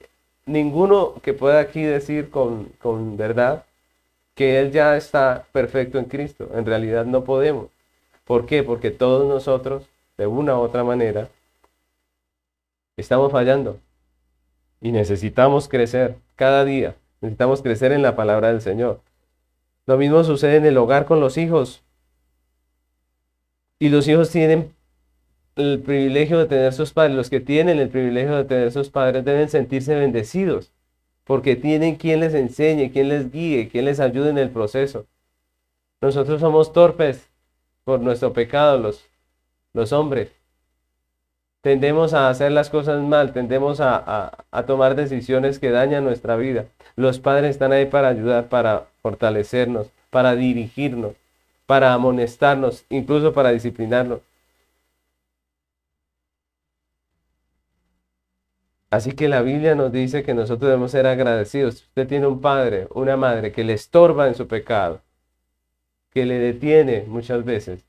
ninguno 0.46 1.16
que 1.24 1.34
pueda 1.34 1.60
aquí 1.60 1.84
decir 1.84 2.30
con, 2.30 2.66
con 2.82 3.18
verdad 3.18 3.64
que 4.36 4.60
él 4.60 4.72
ya 4.72 4.98
está 4.98 5.46
perfecto 5.52 6.00
en 6.00 6.06
Cristo. 6.06 6.50
En 6.54 6.66
realidad 6.66 7.06
no 7.06 7.24
podemos. 7.24 7.68
¿Por 8.26 8.46
qué? 8.46 8.64
Porque 8.64 8.92
todos 8.92 9.28
nosotros, 9.28 9.84
de 10.18 10.28
una 10.28 10.58
u 10.58 10.62
otra 10.62 10.84
manera, 10.84 11.30
Estamos 13.02 13.32
fallando 13.32 13.80
y 14.80 14.92
necesitamos 14.92 15.68
crecer 15.68 16.18
cada 16.36 16.66
día. 16.66 16.96
Necesitamos 17.22 17.62
crecer 17.62 17.92
en 17.92 18.02
la 18.02 18.16
palabra 18.16 18.50
del 18.50 18.62
Señor. 18.62 19.02
Lo 19.88 19.98
mismo 19.98 20.24
sucede 20.24 20.58
en 20.58 20.66
el 20.66 20.78
hogar 20.78 21.06
con 21.06 21.20
los 21.20 21.38
hijos. 21.38 21.84
Y 23.80 23.90
los 23.90 24.08
hijos 24.08 24.30
tienen 24.30 24.74
el 25.56 25.80
privilegio 25.80 26.38
de 26.38 26.46
tener 26.46 26.74
sus 26.74 26.94
padres. 26.94 27.16
Los 27.16 27.30
que 27.30 27.40
tienen 27.40 27.80
el 27.80 27.90
privilegio 27.90 28.36
de 28.36 28.46
tener 28.46 28.72
sus 28.72 28.90
padres 28.90 29.26
deben 29.26 29.50
sentirse 29.50 29.96
bendecidos 29.96 30.72
porque 31.24 31.56
tienen 31.56 31.96
quien 31.96 32.20
les 32.20 32.34
enseñe, 32.34 32.92
quien 32.92 33.10
les 33.10 33.32
guíe, 33.32 33.70
quien 33.70 33.86
les 33.86 34.00
ayude 34.00 34.30
en 34.30 34.38
el 34.38 34.50
proceso. 34.50 35.08
Nosotros 36.02 36.42
somos 36.42 36.74
torpes 36.74 37.30
por 37.84 38.00
nuestro 38.00 38.34
pecado, 38.34 38.78
los, 38.78 39.08
los 39.74 39.94
hombres. 39.94 40.32
Tendemos 41.62 42.14
a 42.14 42.30
hacer 42.30 42.52
las 42.52 42.70
cosas 42.70 43.02
mal, 43.02 43.34
tendemos 43.34 43.80
a, 43.82 44.32
tomar 44.66 44.96
decisiones 44.96 45.60
que 45.60 45.70
dañan 45.70 46.04
nuestra 46.04 46.36
vida. 46.36 46.66
Los 46.96 47.20
padres 47.20 47.52
están 47.52 47.72
ahí 47.72 47.86
para 47.86 48.08
ayudar, 48.08 48.50
para 48.50 48.88
fortalecernos, 49.04 49.92
para 50.10 50.36
dirigirnos, 50.36 51.14
para 51.68 51.94
amonestarnos, 51.94 52.86
incluso 52.90 53.34
para 53.34 53.52
disciplinarnos. 53.52 54.22
Así 58.90 59.14
que 59.14 59.30
la 59.30 59.42
Biblia 59.42 59.74
nos 59.76 59.92
dice 59.92 60.24
que 60.24 60.34
nosotros 60.34 60.70
debemos 60.70 60.92
ser 60.92 61.08
agradecidos. 61.08 61.84
Usted 61.84 62.08
tiene 62.08 62.28
un 62.28 62.42
padre, 62.42 62.88
una 62.94 63.16
madre 63.18 63.52
que 63.52 63.64
le 63.64 63.74
estorba 63.74 64.28
en 64.28 64.36
su 64.36 64.48
pecado, 64.48 65.02
que 66.12 66.26
le 66.26 66.40
detiene 66.40 67.06
muchas 67.08 67.46
veces 67.46 67.86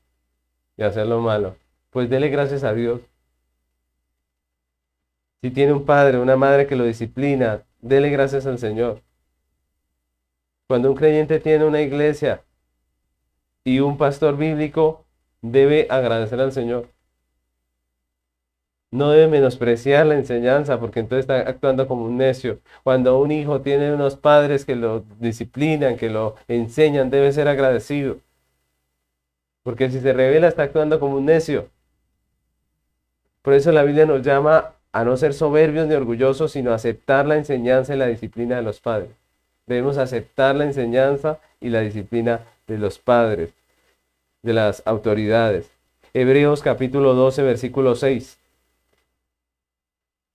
de 0.77 0.85
hacer 0.85 1.07
lo 1.07 1.19
malo, 1.19 1.57
pues 1.93 2.09
dele 2.09 2.29
gracias 2.29 2.63
a 2.63 2.73
Dios. 2.73 3.01
Si 5.41 5.51
tiene 5.51 5.73
un 5.73 5.85
padre, 5.85 6.17
una 6.17 6.35
madre 6.35 6.67
que 6.67 6.75
lo 6.75 6.85
disciplina, 6.85 7.63
dele 7.81 8.09
gracias 8.09 8.45
al 8.47 8.57
Señor. 8.57 9.01
Cuando 10.67 10.89
un 10.89 10.95
creyente 10.95 11.39
tiene 11.39 11.65
una 11.65 11.81
iglesia 11.81 12.43
y 13.63 13.79
un 13.79 13.97
pastor 13.97 14.37
bíblico, 14.37 15.05
debe 15.41 15.87
agradecer 15.89 16.39
al 16.39 16.51
Señor. 16.51 16.87
No 18.89 19.09
debe 19.09 19.27
menospreciar 19.27 20.05
la 20.05 20.15
enseñanza 20.15 20.79
porque 20.79 20.99
entonces 20.99 21.23
está 21.23 21.49
actuando 21.49 21.87
como 21.87 22.05
un 22.05 22.17
necio. 22.17 22.59
Cuando 22.83 23.19
un 23.19 23.31
hijo 23.31 23.61
tiene 23.61 23.93
unos 23.93 24.15
padres 24.15 24.65
que 24.65 24.75
lo 24.75 25.01
disciplinan, 25.19 25.97
que 25.97 26.09
lo 26.09 26.35
enseñan, 26.47 27.09
debe 27.09 27.31
ser 27.33 27.47
agradecido. 27.47 28.17
Porque 29.63 29.89
si 29.89 29.99
se 29.99 30.13
revela 30.13 30.47
está 30.47 30.63
actuando 30.63 30.99
como 30.99 31.17
un 31.17 31.25
necio. 31.25 31.72
Por 33.43 33.53
eso 33.53 33.71
la 33.71 33.83
Biblia 33.83 34.05
nos 34.05 34.23
llama 34.23 34.71
a 34.93 35.03
no 35.03 35.17
ser 35.17 35.33
soberbios 35.33 35.85
ni 35.87 35.93
orgullosos, 35.93 36.53
sino 36.53 36.71
a 36.71 36.75
aceptar 36.75 37.27
la 37.27 37.35
enseñanza 37.35 37.93
y 37.93 37.97
la 37.97 38.07
disciplina 38.07 38.55
de 38.55 38.61
los 38.61 38.79
padres. 38.79 39.09
Debemos 39.67 39.97
aceptar 39.97 40.55
la 40.55 40.63
enseñanza 40.63 41.39
y 41.59 41.69
la 41.69 41.81
disciplina 41.81 42.41
de 42.67 42.77
los 42.77 42.99
padres, 42.99 43.53
de 44.41 44.53
las 44.53 44.81
autoridades. 44.85 45.69
Hebreos 46.13 46.61
capítulo 46.61 47.15
12, 47.15 47.43
versículo 47.43 47.95
6. 47.95 48.39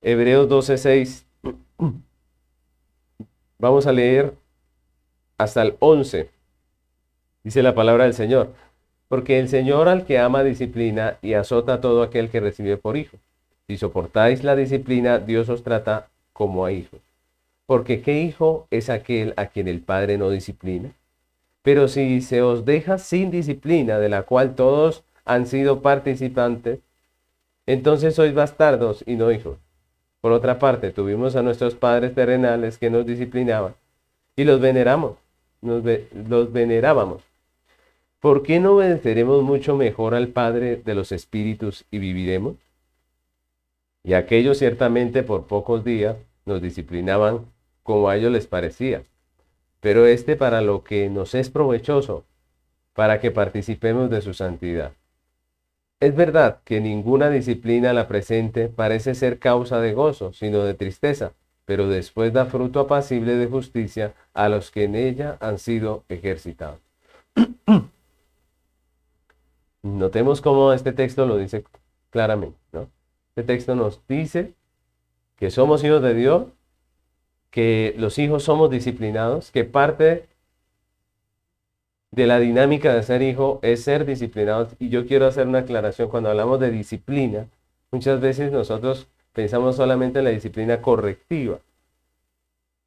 Hebreos 0.03 0.49
12:6. 0.49 1.25
Vamos 3.59 3.87
a 3.87 3.93
leer 3.93 4.35
hasta 5.39 5.63
el 5.63 5.77
11. 5.79 6.31
Dice 7.43 7.63
la 7.63 7.75
palabra 7.75 8.05
del 8.05 8.15
Señor. 8.15 8.53
Porque 9.09 9.39
el 9.39 9.49
Señor 9.49 9.89
al 9.89 10.05
que 10.05 10.19
ama 10.19 10.45
disciplina 10.45 11.17
y 11.23 11.35
azota 11.35 11.75
a 11.75 11.81
todo 11.81 12.03
aquel 12.03 12.29
que 12.29 12.41
recibe 12.41 12.77
por 12.77 12.97
hijo. 12.97 13.17
Si 13.67 13.77
soportáis 13.77 14.45
la 14.45 14.55
disciplina, 14.55 15.19
Dios 15.19 15.49
os 15.49 15.63
trata 15.63 16.09
como 16.33 16.65
a 16.65 16.73
hijos. 16.73 17.01
Porque 17.67 18.01
¿qué 18.01 18.23
hijo 18.23 18.67
es 18.71 18.89
aquel 18.89 19.35
a 19.37 19.47
quien 19.47 19.69
el 19.69 19.81
Padre 19.81 20.17
no 20.19 20.31
disciplina? 20.31 20.91
Pero 21.63 21.89
si 21.89 22.21
se 22.23 22.41
os 22.41 22.65
deja 22.65 22.99
sin 22.99 23.31
disciplina, 23.31 23.99
de 23.99 24.09
la 24.09 24.23
cual 24.23 24.55
todos 24.55 25.05
han 25.25 25.47
sido 25.47 25.83
participantes, 25.83 26.79
entonces 27.67 28.15
sois 28.15 28.33
bastardos 28.33 29.05
y 29.07 29.17
no 29.17 29.31
hijos. 29.31 29.59
Por 30.23 30.33
otra 30.33 30.59
parte, 30.59 30.91
tuvimos 30.91 31.37
a 31.37 31.43
nuestros 31.43 31.75
padres 31.75 32.15
terrenales 32.15 32.79
que 32.79 32.89
nos 32.89 33.05
disciplinaban 33.05 33.75
y 34.35 34.45
los 34.45 34.61
veneramos, 34.61 35.17
los 35.61 36.53
venerábamos. 36.53 37.28
¿Por 38.21 38.43
qué 38.43 38.59
no 38.59 38.73
obedeceremos 38.73 39.45
mucho 39.45 39.77
mejor 39.77 40.17
al 40.17 40.29
Padre 40.29 40.75
de 40.75 40.97
los 40.97 41.13
Espíritus 41.13 41.85
y 41.93 41.99
viviremos? 41.99 42.57
Y 44.03 44.15
aquellos 44.15 44.59
ciertamente 44.59 45.23
por 45.23 45.47
pocos 45.47 45.85
días 45.85 46.17
nos 46.45 46.61
disciplinaban 46.61 47.47
como 47.85 48.09
a 48.09 48.17
ellos 48.17 48.33
les 48.33 48.49
parecía, 48.49 49.05
pero 49.79 50.05
este 50.05 50.35
para 50.35 50.63
lo 50.63 50.83
que 50.83 51.09
nos 51.09 51.37
es 51.37 51.49
provechoso, 51.49 52.25
para 52.93 53.21
que 53.21 53.31
participemos 53.31 54.11
de 54.11 54.21
su 54.21 54.35
santidad. 54.35 54.91
Es 56.01 56.17
verdad 56.17 56.59
que 56.65 56.81
ninguna 56.81 57.31
disciplina 57.31 57.93
la 57.93 58.09
presente 58.09 58.69
parece 58.69 59.15
ser 59.15 59.39
causa 59.39 59.81
de 59.81 59.93
gozo, 59.93 60.33
sino 60.33 60.65
de 60.65 60.75
tristeza, 60.75 61.35
pero 61.67 61.89
después 61.89 62.33
da 62.33 62.47
fruto 62.47 62.81
apacible 62.81 63.37
de 63.37 63.47
justicia 63.47 64.15
a 64.35 64.49
los 64.49 64.73
que 64.73 64.85
en 64.85 64.97
ella 64.97 65.37
han 65.39 65.61
sido 65.61 66.03
ejercitados. 66.09 66.81
Notemos 69.83 70.41
cómo 70.41 70.73
este 70.73 70.93
texto 70.93 71.27
lo 71.27 71.37
dice 71.37 71.65
claramente. 72.11 72.59
Este 73.31 73.43
texto 73.45 73.75
nos 73.75 74.01
dice 74.09 74.55
que 75.37 75.51
somos 75.51 75.85
hijos 75.85 76.03
de 76.03 76.15
Dios, 76.15 76.47
que 77.51 77.95
los 77.99 78.19
hijos 78.19 78.43
somos 78.43 78.71
disciplinados, 78.71 79.51
que 79.53 79.65
parte 79.65 80.27
de 82.11 82.27
la 82.27 82.41
dinámica 82.41 82.95
de 82.95 83.03
ser 83.03 83.23
hijo 83.23 83.61
es 83.63 83.85
ser 83.85 84.05
disciplinados. 84.05 84.75
Y 84.79 84.89
yo 84.89 85.07
quiero 85.07 85.27
hacer 85.27 85.47
una 85.47 85.61
aclaración. 85.61 86.09
Cuando 86.09 86.31
hablamos 86.31 86.59
de 86.59 86.71
disciplina, 86.71 87.47
muchas 87.91 88.21
veces 88.21 88.51
nosotros 88.51 89.07
pensamos 89.33 89.77
solamente 89.77 90.19
en 90.19 90.25
la 90.25 90.31
disciplina 90.31 90.83
correctiva. 90.83 91.59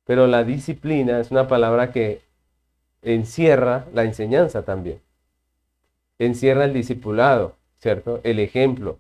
Pero 0.06 0.28
la 0.28 0.44
disciplina 0.44 1.20
es 1.20 1.32
una 1.32 1.48
palabra 1.48 1.92
que 1.92 2.22
encierra 3.02 3.86
la 3.94 4.04
enseñanza 4.04 4.64
también. 4.64 5.00
Encierra 6.22 6.66
el 6.66 6.74
discipulado, 6.74 7.56
¿cierto? 7.80 8.22
El 8.24 8.40
ejemplo. 8.40 9.00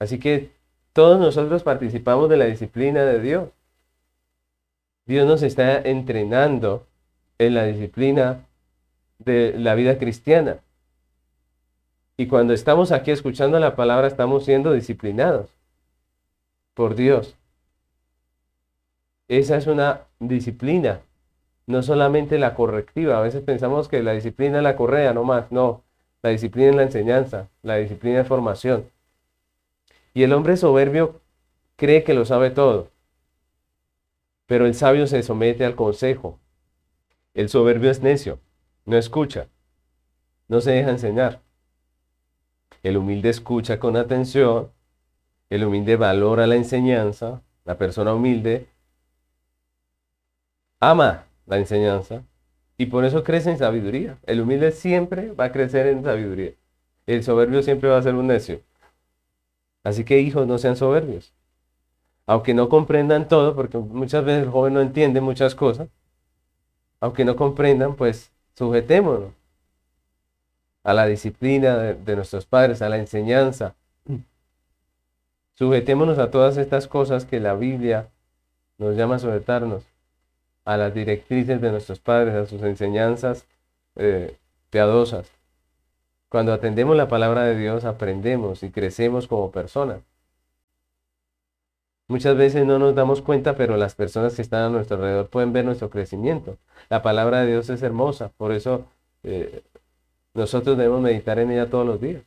Así 0.00 0.18
que 0.18 0.50
todos 0.92 1.20
nosotros 1.20 1.62
participamos 1.62 2.28
de 2.28 2.36
la 2.36 2.46
disciplina 2.46 3.04
de 3.04 3.20
Dios. 3.20 3.48
Dios 5.04 5.24
nos 5.24 5.44
está 5.44 5.80
entrenando 5.80 6.84
en 7.38 7.54
la 7.54 7.64
disciplina 7.64 8.44
de 9.20 9.54
la 9.56 9.76
vida 9.76 9.98
cristiana. 9.98 10.58
Y 12.16 12.26
cuando 12.26 12.54
estamos 12.54 12.90
aquí 12.90 13.12
escuchando 13.12 13.60
la 13.60 13.76
palabra, 13.76 14.08
estamos 14.08 14.44
siendo 14.44 14.72
disciplinados 14.72 15.48
por 16.74 16.96
Dios. 16.96 17.36
Esa 19.28 19.56
es 19.58 19.68
una 19.68 20.00
disciplina, 20.18 21.02
no 21.68 21.84
solamente 21.84 22.36
la 22.40 22.54
correctiva. 22.54 23.16
A 23.16 23.22
veces 23.22 23.42
pensamos 23.42 23.86
que 23.86 24.02
la 24.02 24.12
disciplina 24.12 24.56
es 24.56 24.64
la 24.64 24.74
correa, 24.74 25.14
no 25.14 25.22
más. 25.22 25.52
No, 25.52 25.84
la 26.26 26.32
disciplina 26.32 26.70
es 26.70 26.74
la 26.74 26.82
enseñanza, 26.82 27.48
la 27.62 27.76
disciplina 27.76 28.22
es 28.22 28.26
formación. 28.26 28.90
Y 30.12 30.24
el 30.24 30.32
hombre 30.32 30.56
soberbio 30.56 31.20
cree 31.76 32.02
que 32.02 32.14
lo 32.14 32.24
sabe 32.24 32.50
todo, 32.50 32.90
pero 34.46 34.66
el 34.66 34.74
sabio 34.74 35.06
se 35.06 35.22
somete 35.22 35.64
al 35.64 35.76
consejo. 35.76 36.40
El 37.32 37.48
soberbio 37.48 37.92
es 37.92 38.02
necio 38.02 38.40
no 38.86 38.96
escucha, 38.96 39.48
no 40.48 40.60
se 40.60 40.72
deja 40.72 40.90
enseñar. 40.90 41.42
El 42.82 42.96
humilde 42.96 43.28
escucha 43.28 43.78
con 43.78 43.96
atención, 43.96 44.72
el 45.48 45.64
humilde 45.64 45.94
valora 45.94 46.48
la 46.48 46.56
enseñanza, 46.56 47.42
la 47.64 47.78
persona 47.78 48.14
humilde 48.14 48.68
ama 50.80 51.24
la 51.46 51.58
enseñanza 51.58 52.24
y 52.78 52.86
por 52.86 53.04
eso 53.04 53.24
crece 53.24 53.50
en 53.50 53.58
sabiduría. 53.58 54.18
El 54.26 54.40
humilde 54.40 54.72
siempre 54.72 55.32
va 55.32 55.44
a 55.44 55.52
crecer 55.52 55.86
en 55.86 56.04
sabiduría. 56.04 56.52
El 57.06 57.22
soberbio 57.24 57.62
siempre 57.62 57.88
va 57.88 57.98
a 57.98 58.02
ser 58.02 58.14
un 58.14 58.26
necio. 58.26 58.60
Así 59.84 60.04
que 60.04 60.20
hijos, 60.20 60.46
no 60.46 60.58
sean 60.58 60.76
soberbios. 60.76 61.32
Aunque 62.26 62.54
no 62.54 62.68
comprendan 62.68 63.28
todo, 63.28 63.54
porque 63.54 63.78
muchas 63.78 64.24
veces 64.24 64.44
el 64.44 64.50
joven 64.50 64.74
no 64.74 64.80
entiende 64.80 65.20
muchas 65.20 65.54
cosas, 65.54 65.88
aunque 67.00 67.24
no 67.24 67.36
comprendan, 67.36 67.94
pues 67.94 68.32
Sujetémonos 68.56 69.32
a 70.82 70.94
la 70.94 71.06
disciplina 71.06 71.76
de, 71.76 72.16
nuestros 72.16 72.46
padres, 72.46 72.80
a 72.80 72.88
la 72.88 72.96
enseñanza. 72.96 73.74
Sujetémonos 75.54 76.18
a 76.18 76.30
todas 76.30 76.56
estas 76.56 76.88
cosas 76.88 77.26
que 77.26 77.38
la 77.38 77.54
Biblia 77.54 78.08
nos 78.78 78.96
llama 78.96 79.16
a 79.16 79.18
sujetarnos, 79.18 79.84
a 80.66 80.76
las 80.76 80.92
directrices 80.92 81.60
de 81.60 81.70
nuestros 81.70 82.00
padres, 82.00 82.34
a 82.34 82.46
sus 82.46 82.62
enseñanzas 82.62 83.46
eh, 83.96 84.36
piadosas. 84.70 85.30
Cuando 86.28 86.52
atendemos 86.52 86.96
la 86.96 87.08
palabra 87.08 87.44
de 87.44 87.56
Dios, 87.56 87.84
aprendemos 87.84 88.62
y 88.62 88.70
crecemos 88.70 89.28
como 89.28 89.50
personas. 89.52 90.00
Muchas 92.08 92.36
veces 92.36 92.66
no 92.66 92.78
nos 92.78 92.94
damos 92.94 93.22
cuenta, 93.22 93.56
pero 93.56 93.76
las 93.76 93.94
personas 93.94 94.34
que 94.36 94.42
están 94.42 94.62
a 94.62 94.68
nuestro 94.68 94.96
alrededor 94.96 95.28
pueden 95.28 95.52
ver 95.52 95.64
nuestro 95.64 95.90
crecimiento. 95.90 96.58
La 96.88 97.02
palabra 97.02 97.40
de 97.40 97.48
Dios 97.48 97.70
es 97.70 97.82
hermosa, 97.82 98.30
por 98.36 98.52
eso 98.52 98.84
eh, 99.22 99.62
nosotros 100.34 100.76
debemos 100.76 101.00
meditar 101.00 101.38
en 101.38 101.50
ella 101.50 101.70
todos 101.70 101.86
los 101.86 102.00
días. 102.00 102.22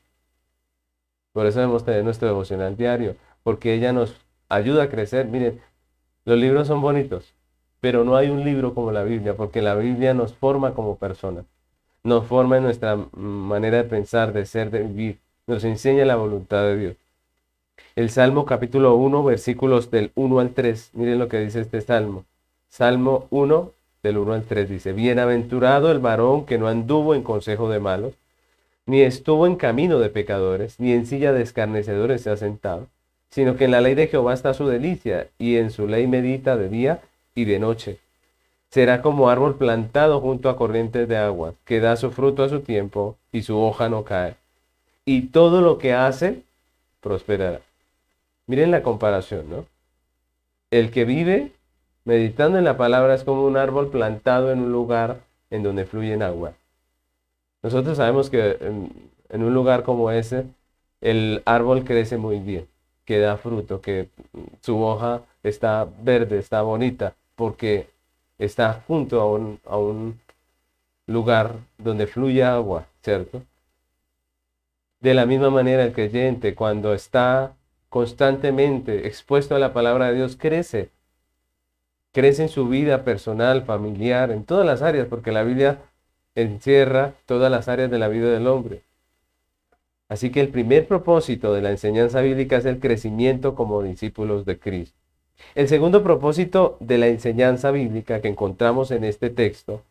Por 1.34 1.46
eso 1.46 1.60
debemos 1.60 1.86
tener 1.86 2.04
nuestro 2.04 2.28
devocional 2.28 2.76
diario, 2.76 3.16
porque 3.44 3.74
ella 3.74 3.94
nos 3.94 4.16
ayuda 4.50 4.84
a 4.84 4.90
crecer. 4.90 5.28
Miren, 5.28 5.62
los 6.26 6.38
libros 6.38 6.68
son 6.68 6.82
bonitos, 6.82 7.34
pero 7.82 8.04
no 8.04 8.16
hay 8.16 8.30
un 8.30 8.44
libro 8.44 8.74
como 8.74 8.92
la 8.92 9.04
Biblia, 9.04 9.36
porque 9.36 9.62
la 9.62 9.76
Biblia 9.76 10.14
nos 10.14 10.34
forma 10.34 10.74
como 10.74 10.98
personas. 10.98 11.46
nos 12.04 12.26
forma 12.28 12.58
en 12.58 12.64
nuestra 12.64 12.98
manera 13.14 13.78
de 13.78 13.84
pensar, 13.84 14.32
de 14.32 14.46
ser, 14.46 14.72
de 14.72 14.84
vivir, 14.84 15.20
nos 15.48 15.64
enseña 15.66 16.06
la 16.06 16.16
voluntad 16.16 16.64
de 16.64 16.78
Dios. 16.78 16.96
El 17.96 18.10
Salmo 18.10 18.46
capítulo 18.46 18.96
1, 18.96 19.24
versículos 19.24 19.92
del 19.92 20.12
1 20.16 20.40
al 20.40 20.52
3, 20.52 20.92
miren 20.94 21.20
lo 21.20 21.28
que 21.28 21.40
dice 21.40 21.60
este 21.60 21.82
Salmo. 21.82 22.24
Salmo 22.70 23.28
1, 23.32 23.72
del 24.04 24.18
1 24.18 24.34
al 24.34 24.44
3 24.44 24.70
dice, 24.70 24.94
Bienaventurado 24.94 25.92
el 25.92 26.00
varón 26.00 26.46
que 26.46 26.58
no 26.58 26.68
anduvo 26.68 27.16
en 27.16 27.24
consejo 27.24 27.70
de 27.70 27.80
malos, 27.80 28.14
ni 28.86 29.02
estuvo 29.02 29.46
en 29.46 29.56
camino 29.56 30.00
de 30.00 30.10
pecadores, 30.10 30.80
ni 30.80 30.94
en 30.94 31.06
silla 31.06 31.34
de 31.34 31.42
escarnecedores 31.42 32.22
se 32.22 32.30
ha 32.30 32.38
sentado, 32.38 32.88
sino 33.30 33.56
que 33.58 33.66
en 33.66 33.72
la 33.72 33.82
ley 33.82 33.96
de 33.96 34.08
Jehová 34.08 34.34
está 34.34 34.54
su 34.54 34.68
delicia, 34.68 35.28
y 35.38 35.58
en 35.58 35.70
su 35.70 35.86
ley 35.88 36.08
medita 36.08 36.56
de 36.56 36.70
día 36.70 37.02
y 37.36 37.46
de 37.46 37.60
noche. 37.60 38.00
Será 38.70 39.02
como 39.02 39.30
árbol 39.30 39.56
plantado 39.56 40.22
junto 40.22 40.50
a 40.50 40.58
corrientes 40.58 41.08
de 41.08 41.18
agua, 41.18 41.54
que 41.66 41.80
da 41.80 41.96
su 41.96 42.12
fruto 42.12 42.44
a 42.44 42.50
su 42.50 42.62
tiempo, 42.62 43.18
y 43.32 43.42
su 43.42 43.60
hoja 43.60 43.90
no 43.90 44.04
cae. 44.04 44.36
Y 45.06 45.28
todo 45.28 45.62
lo 45.62 45.78
que 45.78 45.94
hace 45.94 46.44
prosperará. 47.02 47.62
Miren 48.48 48.72
la 48.72 48.84
comparación, 48.84 49.50
¿no? 49.50 49.66
El 50.72 50.92
que 50.92 51.06
vive 51.06 51.52
meditando 52.06 52.58
en 52.58 52.64
la 52.64 52.78
palabra 52.78 53.16
es 53.16 53.24
como 53.24 53.46
un 53.46 53.58
árbol 53.58 53.90
plantado 53.90 54.52
en 54.52 54.60
un 54.60 54.72
lugar 54.72 55.22
en 55.50 55.64
donde 55.64 55.86
fluye 55.86 56.14
agua. 56.24 56.54
Nosotros 57.64 57.98
sabemos 57.98 58.30
que 58.30 58.58
en, 58.62 58.92
en 59.30 59.44
un 59.44 59.54
lugar 59.54 59.84
como 59.84 60.12
ese, 60.12 60.46
el 61.02 61.42
árbol 61.46 61.84
crece 61.84 62.18
muy 62.18 62.40
bien 62.40 62.68
que 63.10 63.18
da 63.18 63.38
fruto, 63.38 63.82
que 63.82 64.08
su 64.62 64.80
hoja 64.84 65.24
está 65.44 65.88
verde, 66.02 66.40
está 66.40 66.62
bonita, 66.62 67.16
porque 67.36 67.90
está 68.38 68.84
junto 68.88 69.22
a 69.22 69.32
un, 69.32 69.60
a 69.66 69.78
un 69.78 70.20
lugar 71.08 71.56
donde 71.78 72.08
fluye 72.08 72.44
agua, 72.44 72.88
¿cierto? 73.02 73.44
De 75.00 75.14
la 75.14 75.26
misma 75.26 75.50
manera 75.50 75.84
el 75.84 75.94
creyente 75.94 76.56
cuando 76.56 76.94
está 76.94 77.54
constantemente 77.90 79.08
expuesto 79.08 79.56
a 79.56 79.60
la 79.60 79.74
palabra 79.74 80.08
de 80.08 80.16
Dios 80.16 80.36
crece, 80.36 80.90
crece 82.12 82.44
en 82.44 82.50
su 82.50 82.68
vida 82.68 83.04
personal, 83.04 83.64
familiar, 83.64 84.32
en 84.32 84.44
todas 84.44 84.66
las 84.66 84.82
áreas, 84.82 85.08
porque 85.08 85.32
la 85.32 85.44
Biblia 85.44 85.80
encierra 86.36 87.14
todas 87.26 87.52
las 87.52 87.68
áreas 87.68 87.90
de 87.90 88.00
la 88.00 88.08
vida 88.08 88.30
del 88.30 88.48
hombre. 88.48 88.84
Así 90.08 90.32
que 90.32 90.42
el 90.42 90.50
primer 90.50 90.88
propósito 90.88 91.54
de 91.54 91.62
la 91.62 91.70
enseñanza 91.70 92.22
bíblica 92.22 92.58
es 92.58 92.66
el 92.66 92.80
crecimiento 92.80 93.56
como 93.56 93.84
discípulos 93.84 94.46
de 94.46 94.60
Cristo. 94.60 94.99
El 95.56 95.68
segundo 95.68 96.04
propósito 96.04 96.78
de 96.80 96.98
la 96.98 97.08
enseñanza 97.08 97.72
bíblica 97.72 98.22
que 98.22 98.28
encontramos 98.28 98.92
en 98.92 99.04
este 99.04 99.30
texto 99.30 99.82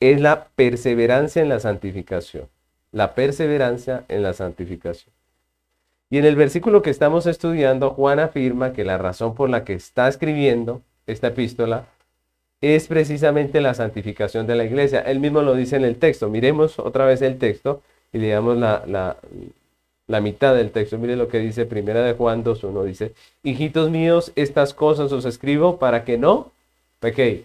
es 0.00 0.20
la 0.20 0.48
perseverancia 0.54 1.42
en 1.42 1.48
la 1.48 1.60
santificación. 1.60 2.48
La 2.92 3.14
perseverancia 3.14 4.04
en 4.08 4.22
la 4.22 4.32
santificación. 4.32 5.12
Y 6.10 6.18
en 6.18 6.24
el 6.24 6.34
versículo 6.34 6.82
que 6.82 6.90
estamos 6.90 7.26
estudiando, 7.26 7.90
Juan 7.90 8.18
afirma 8.18 8.72
que 8.72 8.84
la 8.84 8.98
razón 8.98 9.34
por 9.34 9.48
la 9.48 9.64
que 9.64 9.74
está 9.74 10.08
escribiendo 10.08 10.82
esta 11.06 11.28
epístola 11.28 11.86
es 12.60 12.88
precisamente 12.88 13.60
la 13.60 13.74
santificación 13.74 14.46
de 14.46 14.56
la 14.56 14.64
iglesia. 14.64 15.00
Él 15.00 15.20
mismo 15.20 15.42
lo 15.42 15.54
dice 15.54 15.76
en 15.76 15.84
el 15.84 15.96
texto. 15.96 16.28
Miremos 16.28 16.78
otra 16.78 17.04
vez 17.04 17.22
el 17.22 17.38
texto 17.38 17.82
y 18.12 18.18
leamos 18.18 18.56
la, 18.58 18.82
la, 18.86 19.16
la 20.10 20.20
mitad 20.20 20.56
del 20.56 20.72
texto. 20.72 20.98
Mire 20.98 21.14
lo 21.14 21.28
que 21.28 21.38
dice 21.38 21.66
Primera 21.66 22.02
de 22.02 22.14
Juan 22.14 22.42
2.1. 22.42 22.84
Dice, 22.84 23.12
hijitos 23.44 23.90
míos, 23.90 24.32
estas 24.34 24.74
cosas 24.74 25.12
os 25.12 25.24
escribo 25.24 25.78
para 25.78 26.04
que 26.04 26.18
no 26.18 26.50
pequéis. 26.98 27.42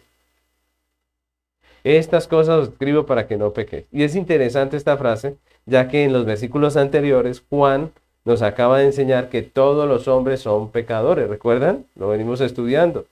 Estas 1.83 2.27
cosas 2.27 2.63
os 2.63 2.69
escribo 2.69 3.05
para 3.05 3.27
que 3.27 3.37
no 3.37 3.53
pequéis. 3.53 3.85
Y 3.91 4.01
es 4.01 4.15
interesante 4.15 4.77
esta 4.77 4.97
frase, 4.97 5.37
ya 5.67 5.87
que 5.87 6.05
en 6.05 6.11
los 6.11 6.25
versículos 6.25 6.75
anteriores 6.75 7.43
Juan 7.51 7.91
nos 8.25 8.41
acaba 8.41 8.79
de 8.79 8.85
enseñar 8.85 9.29
que 9.29 9.43
todos 9.43 9.87
los 9.87 10.07
hombres 10.07 10.39
son 10.39 10.71
pecadores. 10.71 11.29
¿Recuerdan? 11.29 11.85
Lo 11.95 12.09
venimos 12.09 12.41
estudiando. 12.41 13.05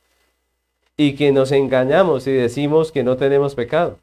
Y 0.98 1.14
que 1.14 1.32
nos 1.32 1.52
engañamos 1.52 2.26
y 2.26 2.32
decimos 2.32 2.92
que 2.92 3.04
no 3.04 3.18
tenemos 3.18 3.54
pecado. 3.54 4.00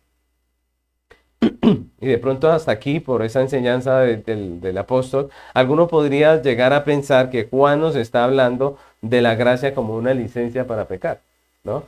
Y 2.01 2.07
de 2.07 2.19
pronto 2.19 2.51
hasta 2.51 2.73
aquí, 2.73 3.01
por 3.01 3.23
esa 3.23 3.41
enseñanza 3.41 4.01
del 4.01 4.79
apóstol, 4.79 5.31
alguno 5.55 5.89
podría 5.89 6.41
llegar 6.41 6.73
a 6.73 6.85
pensar 6.85 7.31
que 7.31 7.49
Juan 7.51 7.81
nos 7.81 7.97
está 7.97 8.25
hablando 8.25 8.79
de 9.03 9.23
la 9.23 9.35
gracia 9.35 9.75
como 9.75 9.97
una 9.97 10.15
licencia 10.15 10.67
para 10.67 10.87
pecar, 10.87 11.21
¿no? 11.65 11.85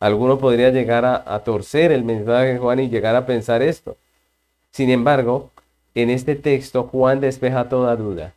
Alguno 0.00 0.38
podría 0.38 0.70
llegar 0.70 1.04
a, 1.04 1.38
torcer 1.44 1.92
el 1.92 2.04
mensaje 2.04 2.54
de 2.54 2.58
Juan 2.58 2.80
y 2.80 2.88
llegar 2.88 3.16
a 3.16 3.26
pensar 3.26 3.60
esto. 3.60 3.96
Sin 4.70 4.88
embargo, 4.88 5.50
en 5.94 6.08
este 6.08 6.36
texto 6.36 6.84
Juan 6.84 7.20
despeja 7.20 7.68
toda 7.68 7.96
duda 7.96 8.32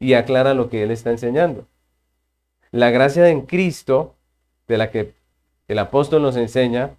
y 0.00 0.14
aclara 0.14 0.54
lo 0.54 0.68
que 0.68 0.82
él 0.82 0.90
está 0.90 1.10
enseñando. 1.10 1.66
La 2.72 2.90
gracia 2.90 3.28
en 3.28 3.42
Cristo, 3.42 4.14
de 4.66 4.76
la 4.76 4.90
que 4.90 5.12
el 5.68 5.78
apóstol 5.78 6.22
nos 6.22 6.36
enseña, 6.36 6.90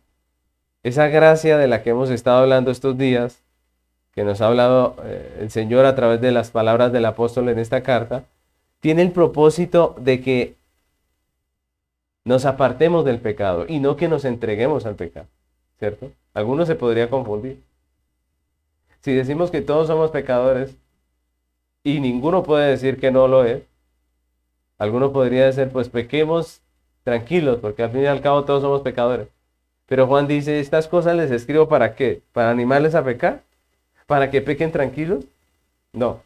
esa 0.83 1.07
gracia 1.07 1.57
de 1.57 1.67
la 1.67 1.83
que 1.83 1.91
hemos 1.91 2.09
estado 2.09 2.39
hablando 2.39 2.71
estos 2.71 2.97
días, 2.97 3.41
que 4.13 4.23
nos 4.23 4.41
ha 4.41 4.47
hablado 4.47 4.95
eh, 5.03 5.39
el 5.41 5.51
Señor 5.51 5.85
a 5.85 5.95
través 5.95 6.21
de 6.21 6.31
las 6.31 6.51
palabras 6.51 6.91
del 6.91 7.05
apóstol 7.05 7.49
en 7.49 7.59
esta 7.59 7.83
carta, 7.83 8.23
tiene 8.79 9.01
el 9.01 9.11
propósito 9.11 9.95
de 9.99 10.21
que 10.21 10.55
nos 12.23 12.45
apartemos 12.45 13.05
del 13.05 13.19
pecado 13.19 13.65
y 13.67 13.79
no 13.79 13.95
que 13.95 14.07
nos 14.07 14.25
entreguemos 14.25 14.85
al 14.85 14.95
pecado, 14.95 15.27
¿cierto? 15.79 16.11
Algunos 16.33 16.67
se 16.67 16.75
podría 16.75 17.09
confundir. 17.09 17.61
Si 19.01 19.13
decimos 19.13 19.51
que 19.51 19.61
todos 19.61 19.87
somos 19.87 20.11
pecadores 20.11 20.75
y 21.83 21.99
ninguno 21.99 22.43
puede 22.43 22.69
decir 22.69 22.99
que 22.99 23.11
no 23.11 23.27
lo 23.27 23.45
es, 23.45 23.63
alguno 24.77 25.11
podría 25.11 25.45
decir, 25.45 25.69
pues 25.69 25.89
pequemos 25.89 26.61
tranquilos, 27.03 27.59
porque 27.59 27.83
al 27.83 27.91
fin 27.91 28.01
y 28.01 28.05
al 28.05 28.21
cabo 28.21 28.43
todos 28.45 28.61
somos 28.61 28.81
pecadores. 28.81 29.27
Pero 29.89 30.05
Juan 30.05 30.27
dice, 30.27 30.59
estas 30.59 30.87
cosas 30.87 31.15
les 31.15 31.31
escribo 31.31 31.67
para 31.67 31.95
qué? 31.95 32.21
¿Para 32.31 32.51
animarles 32.51 32.93
a 32.93 33.03
pecar? 33.03 33.41
¿Para 34.05 34.29
que 34.29 34.39
pequen 34.39 34.71
tranquilos? 34.71 35.25
No. 35.93 36.21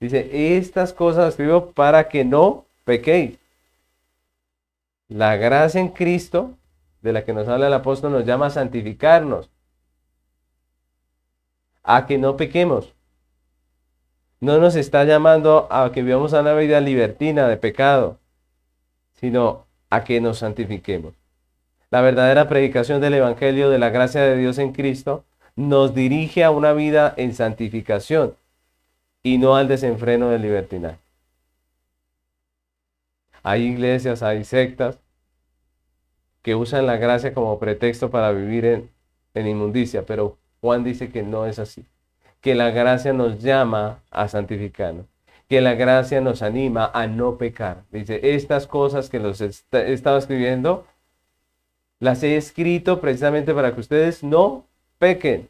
Dice, 0.00 0.56
estas 0.58 0.92
cosas 0.92 1.28
escribo 1.28 1.70
para 1.70 2.08
que 2.08 2.24
no 2.24 2.66
pequéis. 2.84 3.38
La 5.06 5.36
gracia 5.36 5.80
en 5.80 5.90
Cristo, 5.90 6.56
de 7.00 7.12
la 7.12 7.24
que 7.24 7.32
nos 7.32 7.46
habla 7.46 7.68
el 7.68 7.74
apóstol, 7.74 8.10
nos 8.10 8.26
llama 8.26 8.46
a 8.46 8.50
santificarnos. 8.50 9.50
A 11.84 12.06
que 12.06 12.18
no 12.18 12.36
pequemos. 12.36 12.92
No 14.40 14.58
nos 14.58 14.74
está 14.74 15.04
llamando 15.04 15.68
a 15.70 15.92
que 15.92 16.02
vivamos 16.02 16.32
una 16.32 16.54
vida 16.54 16.80
libertina 16.80 17.46
de 17.46 17.56
pecado, 17.56 18.18
sino 19.14 19.64
a 19.90 20.02
que 20.02 20.20
nos 20.20 20.38
santifiquemos. 20.38 21.14
La 21.96 22.02
verdadera 22.02 22.46
predicación 22.46 23.00
del 23.00 23.14
Evangelio 23.14 23.70
de 23.70 23.78
la 23.78 23.88
gracia 23.88 24.20
de 24.20 24.36
Dios 24.36 24.58
en 24.58 24.72
Cristo 24.74 25.24
nos 25.54 25.94
dirige 25.94 26.44
a 26.44 26.50
una 26.50 26.74
vida 26.74 27.14
en 27.16 27.32
santificación 27.32 28.36
y 29.22 29.38
no 29.38 29.56
al 29.56 29.66
desenfreno 29.66 30.28
del 30.28 30.42
libertinaje. 30.42 30.98
Hay 33.42 33.62
iglesias, 33.62 34.22
hay 34.22 34.44
sectas 34.44 34.98
que 36.42 36.54
usan 36.54 36.84
la 36.84 36.98
gracia 36.98 37.32
como 37.32 37.58
pretexto 37.58 38.10
para 38.10 38.30
vivir 38.30 38.90
en, 39.32 39.46
inmundicia, 39.46 40.04
pero 40.04 40.36
Juan 40.60 40.84
dice 40.84 41.08
que 41.08 41.22
no 41.22 41.46
es 41.46 41.58
así, 41.58 41.86
que 42.42 42.54
la 42.54 42.72
gracia 42.72 43.14
nos 43.14 43.42
llama 43.42 44.02
a 44.10 44.28
santificarnos 44.28 45.06
que 45.48 45.60
la 45.60 45.74
gracia 45.74 46.20
nos 46.20 46.42
anima 46.42 46.90
a 46.92 47.06
no 47.06 47.38
pecar. 47.38 47.84
Dice, 47.92 48.34
estas 48.34 48.66
cosas 48.66 49.08
que 49.08 49.20
los 49.20 49.40
he 49.40 49.48
estado 49.70 50.18
escribiendo 50.18 50.84
las 52.00 52.22
he 52.22 52.36
escrito 52.36 53.00
precisamente 53.00 53.54
para 53.54 53.74
que 53.74 53.80
ustedes 53.80 54.22
no 54.22 54.64
pequen. 54.98 55.48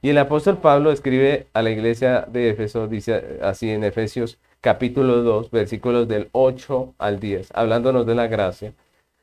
Y 0.00 0.10
el 0.10 0.18
apóstol 0.18 0.58
Pablo 0.58 0.92
escribe 0.92 1.46
a 1.52 1.62
la 1.62 1.70
iglesia 1.70 2.26
de 2.28 2.50
Éfeso, 2.50 2.86
dice 2.86 3.38
así 3.42 3.70
en 3.70 3.84
Efesios 3.84 4.38
capítulo 4.60 5.22
2, 5.22 5.50
versículos 5.50 6.08
del 6.08 6.28
8 6.32 6.94
al 6.98 7.20
10, 7.20 7.50
hablándonos 7.54 8.06
de 8.06 8.14
la 8.14 8.26
gracia. 8.26 8.72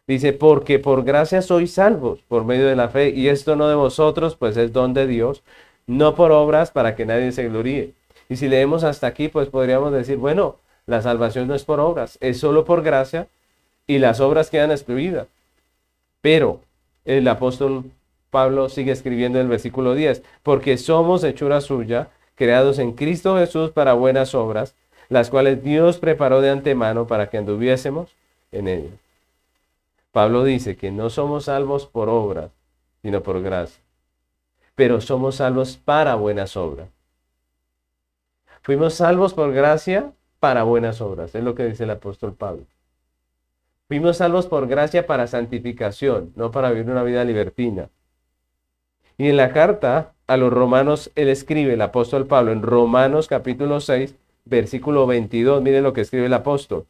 Dice, 0.07 0.33
porque 0.33 0.79
por 0.79 1.03
gracia 1.03 1.41
sois 1.41 1.73
salvos 1.73 2.21
por 2.27 2.45
medio 2.45 2.67
de 2.67 2.75
la 2.75 2.89
fe, 2.89 3.09
y 3.09 3.27
esto 3.27 3.55
no 3.55 3.67
de 3.67 3.75
vosotros, 3.75 4.35
pues 4.35 4.55
es 4.57 4.71
don 4.71 4.93
de 4.93 5.07
Dios, 5.07 5.43
no 5.87 6.13
por 6.15 6.31
obras 6.31 6.71
para 6.71 6.95
que 6.95 7.05
nadie 7.05 7.31
se 7.31 7.47
gloríe. 7.47 7.93
Y 8.29 8.35
si 8.37 8.47
leemos 8.47 8.83
hasta 8.83 9.07
aquí, 9.07 9.29
pues 9.29 9.49
podríamos 9.49 9.91
decir, 9.91 10.17
bueno, 10.17 10.57
la 10.85 11.01
salvación 11.01 11.47
no 11.47 11.55
es 11.55 11.63
por 11.63 11.79
obras, 11.79 12.17
es 12.21 12.39
solo 12.39 12.65
por 12.65 12.83
gracia, 12.83 13.27
y 13.87 13.99
las 13.99 14.19
obras 14.19 14.49
quedan 14.49 14.71
excluidas. 14.71 15.27
Pero 16.25 16.61
el 17.05 17.27
apóstol 17.27 17.83
Pablo 18.31 18.67
sigue 18.67 18.91
escribiendo 18.91 19.37
en 19.37 19.43
el 19.43 19.47
versículo 19.47 19.93
10, 19.93 20.23
porque 20.41 20.75
somos 20.79 21.23
hechura 21.23 21.61
suya, 21.61 22.07
creados 22.33 22.79
en 22.79 22.93
Cristo 22.93 23.37
Jesús 23.37 23.69
para 23.69 23.93
buenas 23.93 24.33
obras, 24.33 24.73
las 25.07 25.29
cuales 25.29 25.63
Dios 25.63 25.99
preparó 25.99 26.41
de 26.41 26.49
antemano 26.49 27.05
para 27.05 27.29
que 27.29 27.37
anduviésemos 27.37 28.09
en 28.51 28.67
ellas. 28.67 28.93
Pablo 30.11 30.43
dice 30.43 30.75
que 30.75 30.89
no 30.89 31.11
somos 31.11 31.45
salvos 31.45 31.85
por 31.85 32.09
obras, 32.09 32.49
sino 33.03 33.21
por 33.21 33.43
gracia. 33.43 33.79
pero 34.73 35.01
somos 35.01 35.35
salvos 35.35 35.77
para 35.77 36.15
buenas 36.15 36.57
obras. 36.57 36.89
Fuimos 38.63 38.95
salvos 38.95 39.35
por 39.35 39.53
gracia 39.53 40.11
para 40.39 40.63
buenas 40.63 41.01
obras, 41.01 41.35
es 41.35 41.43
lo 41.43 41.53
que 41.53 41.65
dice 41.65 41.83
el 41.83 41.91
apóstol 41.91 42.33
Pablo. 42.33 42.65
Fuimos 43.87 44.17
salvos 44.17 44.47
por 44.47 44.67
gracia 44.67 45.05
para 45.05 45.27
santificación, 45.27 46.33
no 46.35 46.49
para 46.49 46.71
vivir 46.71 46.89
una 46.89 47.03
vida 47.03 47.23
libertina. 47.23 47.89
Y 49.15 49.27
en 49.29 49.37
la 49.37 49.53
carta 49.53 50.13
a 50.25 50.37
los 50.37 50.51
romanos, 50.51 51.11
él 51.13 51.29
escribe, 51.29 51.73
el 51.73 51.81
apóstol 51.81 52.25
Pablo, 52.25 52.51
en 52.51 52.63
Romanos 52.63 53.27
capítulo 53.27 53.79
6, 53.79 54.15
versículo 54.45 55.05
22, 55.05 55.61
mire 55.61 55.81
lo 55.81 55.93
que 55.93 56.01
escribe 56.01 56.25
el 56.25 56.33
apóstol. 56.33 56.85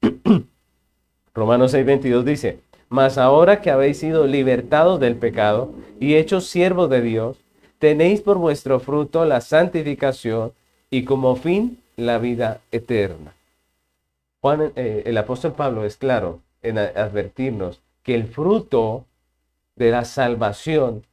Romanos 1.34 1.72
6, 1.72 1.84
22 1.84 2.24
dice, 2.24 2.60
mas 2.88 3.18
ahora 3.18 3.60
que 3.60 3.70
habéis 3.70 3.98
sido 3.98 4.26
libertados 4.26 4.98
del 5.00 5.16
pecado 5.16 5.74
y 6.00 6.14
hechos 6.14 6.46
siervos 6.46 6.88
de 6.88 7.02
Dios, 7.02 7.36
tenéis 7.78 8.22
por 8.22 8.38
vuestro 8.38 8.80
fruto 8.80 9.26
la 9.26 9.42
santificación 9.42 10.52
y 10.90 11.04
como 11.04 11.36
fin 11.36 11.78
la 11.96 12.16
vida 12.16 12.62
eterna. 12.72 13.34
Eh, 14.54 15.02
el 15.06 15.18
apóstol 15.18 15.52
Pablo 15.52 15.84
es 15.84 15.96
claro 15.96 16.42
en 16.62 16.78
advertirnos 16.78 17.80
que 18.02 18.14
el 18.14 18.26
fruto 18.26 19.06
de 19.76 19.90
la 19.90 20.04
salvación 20.04 21.04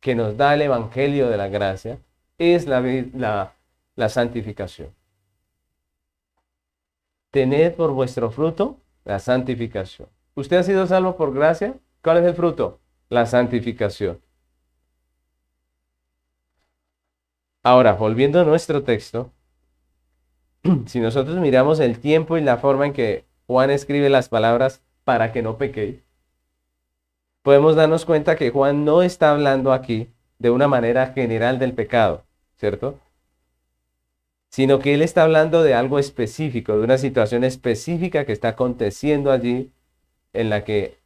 que 0.00 0.14
nos 0.14 0.36
da 0.36 0.54
el 0.54 0.62
Evangelio 0.62 1.28
de 1.28 1.36
la 1.36 1.48
Gracia 1.48 1.98
es 2.38 2.66
la, 2.66 3.54
la 3.94 4.08
santificación. 4.08 4.88
Tened 7.30 7.74
por 7.74 7.92
vuestro 7.92 8.30
fruto 8.30 8.76
la 9.04 9.18
santificación. 9.18 10.08
¿Usted 10.34 10.56
ha 10.58 10.62
sido 10.62 10.86
salvo 10.86 11.16
por 11.16 11.32
gracia? 11.32 11.74
¿Cuál 12.02 12.18
es 12.18 12.24
el 12.24 12.34
fruto? 12.34 12.80
La 13.08 13.26
santificación. 13.26 14.20
Ahora, 17.62 17.92
volviendo 17.92 18.40
a 18.40 18.44
nuestro 18.44 18.82
texto, 18.82 19.30
si 20.86 21.00
nosotros 21.00 21.36
miramos 21.38 21.80
el 21.80 21.98
tiempo 21.98 22.38
y 22.38 22.40
la 22.40 22.58
forma 22.58 22.86
en 22.86 22.92
que 22.92 23.24
Juan 23.46 23.70
escribe 23.70 24.08
las 24.08 24.28
palabras 24.28 24.82
para 25.04 25.32
que 25.32 25.42
no 25.42 25.58
pequéis, 25.58 26.02
podemos 27.42 27.76
darnos 27.76 28.04
cuenta 28.04 28.36
que 28.36 28.50
Juan 28.50 28.84
no 28.84 29.02
está 29.02 29.32
hablando 29.32 29.72
aquí 29.72 30.08
de 30.38 30.50
una 30.50 30.68
manera 30.68 31.12
general 31.12 31.58
del 31.58 31.72
pecado, 31.72 32.24
¿cierto? 32.56 32.98
Sino 34.50 34.78
que 34.78 34.94
él 34.94 35.02
está 35.02 35.22
hablando 35.22 35.62
de 35.62 35.74
algo 35.74 35.98
específico, 35.98 36.76
de 36.76 36.84
una 36.84 36.98
situación 36.98 37.42
específica 37.42 38.24
que 38.26 38.32
está 38.32 38.48
aconteciendo 38.48 39.32
allí 39.32 39.72
en 40.32 40.50
la 40.50 40.64
que 40.64 40.98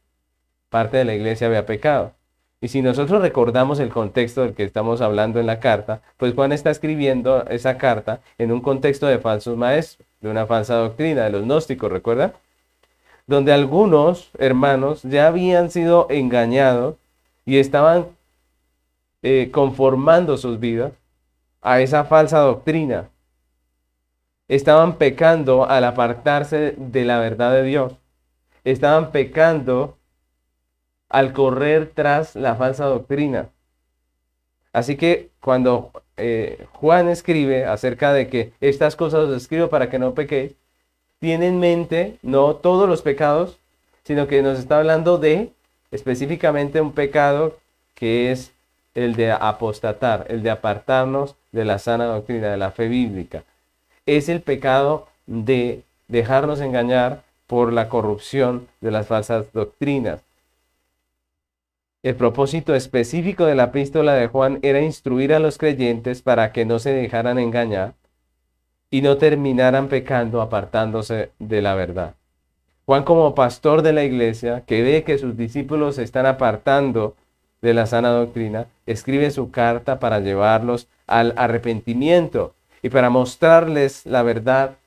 parte 0.69 0.97
de 0.97 1.05
la 1.05 1.15
iglesia 1.15 1.47
había 1.47 1.65
pecado. 1.65 2.16
Y 2.59 2.69
si 2.69 2.81
nosotros 2.81 3.21
recordamos 3.21 3.79
el 3.79 3.89
contexto 3.89 4.41
del 4.41 4.55
que 4.55 4.63
estamos 4.63 5.01
hablando 5.01 5.39
en 5.39 5.45
la 5.45 5.59
carta, 5.59 6.01
pues 6.17 6.33
Juan 6.33 6.51
está 6.51 6.71
escribiendo 6.71 7.45
esa 7.47 7.77
carta 7.77 8.21
en 8.39 8.51
un 8.51 8.61
contexto 8.61 9.05
de 9.05 9.19
falsos 9.19 9.55
maestros, 9.57 10.07
de 10.21 10.29
una 10.29 10.47
falsa 10.47 10.75
doctrina, 10.75 11.25
de 11.25 11.29
los 11.29 11.43
gnósticos, 11.43 11.91
¿recuerda? 11.91 12.33
Donde 13.27 13.53
algunos 13.53 14.31
hermanos 14.39 15.03
ya 15.03 15.27
habían 15.27 15.69
sido 15.69 16.07
engañados 16.09 16.95
y 17.45 17.59
estaban 17.59 18.07
eh, 19.21 19.49
conformando 19.51 20.37
sus 20.37 20.59
vidas 20.59 20.93
a 21.61 21.81
esa 21.81 22.05
falsa 22.05 22.39
doctrina. 22.39 23.09
Estaban 24.47 24.95
pecando 24.95 25.69
al 25.69 25.83
apartarse 25.83 26.73
de 26.77 27.05
la 27.05 27.19
verdad 27.19 27.51
de 27.51 27.63
Dios. 27.63 27.93
Estaban 28.63 29.11
pecando 29.11 29.96
al 31.09 31.33
correr 31.33 31.91
tras 31.93 32.35
la 32.35 32.55
falsa 32.55 32.85
doctrina. 32.85 33.49
Así 34.73 34.97
que 34.97 35.29
cuando 35.39 35.91
eh, 36.17 36.65
Juan 36.73 37.09
escribe 37.09 37.65
acerca 37.65 38.13
de 38.13 38.27
que 38.27 38.53
estas 38.61 38.95
cosas 38.95 39.21
os 39.21 39.37
escribo 39.37 39.69
para 39.69 39.89
que 39.89 39.99
no 39.99 40.13
pequéis, 40.13 40.53
tiene 41.19 41.47
en 41.47 41.59
mente 41.59 42.17
no 42.21 42.55
todos 42.55 42.87
los 42.87 43.01
pecados, 43.01 43.57
sino 44.03 44.27
que 44.27 44.41
nos 44.41 44.59
está 44.59 44.77
hablando 44.77 45.17
de 45.17 45.51
específicamente 45.91 46.81
un 46.81 46.91
pecado 46.93 47.57
que 47.95 48.31
es 48.31 48.51
el 48.93 49.15
de 49.15 49.31
apostatar, 49.31 50.25
el 50.29 50.43
de 50.43 50.49
apartarnos 50.49 51.35
de 51.51 51.65
la 51.65 51.79
sana 51.79 52.05
doctrina, 52.05 52.49
de 52.49 52.57
la 52.57 52.71
fe 52.71 52.87
bíblica. 52.87 53.43
Es 54.05 54.29
el 54.29 54.41
pecado 54.41 55.07
de 55.25 55.83
dejarnos 56.07 56.61
engañar 56.61 57.21
por 57.47 57.73
la 57.73 57.89
corrupción 57.89 58.67
de 58.81 58.91
las 58.91 59.07
falsas 59.07 59.51
doctrinas. 59.53 60.21
El 62.03 62.15
propósito 62.15 62.75
específico 62.75 63.45
de 63.45 63.55
la 63.55 63.65
epístola 63.65 64.13
de 64.13 64.27
Juan 64.27 64.59
era 64.61 64.81
instruir 64.81 65.33
a 65.33 65.39
los 65.39 65.57
creyentes 65.57 66.21
para 66.21 66.51
que 66.51 66.63
no 66.63 66.77
se 66.77 66.93
dejaran 66.93 67.39
engañar 67.39 67.95
y 68.91 69.01
no 69.01 69.17
terminaran 69.17 69.87
pecando 69.87 70.41
apartándose 70.41 71.31
de 71.39 71.61
la 71.61 71.73
verdad. 71.73 72.15
Juan 72.85 73.03
como 73.03 73.35
pastor 73.35 73.81
de 73.81 73.93
la 73.93 74.03
iglesia, 74.03 74.63
que 74.65 74.81
ve 74.83 75.03
que 75.03 75.17
sus 75.17 75.35
discípulos 75.35 75.95
se 75.95 76.03
están 76.03 76.25
apartando 76.25 77.15
de 77.61 77.73
la 77.73 77.87
sana 77.87 78.11
doctrina, 78.11 78.67
escribe 78.85 79.31
su 79.31 79.49
carta 79.49 79.99
para 79.99 80.19
llevarlos 80.19 80.87
al 81.07 81.33
arrepentimiento 81.35 82.53
y 82.81 82.89
para 82.89 83.09
mostrarles 83.09 84.05
la 84.05 84.21
verdad 84.21 84.77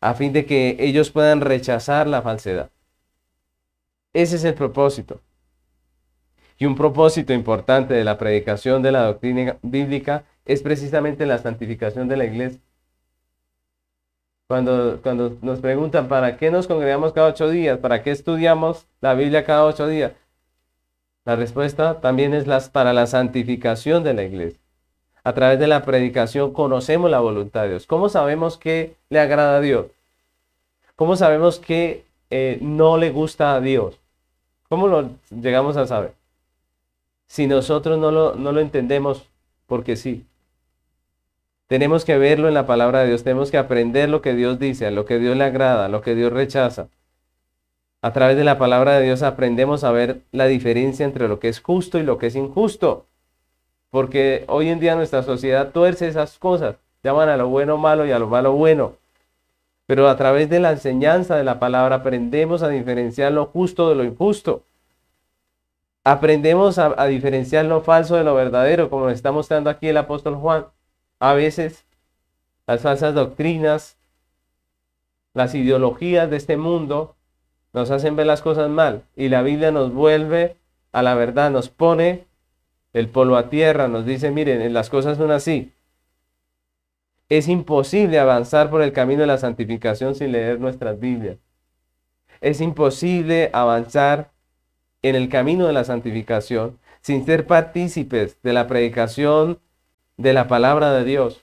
a 0.00 0.14
fin 0.14 0.32
de 0.32 0.44
que 0.44 0.76
ellos 0.80 1.10
puedan 1.10 1.40
rechazar 1.40 2.08
la 2.08 2.20
falsedad. 2.20 2.70
Ese 4.12 4.36
es 4.36 4.44
el 4.44 4.54
propósito. 4.54 5.20
Y 6.64 6.66
un 6.66 6.76
propósito 6.76 7.34
importante 7.34 7.92
de 7.92 8.04
la 8.04 8.16
predicación 8.16 8.82
de 8.82 8.90
la 8.90 9.02
doctrina 9.02 9.58
bíblica 9.60 10.24
es 10.46 10.62
precisamente 10.62 11.26
la 11.26 11.36
santificación 11.36 12.08
de 12.08 12.16
la 12.16 12.24
iglesia. 12.24 12.58
Cuando, 14.46 14.98
cuando 15.02 15.36
nos 15.42 15.60
preguntan, 15.60 16.08
¿para 16.08 16.38
qué 16.38 16.50
nos 16.50 16.66
congregamos 16.66 17.12
cada 17.12 17.28
ocho 17.28 17.50
días? 17.50 17.78
¿Para 17.80 18.02
qué 18.02 18.12
estudiamos 18.12 18.86
la 19.02 19.12
Biblia 19.12 19.44
cada 19.44 19.66
ocho 19.66 19.86
días? 19.86 20.12
La 21.26 21.36
respuesta 21.36 22.00
también 22.00 22.32
es 22.32 22.46
las, 22.46 22.70
para 22.70 22.94
la 22.94 23.06
santificación 23.06 24.02
de 24.02 24.14
la 24.14 24.22
iglesia. 24.22 24.58
A 25.22 25.34
través 25.34 25.58
de 25.58 25.66
la 25.66 25.82
predicación 25.82 26.54
conocemos 26.54 27.10
la 27.10 27.20
voluntad 27.20 27.64
de 27.64 27.68
Dios. 27.72 27.86
¿Cómo 27.86 28.08
sabemos 28.08 28.56
qué 28.56 28.96
le 29.10 29.20
agrada 29.20 29.58
a 29.58 29.60
Dios? 29.60 29.88
¿Cómo 30.96 31.14
sabemos 31.16 31.58
qué 31.58 32.06
eh, 32.30 32.56
no 32.62 32.96
le 32.96 33.10
gusta 33.10 33.54
a 33.54 33.60
Dios? 33.60 34.00
¿Cómo 34.70 34.88
lo 34.88 35.10
llegamos 35.30 35.76
a 35.76 35.86
saber? 35.86 36.23
Si 37.26 37.46
nosotros 37.46 37.98
no 37.98 38.10
lo, 38.10 38.34
no 38.34 38.52
lo 38.52 38.60
entendemos 38.60 39.28
porque 39.66 39.96
sí. 39.96 40.26
Tenemos 41.66 42.04
que 42.04 42.18
verlo 42.18 42.48
en 42.48 42.54
la 42.54 42.66
palabra 42.66 43.00
de 43.00 43.08
Dios, 43.08 43.24
tenemos 43.24 43.50
que 43.50 43.58
aprender 43.58 44.08
lo 44.08 44.20
que 44.20 44.34
Dios 44.34 44.58
dice, 44.58 44.90
lo 44.90 45.06
que 45.06 45.18
Dios 45.18 45.36
le 45.36 45.44
agrada, 45.44 45.88
lo 45.88 46.02
que 46.02 46.14
Dios 46.14 46.32
rechaza. 46.32 46.88
A 48.02 48.12
través 48.12 48.36
de 48.36 48.44
la 48.44 48.58
palabra 48.58 48.98
de 48.98 49.04
Dios 49.04 49.22
aprendemos 49.22 49.82
a 49.82 49.90
ver 49.90 50.20
la 50.30 50.44
diferencia 50.44 51.06
entre 51.06 51.26
lo 51.26 51.40
que 51.40 51.48
es 51.48 51.60
justo 51.60 51.98
y 51.98 52.02
lo 52.02 52.18
que 52.18 52.26
es 52.26 52.36
injusto. 52.36 53.06
Porque 53.88 54.44
hoy 54.48 54.68
en 54.68 54.78
día 54.78 54.94
nuestra 54.94 55.22
sociedad 55.22 55.70
tuerce 55.70 56.06
esas 56.06 56.38
cosas, 56.38 56.76
llaman 57.02 57.30
a 57.30 57.38
lo 57.38 57.48
bueno 57.48 57.78
malo 57.78 58.04
y 58.04 58.12
a 58.12 58.18
lo 58.18 58.28
malo 58.28 58.52
bueno. 58.52 58.96
Pero 59.86 60.08
a 60.08 60.16
través 60.16 60.50
de 60.50 60.60
la 60.60 60.72
enseñanza 60.72 61.36
de 61.36 61.44
la 61.44 61.58
palabra 61.58 61.96
aprendemos 61.96 62.62
a 62.62 62.68
diferenciar 62.68 63.32
lo 63.32 63.46
justo 63.46 63.88
de 63.88 63.94
lo 63.94 64.04
injusto. 64.04 64.64
Aprendemos 66.04 66.78
a, 66.78 67.06
diferenciar 67.06 67.64
lo 67.64 67.80
falso 67.80 68.16
de 68.16 68.24
lo 68.24 68.34
verdadero, 68.34 68.90
como 68.90 69.06
nos 69.06 69.14
está 69.14 69.32
mostrando 69.32 69.70
aquí 69.70 69.88
el 69.88 69.96
apóstol 69.96 70.36
Juan. 70.36 70.66
A 71.18 71.32
veces 71.32 71.86
las 72.66 72.82
falsas 72.82 73.14
doctrinas, 73.14 73.96
las 75.32 75.54
ideologías 75.54 76.28
de 76.28 76.36
este 76.36 76.58
mundo 76.58 77.16
nos 77.72 77.90
hacen 77.90 78.16
ver 78.16 78.26
las 78.26 78.42
cosas 78.42 78.68
mal 78.68 79.02
y 79.16 79.30
la 79.30 79.40
Biblia 79.40 79.70
nos 79.70 79.94
vuelve 79.94 80.56
a 80.92 81.02
la 81.02 81.14
verdad, 81.14 81.50
nos 81.50 81.70
pone 81.70 82.26
el 82.92 83.08
polvo 83.08 83.36
a 83.36 83.48
tierra, 83.48 83.88
nos 83.88 84.04
dice, 84.04 84.30
miren, 84.30 84.72
las 84.74 84.90
cosas 84.90 85.16
son 85.16 85.30
así. 85.30 85.72
Es 87.30 87.48
imposible 87.48 88.18
avanzar 88.18 88.68
por 88.68 88.82
el 88.82 88.92
camino 88.92 89.22
de 89.22 89.26
la 89.26 89.38
santificación 89.38 90.14
sin 90.14 90.32
leer 90.32 90.60
nuestras 90.60 91.00
Biblias. 91.00 91.38
Es 92.42 92.60
imposible 92.60 93.48
avanzar 93.54 94.33
en 95.04 95.16
el 95.16 95.28
camino 95.28 95.66
de 95.66 95.74
la 95.74 95.84
santificación 95.84 96.78
sin 97.02 97.26
ser 97.26 97.46
partícipes 97.46 98.38
de 98.42 98.54
la 98.54 98.66
predicación 98.66 99.58
de 100.16 100.32
la 100.32 100.48
palabra 100.48 100.92
de 100.94 101.04
Dios, 101.04 101.42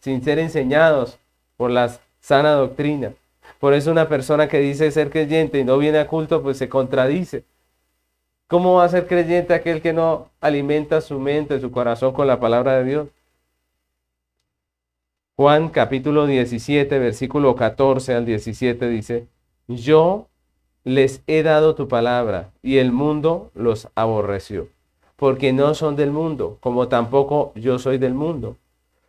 sin 0.00 0.22
ser 0.22 0.38
enseñados 0.38 1.18
por 1.56 1.70
la 1.70 1.98
sana 2.20 2.52
doctrina. 2.52 3.14
Por 3.58 3.72
eso 3.72 3.90
una 3.90 4.10
persona 4.10 4.46
que 4.46 4.58
dice 4.58 4.90
ser 4.90 5.08
creyente 5.08 5.58
y 5.58 5.64
no 5.64 5.78
viene 5.78 5.98
a 5.98 6.06
culto, 6.06 6.42
pues 6.42 6.58
se 6.58 6.68
contradice. 6.68 7.44
¿Cómo 8.46 8.74
va 8.74 8.84
a 8.84 8.90
ser 8.90 9.06
creyente 9.06 9.54
aquel 9.54 9.80
que 9.80 9.94
no 9.94 10.28
alimenta 10.42 11.00
su 11.00 11.18
mente, 11.18 11.60
su 11.60 11.70
corazón 11.70 12.12
con 12.12 12.26
la 12.26 12.40
palabra 12.40 12.76
de 12.76 12.84
Dios? 12.84 13.08
Juan 15.36 15.70
capítulo 15.70 16.26
17, 16.26 16.98
versículo 16.98 17.56
14 17.56 18.14
al 18.14 18.26
17 18.26 18.86
dice, 18.90 19.26
yo 19.66 20.28
les 20.84 21.22
he 21.26 21.42
dado 21.42 21.74
tu 21.74 21.88
palabra 21.88 22.50
y 22.62 22.78
el 22.78 22.92
mundo 22.92 23.50
los 23.54 23.88
aborreció, 23.94 24.68
porque 25.16 25.52
no 25.52 25.74
son 25.74 25.96
del 25.96 26.10
mundo, 26.10 26.58
como 26.60 26.88
tampoco 26.88 27.52
yo 27.54 27.78
soy 27.78 27.98
del 27.98 28.14
mundo. 28.14 28.56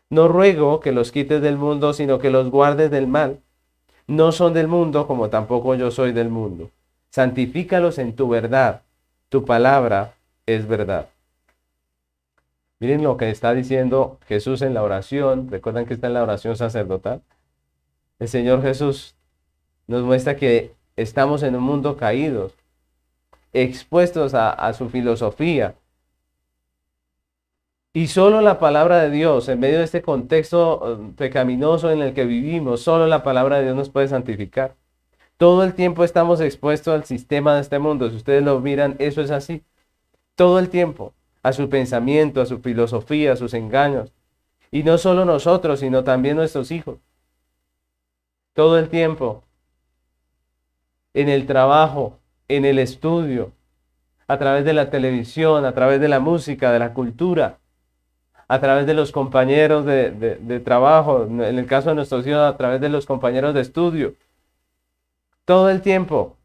No 0.09 0.27
ruego 0.27 0.79
que 0.79 0.91
los 0.91 1.11
quites 1.11 1.41
del 1.41 1.57
mundo, 1.57 1.93
sino 1.93 2.19
que 2.19 2.29
los 2.29 2.49
guardes 2.49 2.91
del 2.91 3.07
mal. 3.07 3.39
No 4.07 4.31
son 4.31 4.53
del 4.53 4.67
mundo, 4.67 5.07
como 5.07 5.29
tampoco 5.29 5.75
yo 5.75 5.91
soy 5.91 6.13
del 6.13 6.29
mundo. 6.29 6.69
Santifícalos 7.09 7.97
en 7.97 8.15
tu 8.15 8.29
verdad. 8.29 8.83
Tu 9.29 9.45
palabra 9.45 10.13
es 10.45 10.67
verdad. 10.67 11.09
Miren 12.79 13.03
lo 13.03 13.17
que 13.17 13.31
está 13.31 13.53
diciendo 13.53 14.19
Jesús 14.27 14.61
en 14.61 14.75
la 14.75 14.83
oración. 14.83 15.49
¿Recuerdan 15.49 15.85
que 15.85 15.95
está 15.95 16.07
en 16.07 16.13
la 16.13 16.23
oración 16.23 16.55
sacerdotal? 16.55 17.21
El 18.19 18.27
Señor 18.27 18.61
Jesús 18.61 19.15
nos 19.87 20.03
muestra 20.03 20.35
que 20.35 20.74
estamos 20.95 21.43
en 21.43 21.55
un 21.55 21.63
mundo 21.63 21.97
caídos, 21.97 22.53
expuestos 23.53 24.33
a, 24.33 24.51
a 24.51 24.73
su 24.73 24.89
filosofía, 24.89 25.75
y 27.95 28.07
solo 28.07 28.41
la 28.41 28.59
palabra 28.59 29.01
de 29.01 29.09
Dios, 29.09 29.47
en 29.47 29.61
medio 29.61 29.77
de 29.77 29.85
este 29.85 30.01
contexto 30.01 30.99
eh, 30.99 31.13
pecaminoso 31.15 31.89
en 31.91 32.01
el 32.01 32.13
que 32.13 32.25
vivimos, 32.25 32.81
solo 32.81 33.07
la 33.07 33.23
palabra 33.23 33.55
de 33.55 33.63
Dios 33.63 33.75
nos 33.77 33.89
puede 33.89 34.09
santificar. 34.09 34.75
Todo 35.37 35.63
el 35.63 35.73
tiempo 35.75 36.03
estamos 36.03 36.41
expuestos 36.41 36.93
al 36.93 37.05
sistema 37.05 37.55
de 37.55 37.61
este 37.61 37.79
mundo. 37.79 38.09
Si 38.09 38.17
ustedes 38.17 38.43
lo 38.43 38.59
miran, 38.59 38.97
eso 38.99 39.21
es 39.21 39.31
así. 39.31 39.63
Todo 40.35 40.59
el 40.59 40.67
tiempo, 40.67 41.13
a 41.41 41.53
su 41.53 41.69
pensamiento, 41.69 42.41
a 42.41 42.45
su 42.45 42.59
filosofía, 42.59 43.31
a 43.31 43.37
sus 43.37 43.53
engaños. 43.53 44.11
Y 44.71 44.83
no 44.83 44.97
solo 44.97 45.23
nosotros, 45.23 45.79
sino 45.79 46.03
también 46.03 46.35
nuestros 46.35 46.71
hijos. 46.71 46.99
Todo 48.51 48.77
el 48.77 48.89
tiempo, 48.89 49.44
en 51.15 51.29
el 51.29 51.47
trabajo, 51.47 52.19
en 52.47 52.65
el 52.65 52.77
estudio, 52.77 53.51
a 54.27 54.37
través 54.37 54.65
de 54.65 54.73
la 54.73 54.89
televisión, 54.89 55.65
a 55.65 55.73
través 55.73 55.99
de 55.99 56.09
la 56.09 56.19
música, 56.19 56.71
de 56.71 56.79
la 56.79 56.93
cultura, 56.93 57.57
a 58.47 58.59
través 58.59 58.85
de 58.85 58.93
los 58.93 59.11
compañeros 59.11 59.85
de, 59.85 60.61
trabajo, 60.63 61.23
en 61.23 61.41
el 61.41 61.65
caso 61.65 61.89
de 61.89 61.95
nuestros 61.95 62.27
hijos, 62.27 62.41
a 62.41 62.57
través 62.57 62.81
de 62.81 62.89
los 62.89 63.05
compañeros 63.05 63.53
de 63.53 63.61
estudio. 63.61 64.13
Todo 65.45 65.69
el 65.69 65.81
tiempo, 65.81 66.35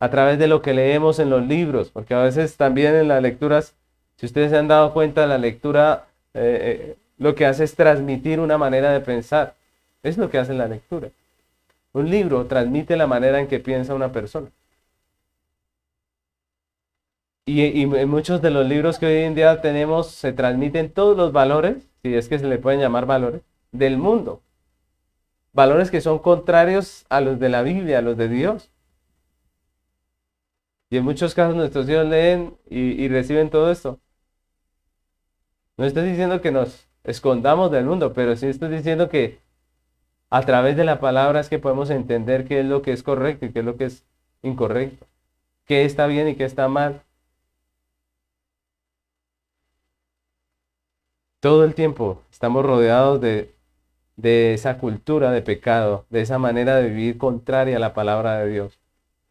a 0.00 0.08
través 0.08 0.38
de 0.38 0.48
lo 0.48 0.62
que 0.62 0.72
leemos 0.72 1.18
en 1.18 1.30
los 1.30 1.46
libros, 1.46 1.90
porque 1.90 2.14
a 2.14 2.22
veces 2.22 2.56
también 2.56 2.94
en 2.94 3.08
las 3.08 3.22
lecturas, 3.22 3.74
si 4.16 4.26
ustedes 4.26 4.50
se 4.50 4.56
han 4.56 4.68
dado 4.68 4.92
cuenta, 4.94 5.26
la 5.26 5.38
lectura 5.38 6.06
eh, 6.32 6.94
eh, 6.94 6.96
lo 7.18 7.34
que 7.34 7.44
hace 7.44 7.64
es 7.64 7.74
transmitir 7.74 8.40
una 8.40 8.56
manera 8.56 8.92
de 8.92 9.00
pensar. 9.00 9.54
Es 10.02 10.16
lo 10.16 10.30
que 10.30 10.38
hace 10.38 10.54
la 10.54 10.68
lectura. 10.68 11.10
Un 11.92 12.10
libro 12.10 12.46
transmite 12.46 12.96
la 12.96 13.06
manera 13.06 13.40
en 13.40 13.48
que 13.48 13.60
piensa 13.60 13.94
una 13.94 14.12
persona. 14.12 14.50
Y, 17.48 17.82
en 17.82 18.08
muchos 18.10 18.42
de 18.42 18.50
los 18.50 18.66
libros 18.66 18.98
que 18.98 19.06
hoy 19.06 19.22
en 19.22 19.34
día 19.34 19.62
tenemos 19.62 20.10
se 20.10 20.32
transmiten 20.34 20.92
todos 20.92 21.16
los 21.16 21.32
valores, 21.32 21.88
si 22.02 22.14
es 22.14 22.28
que 22.28 22.38
se 22.38 22.46
le 22.46 22.58
pueden 22.58 22.78
llamar 22.80 23.06
valores, 23.06 23.40
del 23.72 23.96
mundo. 23.96 24.42
Valores 25.54 25.90
que 25.90 26.02
son 26.02 26.18
contrarios 26.18 27.06
a 27.08 27.22
los 27.22 27.38
de 27.40 27.48
la 27.48 27.62
Biblia, 27.62 27.98
a 27.98 28.02
los 28.02 28.18
de 28.18 28.28
Dios. 28.28 28.70
Y 30.90 30.98
en 30.98 31.04
muchos 31.04 31.34
casos 31.34 31.56
nuestros 31.56 31.88
hijos 31.88 32.06
leen 32.06 32.56
y, 32.68 33.08
reciben 33.08 33.48
todo 33.50 33.70
esto. 33.70 33.98
No 35.78 35.86
estoy 35.86 36.08
diciendo 36.08 36.42
que 36.42 36.50
nos 36.50 36.86
escondamos 37.04 37.70
del 37.70 37.86
mundo, 37.86 38.12
pero 38.12 38.36
sí 38.36 38.46
estoy 38.46 38.68
diciendo 38.68 39.08
que 39.08 39.40
a 40.30 40.42
través 40.42 40.76
de 40.76 40.84
la 40.84 41.00
palabra 41.00 41.40
es 41.40 41.48
que 41.48 41.58
podemos 41.58 41.90
entender 41.90 42.46
qué 42.46 42.60
es 42.60 42.66
lo 42.66 42.82
que 42.82 42.92
es 42.92 43.02
correcto 43.02 43.46
y 43.46 43.52
qué 43.52 43.60
es 43.60 43.64
lo 43.64 43.76
que 43.76 43.86
es 43.86 44.04
incorrecto, 44.42 45.06
qué 45.66 45.84
está 45.84 46.06
bien 46.06 46.28
y 46.28 46.36
qué 46.36 46.44
está 46.44 46.68
mal. 46.68 47.02
Todo 51.40 51.64
el 51.64 51.74
tiempo 51.74 52.22
estamos 52.30 52.64
rodeados 52.64 53.20
de, 53.20 53.54
esa 54.54 54.78
cultura 54.78 55.30
de 55.30 55.42
pecado, 55.42 56.04
de 56.10 56.20
esa 56.20 56.38
manera 56.38 56.76
de 56.76 56.88
vivir 56.88 57.18
contraria 57.18 57.76
a 57.76 57.80
la 57.80 57.94
palabra 57.94 58.38
de 58.38 58.48
Dios, 58.50 58.80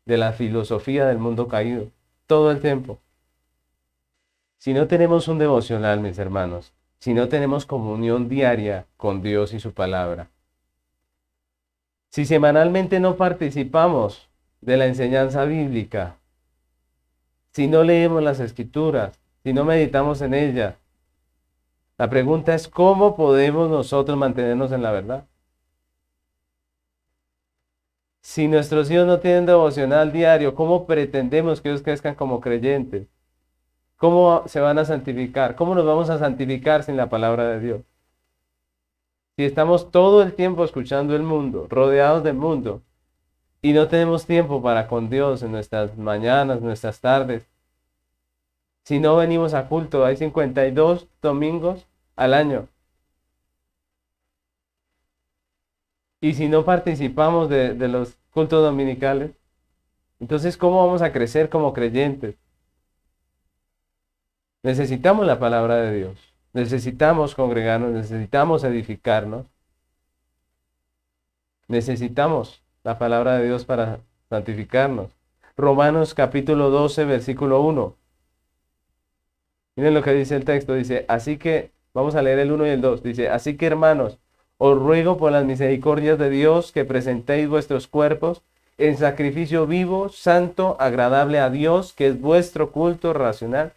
de 0.06 0.18
la 0.18 0.34
filosofía 0.34 1.06
del 1.06 1.18
mundo 1.18 1.48
caído. 1.48 1.92
Todo 2.26 2.52
el 2.52 2.62
tiempo. 2.62 3.00
Si 4.58 4.74
no 4.74 4.88
tenemos 4.88 5.28
un 5.28 5.38
devocional, 5.38 6.00
mis 6.00 6.18
hermanos, 6.18 6.74
si 7.00 7.14
no 7.14 7.28
tenemos 7.28 7.66
comunión 7.66 8.30
diaria 8.30 8.88
con 8.98 9.22
Dios 9.22 9.54
y 9.54 9.60
su 9.60 9.74
palabra, 9.74 10.30
si 12.18 12.26
semanalmente 12.26 13.00
no 13.00 13.16
participamos 13.16 14.28
de 14.62 14.76
la 14.76 14.88
enseñanza 14.88 15.46
bíblica, 15.46 16.18
si 17.52 17.68
no 17.68 17.84
leemos 17.84 18.24
las 18.24 18.40
escrituras, 18.40 19.20
si 19.44 19.54
no 19.54 19.64
meditamos 19.64 20.24
en 20.24 20.34
ellas, 20.34 20.74
la 21.96 22.10
pregunta 22.10 22.56
es 22.56 22.68
cómo 22.68 23.16
podemos 23.16 23.70
nosotros 23.70 24.18
mantenernos 24.18 24.72
en 24.72 24.82
la 24.82 24.92
verdad. 24.92 25.28
Si 28.22 28.48
nuestros 28.48 28.90
hijos 28.90 29.06
no 29.06 29.20
tienen 29.20 29.46
devocional 29.46 30.12
diario, 30.12 30.56
¿cómo 30.56 30.88
pretendemos 30.88 31.62
que 31.62 31.70
ellos 31.70 31.84
crezcan 31.84 32.16
como 32.16 32.42
creyentes? 32.42 33.06
¿Cómo 33.96 34.42
se 34.48 34.60
van 34.60 34.80
a 34.80 34.86
santificar? 34.86 35.56
¿Cómo 35.56 35.76
nos 35.76 35.86
vamos 35.86 36.10
a 36.10 36.18
santificar 36.18 36.82
sin 36.82 36.98
la 36.98 37.10
palabra 37.10 37.48
de 37.48 37.60
Dios? 37.60 37.82
Si 39.38 39.46
estamos 39.46 39.92
todo 39.92 40.24
el 40.24 40.34
tiempo 40.34 40.66
escuchando 40.66 41.16
el 41.16 41.22
mundo, 41.22 41.68
rodeados 41.70 42.24
del 42.24 42.34
mundo, 42.34 42.82
y 43.62 43.72
no 43.72 43.88
tenemos 43.88 44.26
tiempo 44.26 44.62
para 44.64 44.88
con 44.88 45.10
Dios 45.10 45.44
en 45.44 45.52
nuestras 45.52 45.96
mañanas, 45.98 46.62
nuestras 46.62 47.00
tardes, 47.00 47.48
si 48.84 49.00
no 49.00 49.16
venimos 49.18 49.54
a 49.54 49.68
culto, 49.68 50.06
hay 50.06 50.18
52 50.18 51.08
domingos 51.22 51.86
al 52.16 52.34
año. 52.34 52.68
Y 56.20 56.34
si 56.34 56.48
no 56.48 56.66
participamos 56.66 57.48
de, 57.50 57.76
los 57.88 58.18
cultos 58.32 58.64
dominicales, 58.64 59.32
entonces 60.20 60.58
¿cómo 60.58 60.84
vamos 60.84 61.02
a 61.04 61.12
crecer 61.14 61.50
como 61.50 61.74
creyentes? 61.74 62.36
Necesitamos 64.64 65.28
la 65.28 65.38
palabra 65.40 65.76
de 65.76 65.96
Dios. 65.96 66.27
Necesitamos 66.58 67.36
congregarnos, 67.36 67.92
necesitamos 67.92 68.64
edificarnos. 68.64 69.46
Necesitamos 71.68 72.64
la 72.84 72.98
palabra 72.98 73.38
de 73.38 73.46
Dios 73.46 73.64
para 73.64 74.00
santificarnos. 74.28 75.12
Romanos 75.56 76.16
capítulo 76.16 76.72
12, 76.72 77.06
versículo 77.06 77.62
1. 77.62 77.96
Miren 79.76 79.94
lo 79.94 80.02
que 80.02 80.14
dice 80.14 80.36
el 80.36 80.46
texto, 80.46 80.74
dice, 80.74 81.06
así 81.08 81.38
que, 81.38 81.70
vamos 81.94 82.16
a 82.16 82.24
leer 82.24 82.40
el 82.40 82.52
1 82.52 82.66
y 82.66 82.70
el 82.72 82.82
2, 82.82 83.04
dice, 83.04 83.30
así 83.30 83.56
que 83.56 83.68
hermanos, 83.68 84.18
os 84.58 84.80
ruego 84.80 85.20
por 85.20 85.32
las 85.32 85.46
misericordias 85.46 86.18
de 86.18 86.32
Dios 86.32 86.72
que 86.72 86.86
presentéis 86.86 87.48
vuestros 87.48 87.86
cuerpos 87.86 88.42
en 88.80 88.98
sacrificio 88.98 89.68
vivo, 89.68 90.10
santo, 90.10 90.76
agradable 90.80 91.38
a 91.38 91.52
Dios, 91.52 91.94
que 91.94 92.08
es 92.08 92.20
vuestro 92.20 92.72
culto 92.72 93.14
racional. 93.14 93.74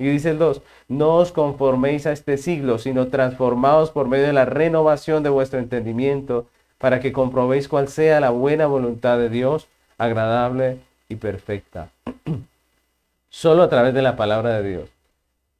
Y 0.00 0.08
dice 0.08 0.30
el 0.30 0.38
2, 0.38 0.62
no 0.88 1.14
os 1.14 1.30
conforméis 1.30 2.06
a 2.06 2.12
este 2.12 2.36
siglo, 2.36 2.78
sino 2.78 3.06
transformaos 3.06 3.90
por 3.90 4.08
medio 4.08 4.26
de 4.26 4.32
la 4.32 4.46
renovación 4.46 5.22
de 5.22 5.30
vuestro 5.30 5.60
entendimiento, 5.60 6.46
para 6.78 6.98
que 6.98 7.12
comprobéis 7.12 7.68
cuál 7.68 7.86
sea 7.86 8.18
la 8.18 8.30
buena 8.30 8.66
voluntad 8.66 9.18
de 9.18 9.28
Dios, 9.28 9.68
agradable 9.98 10.78
y 11.08 11.14
perfecta. 11.14 11.90
Solo 13.28 13.62
a 13.62 13.68
través 13.68 13.94
de 13.94 14.02
la 14.02 14.16
palabra 14.16 14.60
de 14.60 14.68
Dios 14.68 14.90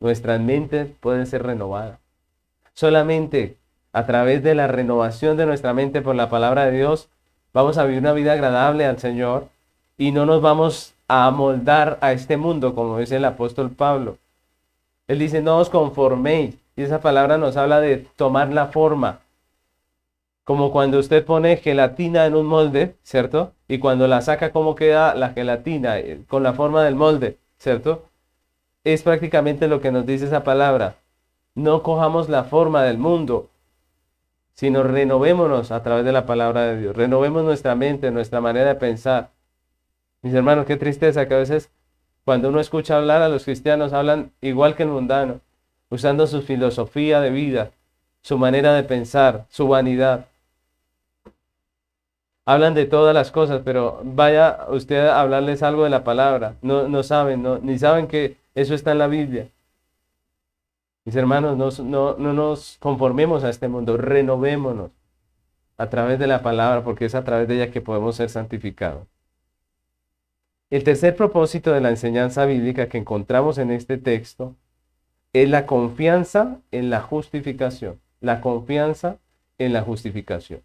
nuestras 0.00 0.40
mentes 0.40 0.88
pueden 1.00 1.26
ser 1.26 1.44
renovadas. 1.44 1.98
Solamente 2.74 3.56
a 3.92 4.06
través 4.06 4.42
de 4.42 4.54
la 4.54 4.66
renovación 4.66 5.36
de 5.36 5.46
nuestra 5.46 5.74
mente 5.74 6.00
por 6.00 6.16
la 6.16 6.30
palabra 6.30 6.66
de 6.66 6.72
Dios, 6.72 7.08
vamos 7.52 7.76
a 7.76 7.84
vivir 7.84 8.00
una 8.00 8.12
vida 8.12 8.32
agradable 8.32 8.86
al 8.86 8.98
Señor 8.98 9.48
y 9.98 10.12
no 10.12 10.24
nos 10.26 10.40
vamos 10.40 10.94
a 11.06 11.26
amoldar 11.26 11.98
a 12.00 12.12
este 12.12 12.36
mundo, 12.36 12.74
como 12.74 12.98
dice 12.98 13.16
el 13.16 13.24
apóstol 13.24 13.70
Pablo. 13.70 14.16
Él 15.10 15.18
dice, 15.18 15.42
no 15.42 15.58
os 15.58 15.70
conforméis. 15.70 16.56
Y 16.76 16.82
esa 16.82 17.00
palabra 17.00 17.36
nos 17.36 17.56
habla 17.56 17.80
de 17.80 17.98
tomar 18.14 18.52
la 18.52 18.68
forma. 18.68 19.18
Como 20.44 20.70
cuando 20.70 21.00
usted 21.00 21.24
pone 21.24 21.56
gelatina 21.56 22.26
en 22.26 22.36
un 22.36 22.46
molde, 22.46 22.94
¿cierto? 23.02 23.52
Y 23.66 23.80
cuando 23.80 24.06
la 24.06 24.20
saca, 24.20 24.52
¿cómo 24.52 24.76
queda 24.76 25.16
la 25.16 25.30
gelatina? 25.30 25.98
Eh, 25.98 26.22
con 26.28 26.44
la 26.44 26.52
forma 26.52 26.84
del 26.84 26.94
molde, 26.94 27.38
¿cierto? 27.58 28.04
es 28.84 29.02
prácticamente 29.02 29.66
lo 29.66 29.80
que 29.80 29.90
nos 29.90 30.06
dice 30.06 30.26
esa 30.26 30.44
palabra. 30.44 30.94
No 31.56 31.82
cojamos 31.82 32.28
la 32.28 32.44
forma 32.44 32.84
del 32.84 32.98
mundo, 32.98 33.50
sino 34.54 34.84
renovémonos 34.84 35.72
a 35.72 35.82
través 35.82 36.04
de 36.04 36.12
la 36.12 36.24
palabra 36.24 36.66
de 36.66 36.80
Dios. 36.80 36.96
Renovemos 36.96 37.42
nuestra 37.42 37.74
mente, 37.74 38.12
nuestra 38.12 38.40
manera 38.40 38.68
de 38.68 38.74
pensar. 38.76 39.32
Mis 40.22 40.34
hermanos, 40.34 40.66
qué 40.66 40.76
tristeza 40.76 41.26
que 41.26 41.34
a 41.34 41.38
veces 41.38 41.72
cuando 42.24 42.48
uno 42.48 42.60
escucha 42.60 42.96
hablar 42.96 43.22
a 43.22 43.28
los 43.28 43.44
cristianos 43.44 43.92
hablan 43.92 44.32
igual 44.40 44.76
que 44.76 44.84
el 44.84 44.90
mundano, 44.90 45.40
usando 45.88 46.26
su 46.26 46.42
filosofía 46.42 47.20
de 47.20 47.30
vida, 47.30 47.70
su 48.22 48.38
manera 48.38 48.74
de 48.74 48.82
pensar, 48.82 49.46
su 49.48 49.68
vanidad. 49.68 50.26
Hablan 52.44 52.74
de 52.74 52.86
todas 52.86 53.14
las 53.14 53.30
cosas, 53.30 53.62
pero 53.64 54.00
vaya 54.04 54.66
usted 54.68 55.06
a 55.06 55.20
hablarles 55.20 55.62
algo 55.62 55.84
de 55.84 55.90
la 55.90 56.04
palabra. 56.04 56.56
No, 56.62 56.88
no 56.88 57.02
saben, 57.02 57.42
no, 57.42 57.58
ni 57.58 57.78
saben 57.78 58.06
que 58.06 58.38
Eso 58.54 58.74
está 58.74 58.92
en 58.92 58.98
la 58.98 59.06
Biblia. 59.06 59.48
Mis 61.04 61.14
hermanos, 61.14 61.56
no, 61.80 62.16
no 62.16 62.32
nos 62.32 62.76
conformemos 62.80 63.44
a 63.44 63.50
este 63.50 63.68
mundo, 63.68 63.96
renovémonos 63.96 64.90
a 65.78 65.88
través 65.88 66.18
de 66.18 66.26
la 66.26 66.42
palabra, 66.42 66.84
porque 66.84 67.06
es 67.06 67.14
a 67.14 67.24
través 67.24 67.48
de 67.48 67.54
ella 67.54 67.70
que 67.70 67.80
podemos 67.80 68.16
ser 68.16 68.28
santificados. 68.28 69.06
El 70.70 70.84
tercer 70.84 71.16
propósito 71.16 71.72
de 71.72 71.80
la 71.80 71.90
enseñanza 71.90 72.46
bíblica 72.46 72.88
que 72.88 72.98
encontramos 72.98 73.58
en 73.58 73.72
este 73.72 73.98
texto 73.98 74.54
es 75.32 75.48
la 75.48 75.66
confianza 75.66 76.60
en 76.70 76.90
la 76.90 77.00
justificación. 77.00 78.00
La 78.20 78.40
confianza 78.40 79.18
en 79.58 79.72
la 79.72 79.82
justificación. 79.82 80.62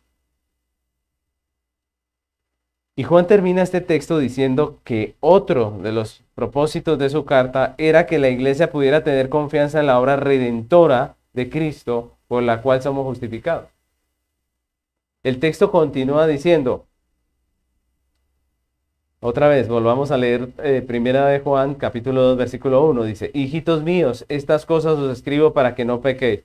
Y 2.95 3.03
Juan 3.03 3.25
termina 3.25 3.63
este 3.63 3.81
texto 3.81 4.19
diciendo 4.19 4.79
que 4.83 5.15
otro 5.19 5.79
de 5.81 5.91
los 5.91 6.23
propósitos 6.35 6.99
de 6.99 7.09
su 7.09 7.25
carta 7.25 7.73
era 7.77 8.05
que 8.05 8.19
la 8.19 8.29
iglesia 8.29 8.71
pudiera 8.71 9.03
tener 9.03 9.27
confianza 9.29 9.79
en 9.79 9.87
la 9.87 9.99
obra 9.99 10.15
redentora 10.17 11.15
de 11.33 11.49
Cristo 11.49 12.15
por 12.27 12.43
la 12.43 12.61
cual 12.61 12.81
somos 12.81 13.05
justificados. 13.05 13.69
El 15.23 15.39
texto 15.39 15.71
continúa 15.71 16.27
diciendo, 16.27 16.85
otra 19.19 19.47
vez, 19.47 19.67
volvamos 19.67 20.11
a 20.11 20.17
leer 20.17 20.49
eh, 20.63 20.83
primera 20.85 21.25
de 21.27 21.39
Juan, 21.39 21.75
capítulo 21.75 22.21
2, 22.21 22.37
versículo 22.37 22.85
1, 22.85 23.03
dice, 23.03 23.31
hijitos 23.33 23.83
míos, 23.83 24.25
estas 24.29 24.65
cosas 24.65 24.97
os 24.97 25.11
escribo 25.11 25.53
para 25.53 25.73
que 25.75 25.85
no 25.85 26.01
pequéis. 26.01 26.41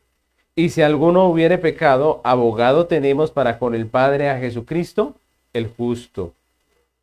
Y 0.55 0.71
si 0.71 0.83
alguno 0.83 1.29
hubiere 1.29 1.59
pecado, 1.59 2.21
abogado 2.25 2.87
tenemos 2.87 3.31
para 3.31 3.59
con 3.59 3.75
el 3.75 3.87
Padre 3.87 4.31
a 4.31 4.39
Jesucristo, 4.39 5.15
el 5.53 5.69
justo. 5.69 6.35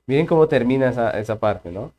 Miren 0.06 0.26
cómo 0.26 0.48
termina 0.48 0.90
esa, 0.90 1.12
esa 1.12 1.40
parte, 1.40 1.72
¿no? 1.72 1.92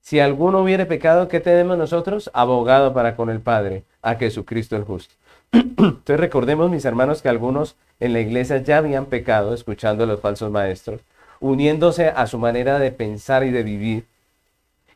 Si 0.00 0.20
alguno 0.20 0.60
hubiere 0.60 0.86
pecado, 0.86 1.26
¿qué 1.26 1.40
tenemos 1.40 1.76
nosotros? 1.76 2.30
Abogado 2.32 2.94
para 2.94 3.16
con 3.16 3.28
el 3.28 3.40
Padre, 3.40 3.82
a 4.02 4.14
Jesucristo 4.14 4.76
el 4.76 4.84
justo. 4.84 5.14
Entonces 5.52 6.20
recordemos, 6.20 6.70
mis 6.70 6.84
hermanos, 6.84 7.22
que 7.22 7.28
algunos 7.28 7.74
en 7.98 8.12
la 8.12 8.20
iglesia 8.20 8.58
ya 8.58 8.78
habían 8.78 9.06
pecado 9.06 9.52
escuchando 9.52 10.04
a 10.04 10.06
los 10.06 10.20
falsos 10.20 10.50
maestros, 10.50 11.00
uniéndose 11.40 12.08
a 12.08 12.26
su 12.26 12.38
manera 12.38 12.78
de 12.78 12.90
pensar 12.90 13.44
y 13.44 13.50
de 13.50 13.62
vivir. 13.62 14.06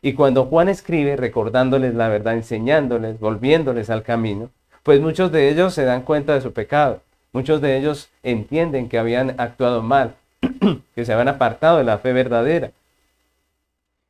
Y 0.01 0.13
cuando 0.13 0.45
Juan 0.45 0.69
escribe 0.69 1.15
recordándoles 1.15 1.93
la 1.93 2.09
verdad, 2.09 2.33
enseñándoles, 2.33 3.19
volviéndoles 3.19 3.89
al 3.89 4.03
camino, 4.03 4.49
pues 4.83 4.99
muchos 4.99 5.31
de 5.31 5.49
ellos 5.49 5.73
se 5.73 5.85
dan 5.85 6.01
cuenta 6.01 6.33
de 6.33 6.41
su 6.41 6.53
pecado. 6.53 7.01
Muchos 7.33 7.61
de 7.61 7.77
ellos 7.77 8.09
entienden 8.23 8.89
que 8.89 8.97
habían 8.97 9.39
actuado 9.39 9.81
mal, 9.81 10.15
que 10.95 11.05
se 11.05 11.13
habían 11.13 11.27
apartado 11.27 11.77
de 11.77 11.83
la 11.83 11.99
fe 11.99 12.13
verdadera. 12.13 12.71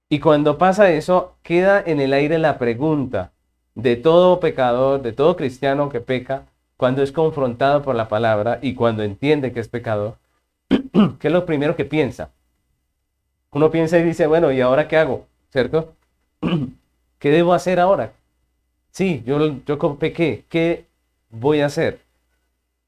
Y 0.10 0.20
cuando 0.20 0.58
pasa 0.58 0.92
eso, 0.92 1.36
queda 1.44 1.82
en 1.86 2.00
el 2.00 2.14
aire 2.14 2.38
la 2.38 2.58
pregunta 2.58 3.32
de 3.76 3.96
todo 3.96 4.40
pecador, 4.40 5.02
de 5.02 5.14
todo 5.14 5.36
cristiano 5.36 5.90
que 5.90 6.02
peca, 6.02 6.44
cuando 6.78 7.04
es 7.04 7.12
confrontado 7.12 7.84
por 7.84 7.96
la 7.96 8.08
palabra 8.08 8.60
y 8.62 8.74
cuando 8.74 9.04
entiende 9.04 9.52
que 9.52 9.60
es 9.60 9.68
pecador, 9.68 10.18
¿qué 11.20 11.28
es 11.28 11.34
lo 11.34 11.46
primero 11.46 11.76
que 11.76 11.86
piensa? 11.86 12.32
Uno 13.52 13.72
piensa 13.72 13.98
y 13.98 14.04
dice, 14.04 14.28
bueno, 14.28 14.52
¿y 14.52 14.62
ahora 14.62 14.88
qué 14.88 14.98
hago? 14.98 15.28
¿Cierto? 15.52 15.94
¿Qué 17.20 17.30
debo 17.30 17.54
hacer 17.54 17.80
ahora? 17.80 18.14
Sí, 18.92 19.24
yo, 19.26 19.64
yo 19.66 19.98
pequé, 19.98 20.46
¿qué 20.50 20.86
voy 21.30 21.62
a 21.62 21.68
hacer? 21.68 22.00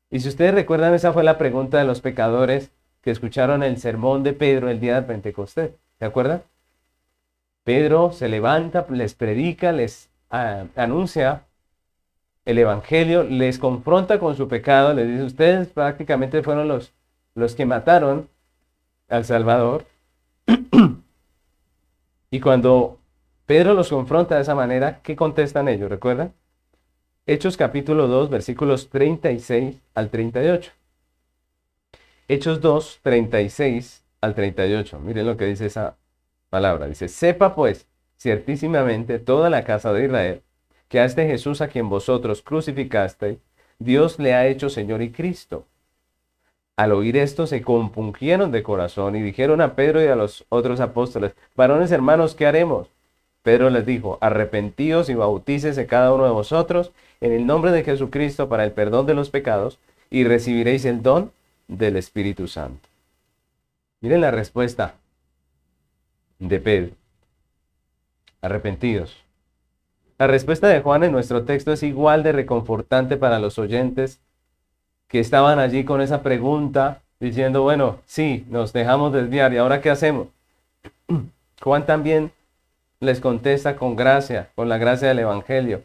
Y 0.09 0.19
si 0.19 0.29
ustedes 0.29 0.53
recuerdan, 0.53 0.93
esa 0.93 1.13
fue 1.13 1.23
la 1.23 1.37
pregunta 1.37 1.77
de 1.77 1.85
los 1.85 2.01
pecadores 2.01 2.71
que 3.01 3.11
escucharon 3.11 3.63
el 3.63 3.77
sermón 3.77 4.23
de 4.23 4.33
Pedro 4.33 4.69
el 4.69 4.79
día 4.79 4.95
de 4.95 5.07
Pentecostés. 5.07 5.71
¿Se 5.99 6.05
acuerdan? 6.05 6.43
Pedro 7.63 8.11
se 8.11 8.27
levanta, 8.29 8.85
les 8.89 9.13
predica, 9.13 9.71
les 9.71 10.09
ah, 10.29 10.65
anuncia 10.75 11.43
el 12.45 12.57
Evangelio, 12.57 13.23
les 13.23 13.57
confronta 13.57 14.19
con 14.19 14.35
su 14.35 14.47
pecado, 14.47 14.93
les 14.93 15.07
dice, 15.07 15.23
ustedes 15.23 15.67
prácticamente 15.69 16.43
fueron 16.43 16.67
los, 16.67 16.93
los 17.35 17.55
que 17.55 17.65
mataron 17.65 18.29
al 19.09 19.25
Salvador. 19.25 19.85
y 22.31 22.39
cuando 22.39 22.99
Pedro 23.45 23.73
los 23.73 23.89
confronta 23.89 24.35
de 24.35 24.41
esa 24.41 24.55
manera, 24.55 25.01
¿qué 25.01 25.15
contestan 25.15 25.67
ellos? 25.67 25.89
¿Recuerdan? 25.89 26.33
Hechos 27.25 27.57
capítulo 27.57 28.07
2, 28.07 28.29
versículos 28.29 28.89
36 28.89 29.81
al 29.95 30.09
38. 30.09 30.71
Hechos 32.27 32.61
2, 32.61 32.99
36 33.01 34.03
al 34.21 34.35
38. 34.35 34.99
Miren 34.99 35.25
lo 35.25 35.37
que 35.37 35.45
dice 35.45 35.65
esa 35.65 35.95
palabra. 36.49 36.87
Dice, 36.87 37.07
sepa 37.07 37.55
pues 37.55 37.87
ciertísimamente 38.17 39.19
toda 39.19 39.49
la 39.49 39.63
casa 39.63 39.91
de 39.93 40.05
Israel 40.05 40.41
que 40.87 40.99
a 40.99 41.05
este 41.05 41.25
Jesús 41.25 41.61
a 41.61 41.69
quien 41.69 41.89
vosotros 41.89 42.43
crucificasteis, 42.43 43.39
Dios 43.79 44.19
le 44.19 44.35
ha 44.35 44.45
hecho 44.45 44.69
Señor 44.69 45.01
y 45.01 45.11
Cristo. 45.11 45.65
Al 46.75 46.91
oír 46.91 47.17
esto 47.17 47.45
se 47.45 47.61
compungieron 47.61 48.51
de 48.51 48.63
corazón 48.63 49.15
y 49.15 49.21
dijeron 49.21 49.61
a 49.61 49.75
Pedro 49.75 50.03
y 50.03 50.07
a 50.07 50.15
los 50.15 50.45
otros 50.49 50.79
apóstoles, 50.79 51.33
varones 51.55 51.91
hermanos, 51.91 52.33
¿qué 52.33 52.47
haremos? 52.47 52.87
Pedro 53.43 53.69
les 53.69 53.85
dijo, 53.85 54.17
arrepentíos 54.21 55.09
y 55.09 55.13
bautícese 55.13 55.85
cada 55.85 56.13
uno 56.13 56.25
de 56.25 56.31
vosotros 56.31 56.91
en 57.21 57.31
el 57.31 57.45
nombre 57.45 57.71
de 57.71 57.83
Jesucristo 57.83 58.49
para 58.49 58.63
el 58.63 58.71
perdón 58.71 59.05
de 59.05 59.13
los 59.13 59.29
pecados 59.29 59.79
y 60.09 60.23
recibiréis 60.23 60.85
el 60.85 61.03
don 61.03 61.31
del 61.67 61.95
Espíritu 61.95 62.47
Santo. 62.47 62.89
Miren 64.01 64.21
la 64.21 64.31
respuesta 64.31 64.95
de 66.39 66.59
Pedro. 66.59 66.95
Arrepentidos. 68.41 69.23
La 70.17 70.27
respuesta 70.27 70.67
de 70.67 70.81
Juan 70.81 71.03
en 71.03 71.11
nuestro 71.11 71.43
texto 71.43 71.71
es 71.71 71.83
igual 71.83 72.23
de 72.23 72.31
reconfortante 72.31 73.17
para 73.17 73.39
los 73.39 73.59
oyentes 73.59 74.19
que 75.13 75.19
estaban 75.19 75.59
allí 75.59 75.85
con 75.85 76.01
esa 76.01 76.23
pregunta, 76.23 77.03
diciendo, 77.19 77.61
bueno, 77.61 77.99
sí, 78.07 78.47
nos 78.49 78.73
dejamos 78.73 79.13
desviar, 79.13 79.53
¿y 79.53 79.57
ahora 79.57 79.79
qué 79.79 79.91
hacemos? 79.91 80.29
Juan 81.61 81.85
también 81.85 82.31
les 82.99 83.19
contesta 83.19 83.75
con 83.75 83.95
gracia, 83.95 84.49
con 84.55 84.69
la 84.69 84.79
gracia 84.79 85.09
del 85.09 85.19
Evangelio. 85.19 85.83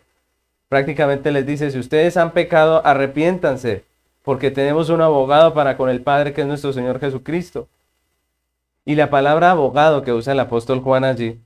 Prácticamente 0.71 1.31
les 1.31 1.45
dice, 1.45 1.71
si 1.71 1.79
ustedes 1.79 2.17
han 2.17 2.31
pecado, 2.31 2.81
arrepiéntanse, 2.87 3.85
porque 4.23 4.51
tenemos 4.51 4.89
un 4.89 5.03
abogado 5.03 5.53
para 5.53 5.77
con 5.77 5.91
el 5.91 6.01
Padre, 6.01 6.33
que 6.33 6.41
es 6.41 6.47
nuestro 6.47 6.73
Señor 6.73 6.99
Jesucristo. 6.99 7.69
Y 8.87 8.95
la 8.95 9.11
palabra 9.11 9.51
abogado 9.51 10.05
que 10.05 10.15
usa 10.15 10.33
el 10.33 10.41
apóstol 10.41 10.81
Juan 10.81 11.05
allí 11.05 11.39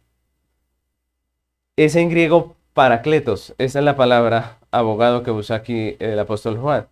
es 1.75 1.97
en 1.97 2.11
griego 2.11 2.55
paracletos, 2.75 3.57
esa 3.59 3.81
es 3.81 3.85
la 3.85 3.97
palabra 3.97 4.59
abogado 4.71 5.25
que 5.25 5.33
usa 5.33 5.57
aquí 5.57 5.97
el 5.99 6.21
apóstol 6.21 6.59
Juan, 6.59 6.87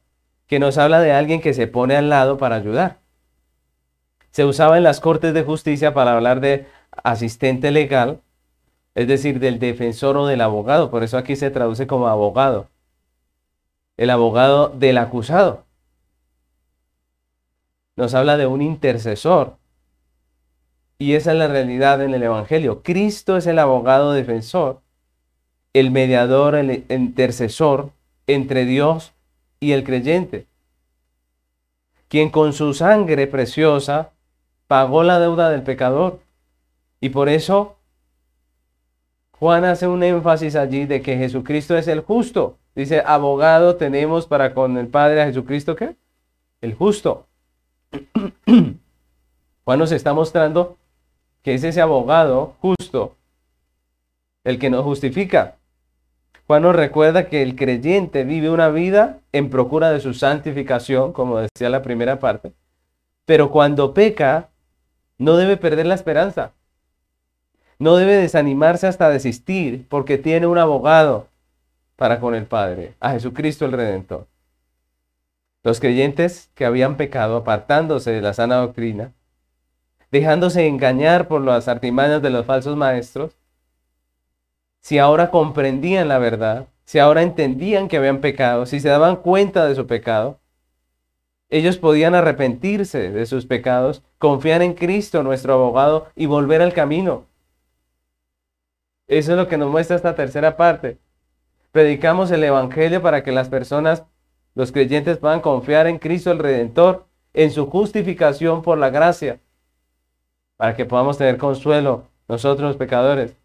que 0.50 0.58
nos 0.58 0.78
habla 0.78 1.00
de 1.00 1.12
alguien 1.12 1.40
que 1.40 1.54
se 1.54 1.68
pone 1.68 1.94
al 1.94 2.08
lado 2.08 2.36
para 2.36 2.56
ayudar. 2.56 2.98
Se 4.32 4.44
usaba 4.44 4.78
en 4.78 4.82
las 4.82 4.98
cortes 4.98 5.32
de 5.32 5.44
justicia 5.44 5.94
para 5.94 6.12
hablar 6.12 6.40
de 6.40 6.66
asistente 7.04 7.70
legal, 7.70 8.20
es 8.96 9.06
decir, 9.06 9.38
del 9.38 9.60
defensor 9.60 10.16
o 10.16 10.26
del 10.26 10.40
abogado, 10.40 10.90
por 10.90 11.04
eso 11.04 11.18
aquí 11.18 11.36
se 11.36 11.52
traduce 11.52 11.86
como 11.86 12.08
abogado, 12.08 12.68
el 13.96 14.10
abogado 14.10 14.70
del 14.70 14.98
acusado. 14.98 15.66
Nos 17.94 18.14
habla 18.14 18.36
de 18.36 18.46
un 18.48 18.60
intercesor. 18.60 19.56
Y 20.98 21.14
esa 21.14 21.30
es 21.30 21.38
la 21.38 21.46
realidad 21.46 22.02
en 22.02 22.12
el 22.12 22.24
Evangelio. 22.24 22.82
Cristo 22.82 23.36
es 23.36 23.46
el 23.46 23.60
abogado 23.60 24.12
defensor 24.12 24.82
el 25.72 25.92
mediador, 25.92 26.56
el 26.56 26.84
intercesor 26.88 27.92
entre 28.26 28.64
Dios 28.64 29.12
y 29.60 29.72
el 29.72 29.84
creyente, 29.84 30.46
quien 32.08 32.30
con 32.30 32.52
su 32.52 32.74
sangre 32.74 33.26
preciosa 33.26 34.10
pagó 34.66 35.02
la 35.02 35.20
deuda 35.20 35.50
del 35.50 35.62
pecador. 35.62 36.20
Y 37.00 37.10
por 37.10 37.28
eso 37.28 37.76
Juan 39.38 39.64
hace 39.64 39.86
un 39.86 40.02
énfasis 40.02 40.56
allí 40.56 40.86
de 40.86 41.02
que 41.02 41.16
Jesucristo 41.16 41.76
es 41.76 41.88
el 41.88 42.00
justo. 42.00 42.58
Dice, 42.74 43.02
abogado 43.04 43.76
tenemos 43.76 44.26
para 44.26 44.54
con 44.54 44.76
el 44.78 44.88
Padre 44.88 45.22
a 45.22 45.26
Jesucristo, 45.26 45.76
¿qué? 45.76 45.96
El 46.60 46.74
justo. 46.74 47.26
Juan 49.64 49.78
nos 49.78 49.92
está 49.92 50.14
mostrando 50.14 50.76
que 51.42 51.54
es 51.54 51.64
ese 51.64 51.80
abogado 51.80 52.54
justo 52.60 53.16
el 54.44 54.58
que 54.58 54.70
nos 54.70 54.84
justifica. 54.84 55.56
Juan 56.50 56.62
nos 56.62 56.74
recuerda 56.74 57.28
que 57.28 57.42
el 57.42 57.54
creyente 57.54 58.24
vive 58.24 58.50
una 58.50 58.70
vida 58.70 59.20
en 59.30 59.50
procura 59.50 59.92
de 59.92 60.00
su 60.00 60.14
santificación, 60.14 61.12
como 61.12 61.38
decía 61.38 61.70
la 61.70 61.80
primera 61.80 62.18
parte, 62.18 62.52
pero 63.24 63.52
cuando 63.52 63.94
peca, 63.94 64.48
no 65.16 65.36
debe 65.36 65.56
perder 65.56 65.86
la 65.86 65.94
esperanza. 65.94 66.50
No 67.78 67.94
debe 67.94 68.16
desanimarse 68.16 68.88
hasta 68.88 69.10
desistir, 69.10 69.86
porque 69.88 70.18
tiene 70.18 70.48
un 70.48 70.58
abogado 70.58 71.28
para 71.94 72.18
con 72.18 72.34
el 72.34 72.46
Padre, 72.46 72.94
a 72.98 73.12
Jesucristo 73.12 73.64
el 73.64 73.70
Redentor. 73.70 74.26
Los 75.62 75.78
creyentes 75.78 76.50
que 76.56 76.64
habían 76.64 76.96
pecado, 76.96 77.36
apartándose 77.36 78.10
de 78.10 78.22
la 78.22 78.34
sana 78.34 78.56
doctrina, 78.56 79.12
dejándose 80.10 80.66
engañar 80.66 81.28
por 81.28 81.42
las 81.42 81.68
artimañas 81.68 82.22
de 82.22 82.30
los 82.30 82.44
falsos 82.44 82.76
maestros, 82.76 83.36
si 84.80 84.98
ahora 84.98 85.30
comprendían 85.30 86.08
la 86.08 86.18
verdad, 86.18 86.66
si 86.84 86.98
ahora 86.98 87.22
entendían 87.22 87.88
que 87.88 87.98
habían 87.98 88.20
pecado, 88.20 88.66
si 88.66 88.80
se 88.80 88.88
daban 88.88 89.16
cuenta 89.16 89.66
de 89.66 89.74
su 89.74 89.86
pecado, 89.86 90.40
ellos 91.50 91.78
podían 91.78 92.14
arrepentirse 92.14 93.10
de 93.10 93.26
sus 93.26 93.44
pecados, 93.46 94.02
confiar 94.18 94.62
en 94.62 94.74
Cristo, 94.74 95.22
nuestro 95.22 95.54
abogado, 95.54 96.08
y 96.14 96.26
volver 96.26 96.62
al 96.62 96.72
camino. 96.72 97.26
Eso 99.08 99.32
es 99.32 99.36
lo 99.36 99.48
que 99.48 99.58
nos 99.58 99.70
muestra 99.70 99.96
esta 99.96 100.14
tercera 100.14 100.56
parte. 100.56 100.98
Predicamos 101.72 102.30
el 102.30 102.44
Evangelio 102.44 103.02
para 103.02 103.24
que 103.24 103.32
las 103.32 103.48
personas, 103.48 104.04
los 104.54 104.70
creyentes, 104.70 105.18
puedan 105.18 105.40
confiar 105.40 105.88
en 105.88 105.98
Cristo 105.98 106.30
el 106.30 106.38
Redentor, 106.38 107.06
en 107.32 107.50
su 107.50 107.66
justificación 107.66 108.62
por 108.62 108.78
la 108.78 108.90
gracia, 108.90 109.40
para 110.56 110.74
que 110.76 110.84
podamos 110.84 111.18
tener 111.18 111.36
consuelo 111.36 112.04
nosotros 112.28 112.68
los 112.68 112.76
pecadores. 112.76 113.39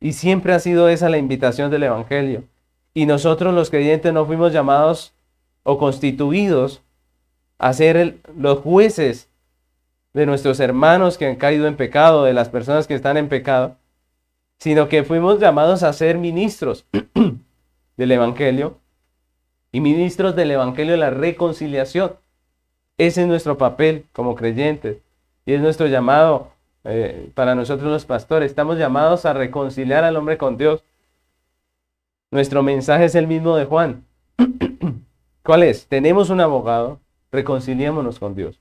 Y 0.00 0.12
siempre 0.12 0.52
ha 0.52 0.60
sido 0.60 0.88
esa 0.88 1.08
la 1.08 1.18
invitación 1.18 1.70
del 1.70 1.84
Evangelio. 1.84 2.44
Y 2.94 3.06
nosotros 3.06 3.54
los 3.54 3.70
creyentes 3.70 4.12
no 4.12 4.26
fuimos 4.26 4.52
llamados 4.52 5.12
o 5.62 5.78
constituidos 5.78 6.82
a 7.58 7.72
ser 7.72 8.18
los 8.36 8.60
jueces 8.60 9.28
de 10.14 10.26
nuestros 10.26 10.60
hermanos 10.60 11.18
que 11.18 11.26
han 11.26 11.36
caído 11.36 11.66
en 11.66 11.76
pecado, 11.76 12.24
de 12.24 12.32
las 12.32 12.48
personas 12.48 12.86
que 12.86 12.94
están 12.94 13.16
en 13.16 13.28
pecado, 13.28 13.76
sino 14.58 14.88
que 14.88 15.04
fuimos 15.04 15.38
llamados 15.38 15.82
a 15.82 15.92
ser 15.92 16.18
ministros 16.18 16.86
del 17.96 18.12
Evangelio 18.12 18.78
y 19.70 19.80
ministros 19.80 20.34
del 20.34 20.52
Evangelio 20.52 20.92
de 20.92 20.98
la 20.98 21.10
reconciliación. 21.10 22.16
Ese 22.96 23.22
es 23.22 23.28
nuestro 23.28 23.58
papel 23.58 24.06
como 24.12 24.34
creyentes 24.34 24.98
y 25.46 25.52
es 25.52 25.60
nuestro 25.60 25.86
llamado 25.86 26.50
eh, 26.88 27.30
para 27.34 27.54
nosotros 27.54 27.90
los 27.90 28.04
pastores. 28.04 28.50
Estamos 28.50 28.78
llamados 28.78 29.26
a 29.26 29.34
reconciliar 29.34 30.04
al 30.04 30.16
hombre 30.16 30.38
con 30.38 30.56
Dios. 30.56 30.82
Nuestro 32.30 32.62
mensaje 32.62 33.04
es 33.04 33.14
el 33.14 33.26
mismo 33.26 33.56
de 33.56 33.66
Juan. 33.66 34.04
¿Cuál 35.42 35.62
es? 35.62 35.86
Tenemos 35.86 36.30
un 36.30 36.40
abogado, 36.40 37.00
reconciliémonos 37.30 38.18
con 38.18 38.34
Dios. 38.34 38.60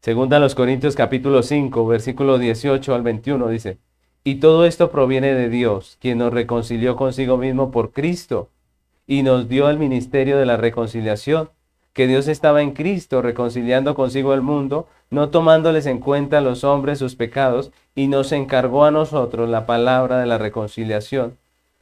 Segunda 0.00 0.36
a 0.36 0.40
los 0.40 0.54
Corintios 0.54 0.96
capítulo 0.96 1.42
5, 1.42 1.86
versículo 1.86 2.38
18 2.38 2.94
al 2.94 3.02
21 3.02 3.48
dice, 3.48 3.78
y 4.22 4.34
todo 4.34 4.66
esto 4.66 4.90
proviene 4.90 5.34
de 5.34 5.48
Dios, 5.48 5.98
quien 6.00 6.18
nos 6.18 6.32
reconcilió 6.32 6.96
consigo 6.96 7.36
mismo 7.36 7.70
por 7.70 7.92
Cristo 7.92 8.50
y 9.06 9.22
nos 9.22 9.48
dio 9.48 9.70
el 9.70 9.78
ministerio 9.78 10.36
de 10.36 10.46
la 10.46 10.56
reconciliación, 10.56 11.50
que 11.94 12.06
Dios 12.06 12.28
estaba 12.28 12.60
en 12.60 12.72
Cristo 12.72 13.22
reconciliando 13.22 13.94
consigo 13.94 14.34
el 14.34 14.42
mundo, 14.42 14.86
no 15.08 15.30
tomándoles 15.30 15.86
en 15.86 16.00
cuenta 16.00 16.38
a 16.38 16.40
los 16.42 16.62
hombres 16.64 16.98
sus 16.98 17.16
pecados, 17.16 17.72
y 17.94 18.08
nos 18.08 18.32
encargó 18.32 18.84
a 18.84 18.90
nosotros 18.90 19.48
la 19.48 19.64
palabra 19.64 20.18
de 20.18 20.26
la 20.26 20.36
reconciliación. 20.36 21.38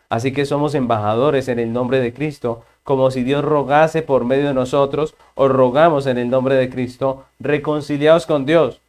Así 0.08 0.32
que 0.32 0.46
somos 0.46 0.74
embajadores 0.76 1.48
en 1.48 1.58
el 1.58 1.72
nombre 1.72 1.98
de 1.98 2.12
Cristo, 2.12 2.62
como 2.84 3.10
si 3.10 3.24
Dios 3.24 3.44
rogase 3.44 4.02
por 4.02 4.24
medio 4.24 4.46
de 4.46 4.54
nosotros, 4.54 5.16
o 5.34 5.48
rogamos 5.48 6.06
en 6.06 6.18
el 6.18 6.30
nombre 6.30 6.54
de 6.54 6.70
Cristo, 6.70 7.24
reconciliados 7.40 8.26
con 8.26 8.46
Dios 8.46 8.82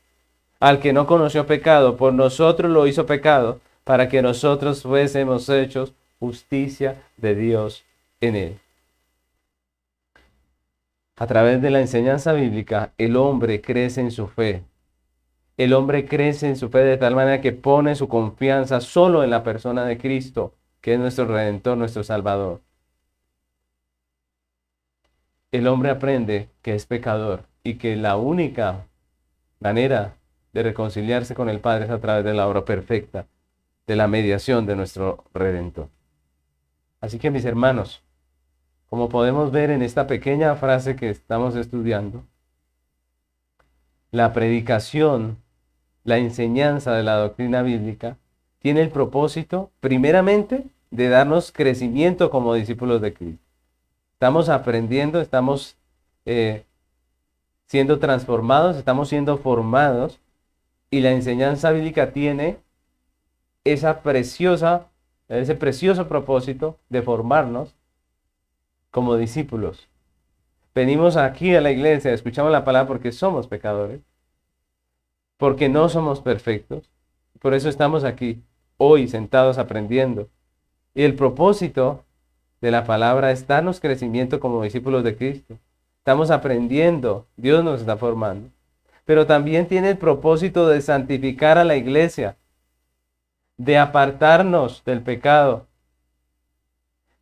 al 0.64 0.80
que 0.80 0.94
no 0.94 1.06
conoció 1.08 1.46
pecado, 1.46 1.98
por 1.98 2.14
nosotros 2.14 2.72
lo 2.72 2.88
hizo 2.88 3.06
pecado, 3.06 3.60
para 3.84 4.08
que 4.08 4.22
nosotros 4.22 4.84
fuésemos 4.84 5.50
hechos 5.50 5.92
justicia 6.22 7.04
de 7.18 7.36
Dios 7.36 7.84
en 8.22 8.38
él. 8.38 8.63
A 11.24 11.26
través 11.26 11.62
de 11.62 11.70
la 11.70 11.80
enseñanza 11.80 12.34
bíblica, 12.34 12.92
el 12.98 13.16
hombre 13.16 13.62
crece 13.62 14.02
en 14.02 14.12
su 14.12 14.28
fe. 14.28 14.66
El 15.56 15.72
hombre 15.72 16.06
crece 16.06 16.50
en 16.50 16.58
su 16.58 16.68
fe 16.68 16.80
de 16.80 16.98
tal 16.98 17.16
manera 17.16 17.40
que 17.40 17.54
pone 17.54 17.96
su 17.96 18.10
confianza 18.10 18.82
solo 18.82 19.24
en 19.24 19.30
la 19.30 19.42
persona 19.42 19.86
de 19.86 19.98
Cristo, 19.98 20.54
que 20.82 20.96
es 20.96 21.00
nuestro 21.00 21.24
Redentor, 21.24 21.78
nuestro 21.78 22.04
Salvador. 22.04 22.60
El 25.54 25.68
hombre 25.68 25.92
aprende 25.92 26.50
que 26.62 26.76
es 26.76 26.86
pecador 26.86 27.46
y 27.64 27.76
que 27.76 27.96
la 27.96 28.18
única 28.18 28.86
manera 29.62 30.18
de 30.52 30.64
reconciliarse 30.64 31.36
con 31.36 31.48
el 31.48 31.62
Padre 31.62 31.86
es 31.86 31.92
a 31.92 32.02
través 32.02 32.26
de 32.26 32.34
la 32.34 32.50
obra 32.50 32.66
perfecta, 32.66 33.28
de 33.88 33.96
la 33.96 34.10
mediación 34.10 34.66
de 34.66 34.76
nuestro 34.76 35.24
Redentor. 35.34 35.88
Así 37.00 37.18
que 37.18 37.32
mis 37.32 37.46
hermanos, 37.46 38.04
como 38.94 39.10
podemos 39.10 39.52
ver 39.52 39.72
en 39.72 39.82
esta 39.82 40.06
pequeña 40.06 40.56
frase 40.56 40.96
que 40.96 41.10
estamos 41.10 41.56
estudiando, 41.56 42.24
la 44.12 44.34
predicación, 44.34 45.38
la 46.04 46.20
enseñanza 46.20 46.94
de 46.94 47.02
la 47.02 47.16
doctrina 47.16 47.64
bíblica, 47.64 48.18
tiene 48.60 48.84
el 48.84 48.92
propósito, 48.92 49.72
primeramente, 49.80 50.66
de 50.92 51.10
darnos 51.10 51.52
crecimiento 51.52 52.30
como 52.30 52.54
discípulos 52.54 53.02
de 53.02 53.16
Cristo. 53.16 53.44
Estamos 54.12 54.48
aprendiendo, 54.48 55.22
estamos 55.22 55.76
eh, 56.28 56.64
siendo 57.66 57.98
transformados, 57.98 58.78
estamos 58.78 59.10
siendo 59.10 59.40
formados 59.40 60.20
y 60.92 61.00
la 61.00 61.14
enseñanza 61.14 61.72
bíblica 61.72 62.12
tiene 62.12 62.58
ese 63.64 63.92
precioso 63.96 64.88
propósito 66.08 66.78
de 66.90 67.02
formarnos 67.02 67.74
como 68.94 69.18
discípulos. 69.18 69.90
Venimos 70.74 71.18
aquí 71.18 71.54
a 71.54 71.60
la 71.60 71.72
iglesia, 71.72 72.14
escuchamos 72.14 72.54
la 72.54 72.64
palabra 72.64 72.88
porque 72.88 73.12
somos 73.12 73.48
pecadores, 73.48 74.00
porque 75.36 75.68
no 75.68 75.90
somos 75.90 76.22
perfectos. 76.22 76.90
Por 77.42 77.54
eso 77.54 77.68
estamos 77.68 78.06
aquí 78.06 78.42
hoy 78.78 79.10
sentados 79.10 79.58
aprendiendo. 79.58 80.30
Y 80.96 81.04
el 81.04 81.16
propósito 81.16 82.06
de 82.62 82.72
la 82.72 82.86
palabra 82.86 83.32
es 83.32 83.46
darnos 83.46 83.82
crecimiento 83.82 84.40
como 84.40 84.64
discípulos 84.64 85.04
de 85.04 85.18
Cristo. 85.18 85.60
Estamos 85.98 86.32
aprendiendo, 86.32 87.26
Dios 87.36 87.66
nos 87.66 87.82
está 87.82 87.98
formando 87.98 88.50
pero 89.06 89.26
también 89.26 89.68
tiene 89.68 89.92
el 89.92 89.98
propósito 89.98 90.68
de 90.68 90.82
santificar 90.82 91.58
a 91.58 91.66
la 91.66 91.76
iglesia, 91.76 92.38
de 93.58 93.78
apartarnos 93.78 94.84
del 94.86 95.02
pecado, 95.02 95.68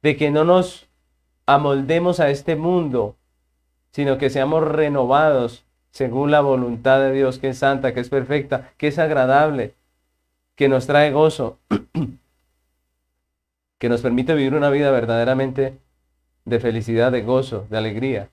de 0.02 0.16
que 0.16 0.32
no 0.32 0.44
nos 0.44 0.88
amoldemos 1.46 2.20
a 2.20 2.30
este 2.30 2.56
mundo, 2.56 3.16
sino 3.92 4.18
que 4.18 4.30
seamos 4.30 4.64
renovados 4.64 5.66
según 5.92 6.32
la 6.32 6.42
voluntad 6.42 7.00
de 7.00 7.12
Dios, 7.12 7.39
que 7.39 7.50
es 7.50 7.58
santa, 7.58 7.94
que 7.94 8.00
es 8.00 8.10
perfecta, 8.10 8.72
que 8.78 8.88
es 8.88 8.98
agradable, 8.98 9.76
que 10.56 10.70
nos 10.70 10.88
trae 10.88 11.12
gozo, 11.12 11.60
que 13.78 13.89
nos 13.89 14.02
permite 14.02 14.34
vivir 14.34 14.54
una 14.54 14.70
vida 14.70 14.92
verdaderamente 14.92 15.78
de 16.46 16.60
felicidad, 16.60 17.12
de 17.12 17.24
gozo, 17.24 17.68
de 17.70 17.78
alegría. 17.78 18.30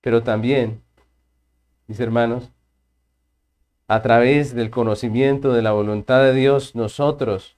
Pero 0.00 0.22
también, 0.22 0.82
mis 1.86 2.00
hermanos, 2.00 2.50
a 3.86 4.02
través 4.02 4.54
del 4.54 4.70
conocimiento 4.70 5.52
de 5.52 5.62
la 5.62 5.72
voluntad 5.72 6.22
de 6.22 6.32
Dios, 6.32 6.74
nosotros 6.74 7.56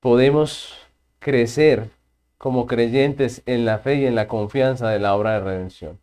podemos 0.00 0.74
crecer 1.18 1.90
como 2.38 2.66
creyentes 2.66 3.42
en 3.46 3.64
la 3.64 3.78
fe 3.78 3.96
y 3.96 4.06
en 4.06 4.14
la 4.14 4.28
confianza 4.28 4.88
de 4.88 4.98
la 4.98 5.14
obra 5.14 5.32
de 5.32 5.40
redención. 5.40 5.98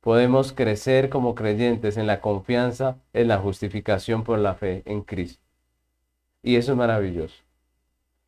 Podemos 0.00 0.52
crecer 0.52 1.08
como 1.08 1.34
creyentes 1.34 1.96
en 1.96 2.06
la 2.06 2.20
confianza 2.20 2.96
en 3.12 3.28
la 3.28 3.38
justificación 3.38 4.24
por 4.24 4.38
la 4.38 4.54
fe 4.54 4.82
en 4.84 5.02
Cristo. 5.02 5.42
Y 6.42 6.56
eso 6.56 6.72
es 6.72 6.78
maravilloso. 6.78 7.36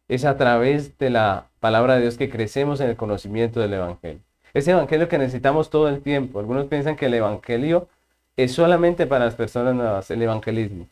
Es 0.06 0.24
a 0.24 0.36
través 0.36 0.96
de 0.98 1.10
la 1.10 1.48
palabra 1.58 1.96
de 1.96 2.02
Dios 2.02 2.16
que 2.16 2.30
crecemos 2.30 2.80
en 2.80 2.90
el 2.90 2.96
conocimiento 2.96 3.58
del 3.58 3.74
Evangelio. 3.74 4.20
Ese 4.52 4.70
Evangelio 4.70 5.08
que 5.08 5.18
necesitamos 5.18 5.70
todo 5.70 5.88
el 5.88 6.00
tiempo. 6.00 6.38
Algunos 6.38 6.66
piensan 6.66 6.94
que 6.94 7.06
el 7.06 7.14
Evangelio 7.14 7.88
es 8.36 8.52
solamente 8.52 9.06
para 9.06 9.24
las 9.24 9.34
personas 9.34 9.74
nuevas, 9.74 10.10
el 10.10 10.22
evangelismo. 10.22 10.88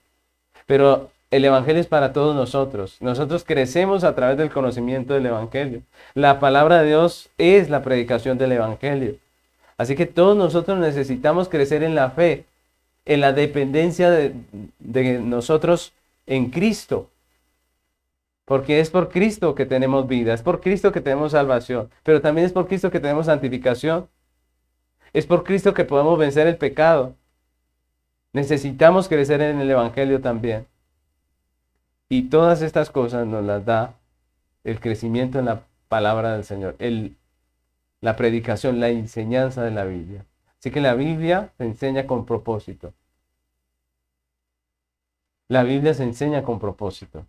Pero 0.67 1.11
el 1.33 1.47
Evangelio 1.47 1.81
es 1.81 1.87
para 1.87 2.13
todos 2.13 2.37
nosotros. 2.37 2.99
Nosotros 3.01 3.43
crecemos 3.43 4.05
a 4.05 4.15
través 4.15 4.37
del 4.37 4.51
conocimiento 4.51 5.15
del 5.15 5.25
Evangelio. 5.25 5.81
La 6.13 6.39
palabra 6.39 6.83
de 6.83 6.89
Dios 6.89 7.31
es 7.39 7.71
la 7.71 7.83
predicación 7.83 8.37
del 8.37 8.53
Evangelio. 8.53 9.17
Así 9.79 9.97
que 9.97 10.05
todos 10.05 10.37
nosotros 10.37 10.79
necesitamos 10.79 11.49
crecer 11.49 11.83
en 11.85 11.95
la 11.95 12.11
fe, 12.11 12.45
en 13.07 13.23
la 13.23 13.33
dependencia 13.33 14.11
de, 14.11 14.35
nosotros 15.21 15.95
en 16.27 16.51
Cristo. 16.51 17.09
Porque 18.45 18.81
es 18.81 18.91
por 18.91 19.09
Cristo 19.09 19.55
que 19.55 19.65
tenemos 19.65 20.07
vida, 20.07 20.35
es 20.35 20.43
por 20.43 20.61
Cristo 20.61 20.93
que 20.93 21.01
tenemos 21.01 21.33
salvación, 21.33 21.89
pero 22.03 22.21
también 22.21 22.47
es 22.47 22.53
por 22.53 22.69
Cristo 22.69 22.91
que 22.91 23.01
tenemos 23.01 23.27
santificación. 23.27 24.07
Es 25.15 25.25
por 25.25 25.45
Cristo 25.45 25.73
que 25.73 25.85
podemos 25.85 26.19
vencer 26.19 26.47
el 26.47 26.59
pecado. 26.59 27.15
Necesitamos 28.35 29.09
crecer 29.09 29.41
en 29.41 29.63
el 29.63 29.71
Evangelio 29.71 30.21
también. 30.21 30.67
Y 32.13 32.25
todas 32.25 32.61
estas 32.61 32.91
cosas 32.91 33.27
nos 33.27 33.43
las 33.43 33.65
da 33.65 33.95
el 34.65 34.81
crecimiento 34.81 35.39
en 35.39 35.47
la 35.47 35.63
palabra 35.89 36.35
del 36.35 36.45
Señor, 36.45 36.77
el, 36.79 37.17
la 38.03 38.17
predicación, 38.17 38.81
la 38.81 38.91
enseñanza 38.91 39.63
de 39.63 39.71
la 39.71 39.85
Biblia. 39.85 40.27
Así 40.59 40.71
que 40.71 40.83
la 40.83 40.93
Biblia 40.93 41.55
se 41.57 41.65
enseña 41.65 42.07
con 42.07 42.27
propósito. 42.27 42.93
La 45.49 45.63
Biblia 45.63 45.95
se 45.95 46.03
enseña 46.03 46.43
con 46.43 46.59
propósito. 46.59 47.25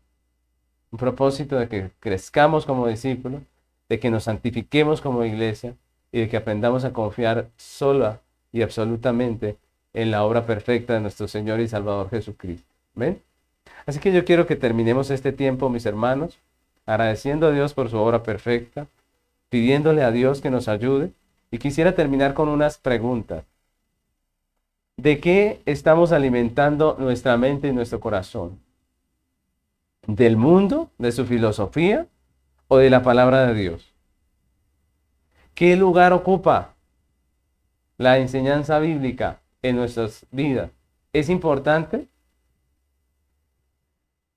Un 0.92 1.00
propósito 1.00 1.56
de 1.58 1.70
que 1.70 1.92
crezcamos 2.02 2.66
como 2.66 2.86
discípulos, 2.88 3.42
de 3.88 4.02
que 4.02 4.12
nos 4.12 4.26
santifiquemos 4.26 5.00
como 5.00 5.24
iglesia 5.24 5.78
y 6.12 6.20
de 6.20 6.28
que 6.28 6.36
aprendamos 6.36 6.84
a 6.84 6.92
confiar 6.92 7.50
sola 7.56 8.20
y 8.52 8.64
absolutamente 8.64 9.58
en 9.94 10.12
la 10.12 10.26
obra 10.26 10.46
perfecta 10.46 10.96
de 10.96 11.00
nuestro 11.00 11.30
Señor 11.30 11.62
y 11.62 11.70
Salvador 11.70 12.10
Jesucristo. 12.10 12.68
¿Ven? 12.96 13.22
Así 13.86 14.00
que 14.00 14.14
yo 14.14 14.26
quiero 14.26 14.48
que 14.48 14.56
terminemos 14.56 15.10
este 15.10 15.32
tiempo, 15.32 15.70
mis 15.70 15.86
hermanos, 15.86 16.40
agradeciendo 16.86 17.48
a 17.48 17.52
Dios 17.52 17.74
por 17.74 17.90
su 17.90 17.98
obra 17.98 18.24
perfecta, 18.24 18.88
pidiéndole 19.50 20.04
a 20.04 20.12
Dios 20.12 20.42
que 20.42 20.50
nos 20.50 20.68
ayude. 20.68 21.12
Y 21.52 21.60
quisiera 21.60 21.94
terminar 21.94 22.34
con 22.34 22.50
unas 22.50 22.78
preguntas. 22.78 23.44
¿De 24.98 25.20
qué 25.20 25.62
estamos 25.66 26.12
alimentando 26.12 26.96
nuestra 27.00 27.38
mente 27.38 27.68
y 27.68 27.74
nuestro 27.74 28.00
corazón? 28.00 28.60
¿Del 30.08 30.38
mundo, 30.38 30.90
de 30.98 31.12
su 31.12 31.26
filosofía 31.26 32.08
o 32.68 32.78
de 32.78 32.90
la 32.90 33.04
palabra 33.04 33.46
de 33.48 33.54
Dios? 33.54 33.94
¿Qué 35.54 35.76
lugar 35.76 36.14
ocupa 36.14 36.74
la 37.98 38.18
enseñanza 38.18 38.80
bíblica 38.80 39.40
en 39.62 39.76
nuestras 39.76 40.26
vidas? 40.32 40.72
¿Es 41.12 41.30
importante? 41.30 42.08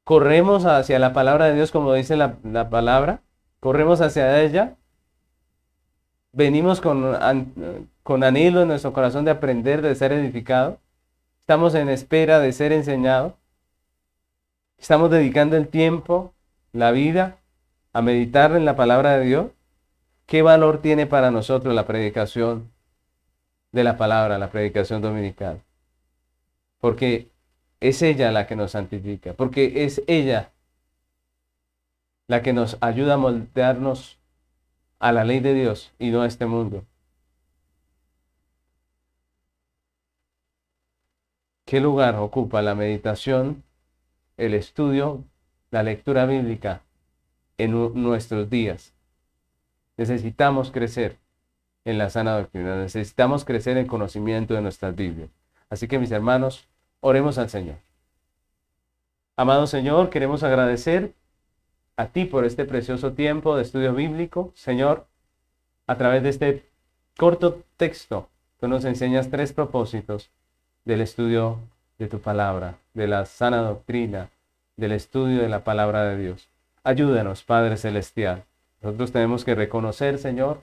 Corremos 0.07 0.67
hacia 0.67 1.01
la 1.01 1.13
palabra 1.13 1.47
de 1.47 1.55
Dios 1.57 1.73
como 1.73 1.93
dice 1.93 2.17
la, 2.17 2.71
palabra, 2.71 3.23
corremos 3.59 4.01
hacia 4.01 4.41
ella, 4.41 4.77
venimos 6.31 6.81
con, 6.81 7.17
con 8.05 8.23
anhelo 8.23 8.63
en 8.63 8.69
nuestro 8.69 8.93
corazón 8.93 9.25
de 9.25 9.33
aprender, 9.33 9.83
de 9.83 9.97
ser 9.97 10.13
edificado, 10.13 10.79
estamos 11.41 11.75
en 11.75 11.89
espera 11.89 12.39
de 12.39 12.53
ser 12.53 12.71
enseñado, 12.71 13.37
estamos 14.79 15.11
dedicando 15.11 15.57
el 15.57 15.67
tiempo, 15.67 16.33
la 16.73 16.93
vida, 16.93 17.39
a 17.93 18.01
meditar 18.01 18.53
en 18.53 18.65
la 18.65 18.77
palabra 18.77 19.19
de 19.19 19.25
Dios. 19.25 19.47
¿Qué 20.27 20.41
valor 20.41 20.83
tiene 20.83 21.07
para 21.07 21.33
nosotros 21.33 21.75
la 21.75 21.85
predicación 21.85 22.71
de 23.73 23.83
la 23.83 23.97
palabra, 23.97 24.39
la 24.39 24.51
predicación 24.51 25.03
dominical? 25.03 25.63
Porque 26.79 27.29
es 27.81 28.03
ella 28.03 28.33
la 28.33 28.47
que 28.47 28.57
nos 28.57 28.73
santifica, 28.73 29.35
porque 29.35 29.85
es 29.85 30.03
ella 30.07 30.53
la 32.29 32.43
que 32.43 32.53
nos 32.53 32.77
ayuda 32.81 33.15
a 33.15 33.19
moldearnos 33.19 34.19
a 34.99 35.13
la 35.13 35.25
ley 35.25 35.41
de 35.41 35.55
Dios 35.55 35.93
y 35.99 36.11
no 36.11 36.23
a 36.23 36.27
este 36.27 36.47
mundo. 36.47 36.85
¿Qué 41.65 41.81
lugar 41.81 42.15
ocupa 42.17 42.63
la 42.63 42.75
meditación, 42.75 43.65
el 44.37 44.55
estudio, 44.55 45.25
la 45.71 45.83
lectura 45.83 46.25
bíblica 46.25 46.83
en 47.59 47.73
nuestros 48.03 48.49
días? 48.49 48.93
Necesitamos 49.97 50.71
crecer 50.71 51.17
en 51.85 51.99
la 51.99 52.11
sana 52.11 52.37
doctrina, 52.39 52.77
necesitamos 52.77 53.45
crecer 53.45 53.77
en 53.79 53.87
conocimiento 53.87 54.55
de 54.55 54.63
nuestras 54.63 54.95
Biblias. 54.95 55.31
Así 55.69 55.89
que 55.89 55.99
mis 55.99 56.11
hermanos, 56.13 56.69
Oremos 57.01 57.39
al 57.39 57.49
Señor. 57.51 57.77
Amado 59.37 59.67
Señor, 59.67 60.11
queremos 60.11 60.43
agradecer 60.43 61.13
a 61.97 62.07
ti 62.07 62.25
por 62.25 62.45
este 62.45 62.65
precioso 62.65 63.13
tiempo 63.13 63.57
de 63.57 63.63
estudio 63.63 63.95
bíblico. 63.95 64.53
Señor, 64.55 65.07
a 65.87 65.97
través 65.97 66.23
de 66.23 66.31
este 66.31 66.65
corto 67.17 67.63
texto, 67.77 68.29
tú 68.61 68.69
nos 68.69 68.85
enseñas 68.85 69.31
tres 69.31 69.53
propósitos 69.53 70.31
del 70.85 71.01
estudio 71.01 71.59
de 71.99 72.09
tu 72.09 72.21
palabra, 72.21 72.77
de 72.95 73.07
la 73.07 73.27
sana 73.27 73.59
doctrina, 73.59 74.31
del 74.77 74.93
estudio 74.93 75.43
de 75.43 75.49
la 75.49 75.65
palabra 75.65 76.05
de 76.05 76.19
Dios. 76.19 76.49
Ayúdanos, 76.85 77.43
Padre 77.43 77.77
Celestial. 77.77 78.45
Nosotros 78.83 79.13
tenemos 79.13 79.45
que 79.45 79.55
reconocer, 79.55 80.19
Señor, 80.19 80.63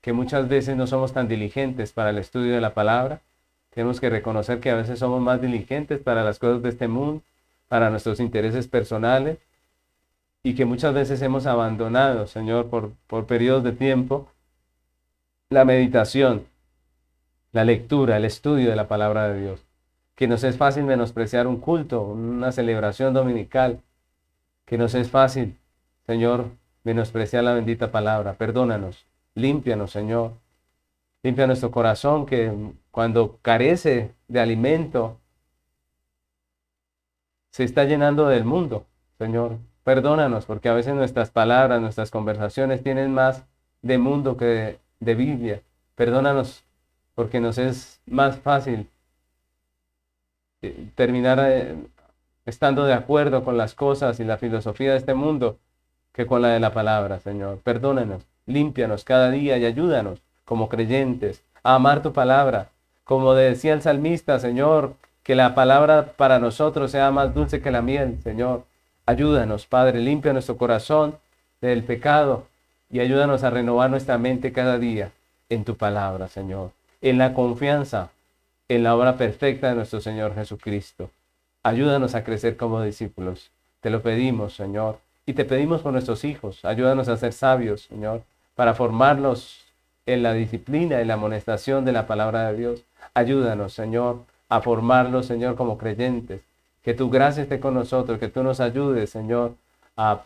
que 0.00 0.12
muchas 0.12 0.48
veces 0.48 0.76
no 0.76 0.86
somos 0.86 1.12
tan 1.12 1.28
diligentes 1.28 1.92
para 1.92 2.10
el 2.10 2.18
estudio 2.18 2.54
de 2.54 2.60
la 2.60 2.74
palabra, 2.74 3.20
tenemos 3.70 4.00
que 4.00 4.10
reconocer 4.10 4.60
que 4.60 4.70
a 4.70 4.76
veces 4.76 4.98
somos 4.98 5.20
más 5.20 5.40
diligentes 5.40 6.00
para 6.00 6.24
las 6.24 6.38
cosas 6.38 6.62
de 6.62 6.68
este 6.68 6.88
mundo, 6.88 7.22
para 7.68 7.90
nuestros 7.90 8.20
intereses 8.20 8.66
personales, 8.68 9.38
y 10.42 10.54
que 10.54 10.64
muchas 10.64 10.94
veces 10.94 11.22
hemos 11.22 11.46
abandonado, 11.46 12.26
Señor, 12.26 12.68
por, 12.68 12.92
por 13.06 13.26
periodos 13.26 13.62
de 13.62 13.72
tiempo, 13.72 14.28
la 15.50 15.64
meditación, 15.64 16.46
la 17.52 17.64
lectura, 17.64 18.16
el 18.16 18.24
estudio 18.24 18.70
de 18.70 18.76
la 18.76 18.88
palabra 18.88 19.28
de 19.28 19.40
Dios. 19.40 19.66
Que 20.14 20.28
nos 20.28 20.44
es 20.44 20.56
fácil 20.56 20.84
menospreciar 20.84 21.46
un 21.46 21.58
culto, 21.58 22.02
una 22.02 22.52
celebración 22.52 23.14
dominical. 23.14 23.80
Que 24.64 24.78
nos 24.78 24.94
es 24.94 25.10
fácil, 25.10 25.56
Señor, 26.06 26.50
menospreciar 26.84 27.44
la 27.44 27.54
bendita 27.54 27.90
palabra. 27.90 28.34
Perdónanos, 28.34 29.06
límpianos, 29.34 29.90
Señor. 29.90 30.32
Limpia 31.22 31.46
nuestro 31.46 31.70
corazón 31.70 32.26
que 32.26 32.52
cuando 32.90 33.38
carece 33.42 34.14
de 34.28 34.40
alimento 34.40 35.18
se 37.50 37.64
está 37.64 37.84
llenando 37.84 38.28
del 38.28 38.44
mundo. 38.44 38.86
Señor, 39.18 39.58
perdónanos 39.84 40.46
porque 40.46 40.68
a 40.68 40.74
veces 40.74 40.94
nuestras 40.94 41.30
palabras, 41.30 41.80
nuestras 41.80 42.10
conversaciones 42.10 42.82
tienen 42.82 43.12
más 43.12 43.44
de 43.82 43.98
mundo 43.98 44.36
que 44.36 44.78
de, 45.00 45.14
Biblia. 45.14 45.62
Perdónanos 45.94 46.64
porque 47.14 47.40
nos 47.40 47.58
es 47.58 48.00
más 48.06 48.38
fácil 48.38 48.88
eh, 50.62 50.90
terminar 50.94 51.38
eh, 51.42 51.76
estando 52.46 52.84
de 52.84 52.94
acuerdo 52.94 53.44
con 53.44 53.56
las 53.56 53.74
cosas 53.74 54.20
y 54.20 54.24
la 54.24 54.38
filosofía 54.38 54.92
de 54.92 54.98
este 54.98 55.14
mundo 55.14 55.58
que 56.12 56.26
con 56.26 56.42
la 56.42 56.48
de 56.48 56.60
la 56.60 56.72
palabra, 56.72 57.20
Señor. 57.20 57.58
Perdónanos, 57.58 58.26
límpianos 58.46 59.04
cada 59.04 59.30
día 59.30 59.58
y 59.58 59.64
ayúdanos 59.64 60.22
como 60.44 60.68
creyentes, 60.68 61.44
a 61.62 61.76
amar 61.76 62.02
tu 62.02 62.12
palabra. 62.12 62.70
Como 63.04 63.34
decía 63.34 63.72
el 63.72 63.82
salmista, 63.82 64.38
Señor, 64.38 64.94
que 65.22 65.34
la 65.34 65.54
palabra 65.54 66.12
para 66.16 66.38
nosotros 66.38 66.90
sea 66.90 67.10
más 67.10 67.34
dulce 67.34 67.60
que 67.60 67.70
la 67.70 67.82
miel, 67.82 68.18
Señor. 68.22 68.64
Ayúdanos, 69.06 69.66
Padre, 69.66 70.00
limpia 70.00 70.32
nuestro 70.32 70.56
corazón 70.56 71.18
del 71.60 71.84
pecado 71.84 72.46
y 72.90 73.00
ayúdanos 73.00 73.42
a 73.42 73.50
renovar 73.50 73.90
nuestra 73.90 74.18
mente 74.18 74.52
cada 74.52 74.78
día 74.78 75.12
en 75.48 75.64
tu 75.64 75.76
palabra, 75.76 76.28
Señor, 76.28 76.72
en 77.00 77.18
la 77.18 77.34
confianza 77.34 78.10
en 78.70 78.84
la 78.84 78.94
obra 78.94 79.16
perfecta 79.16 79.68
de 79.68 79.74
nuestro 79.74 80.00
Señor 80.00 80.32
Jesucristo. 80.36 81.10
Ayúdanos 81.64 82.14
a 82.14 82.22
crecer 82.22 82.56
como 82.56 82.80
discípulos. 82.80 83.50
Te 83.80 83.90
lo 83.90 84.00
pedimos, 84.00 84.54
Señor, 84.54 85.00
y 85.26 85.32
te 85.32 85.44
pedimos 85.44 85.82
por 85.82 85.92
nuestros 85.92 86.24
hijos. 86.24 86.64
Ayúdanos 86.64 87.08
a 87.08 87.16
ser 87.16 87.32
sabios, 87.32 87.82
Señor, 87.82 88.22
para 88.54 88.74
formarlos 88.74 89.64
en 90.06 90.22
la 90.22 90.34
disciplina 90.34 91.02
y 91.02 91.04
la 91.04 91.14
amonestación 91.14 91.84
de 91.84 91.90
la 91.90 92.06
palabra 92.06 92.48
de 92.48 92.58
Dios. 92.58 92.82
Ayúdanos, 93.14 93.72
Señor, 93.72 94.24
a 94.48 94.60
formarlos, 94.60 95.26
Señor, 95.26 95.56
como 95.56 95.78
creyentes. 95.78 96.42
Que 96.82 96.94
tu 96.94 97.10
gracia 97.10 97.42
esté 97.42 97.60
con 97.60 97.74
nosotros, 97.74 98.18
que 98.18 98.28
tú 98.28 98.42
nos 98.42 98.60
ayudes, 98.60 99.10
Señor, 99.10 99.54
a 99.96 100.22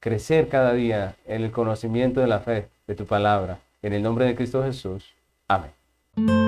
crecer 0.00 0.48
cada 0.48 0.72
día 0.74 1.16
en 1.26 1.42
el 1.42 1.50
conocimiento 1.50 2.20
de 2.20 2.26
la 2.26 2.40
fe 2.40 2.68
de 2.86 2.94
tu 2.94 3.06
palabra. 3.06 3.58
En 3.82 3.92
el 3.92 4.02
nombre 4.02 4.26
de 4.26 4.34
Cristo 4.34 4.62
Jesús. 4.62 5.14
Amén. 5.46 6.47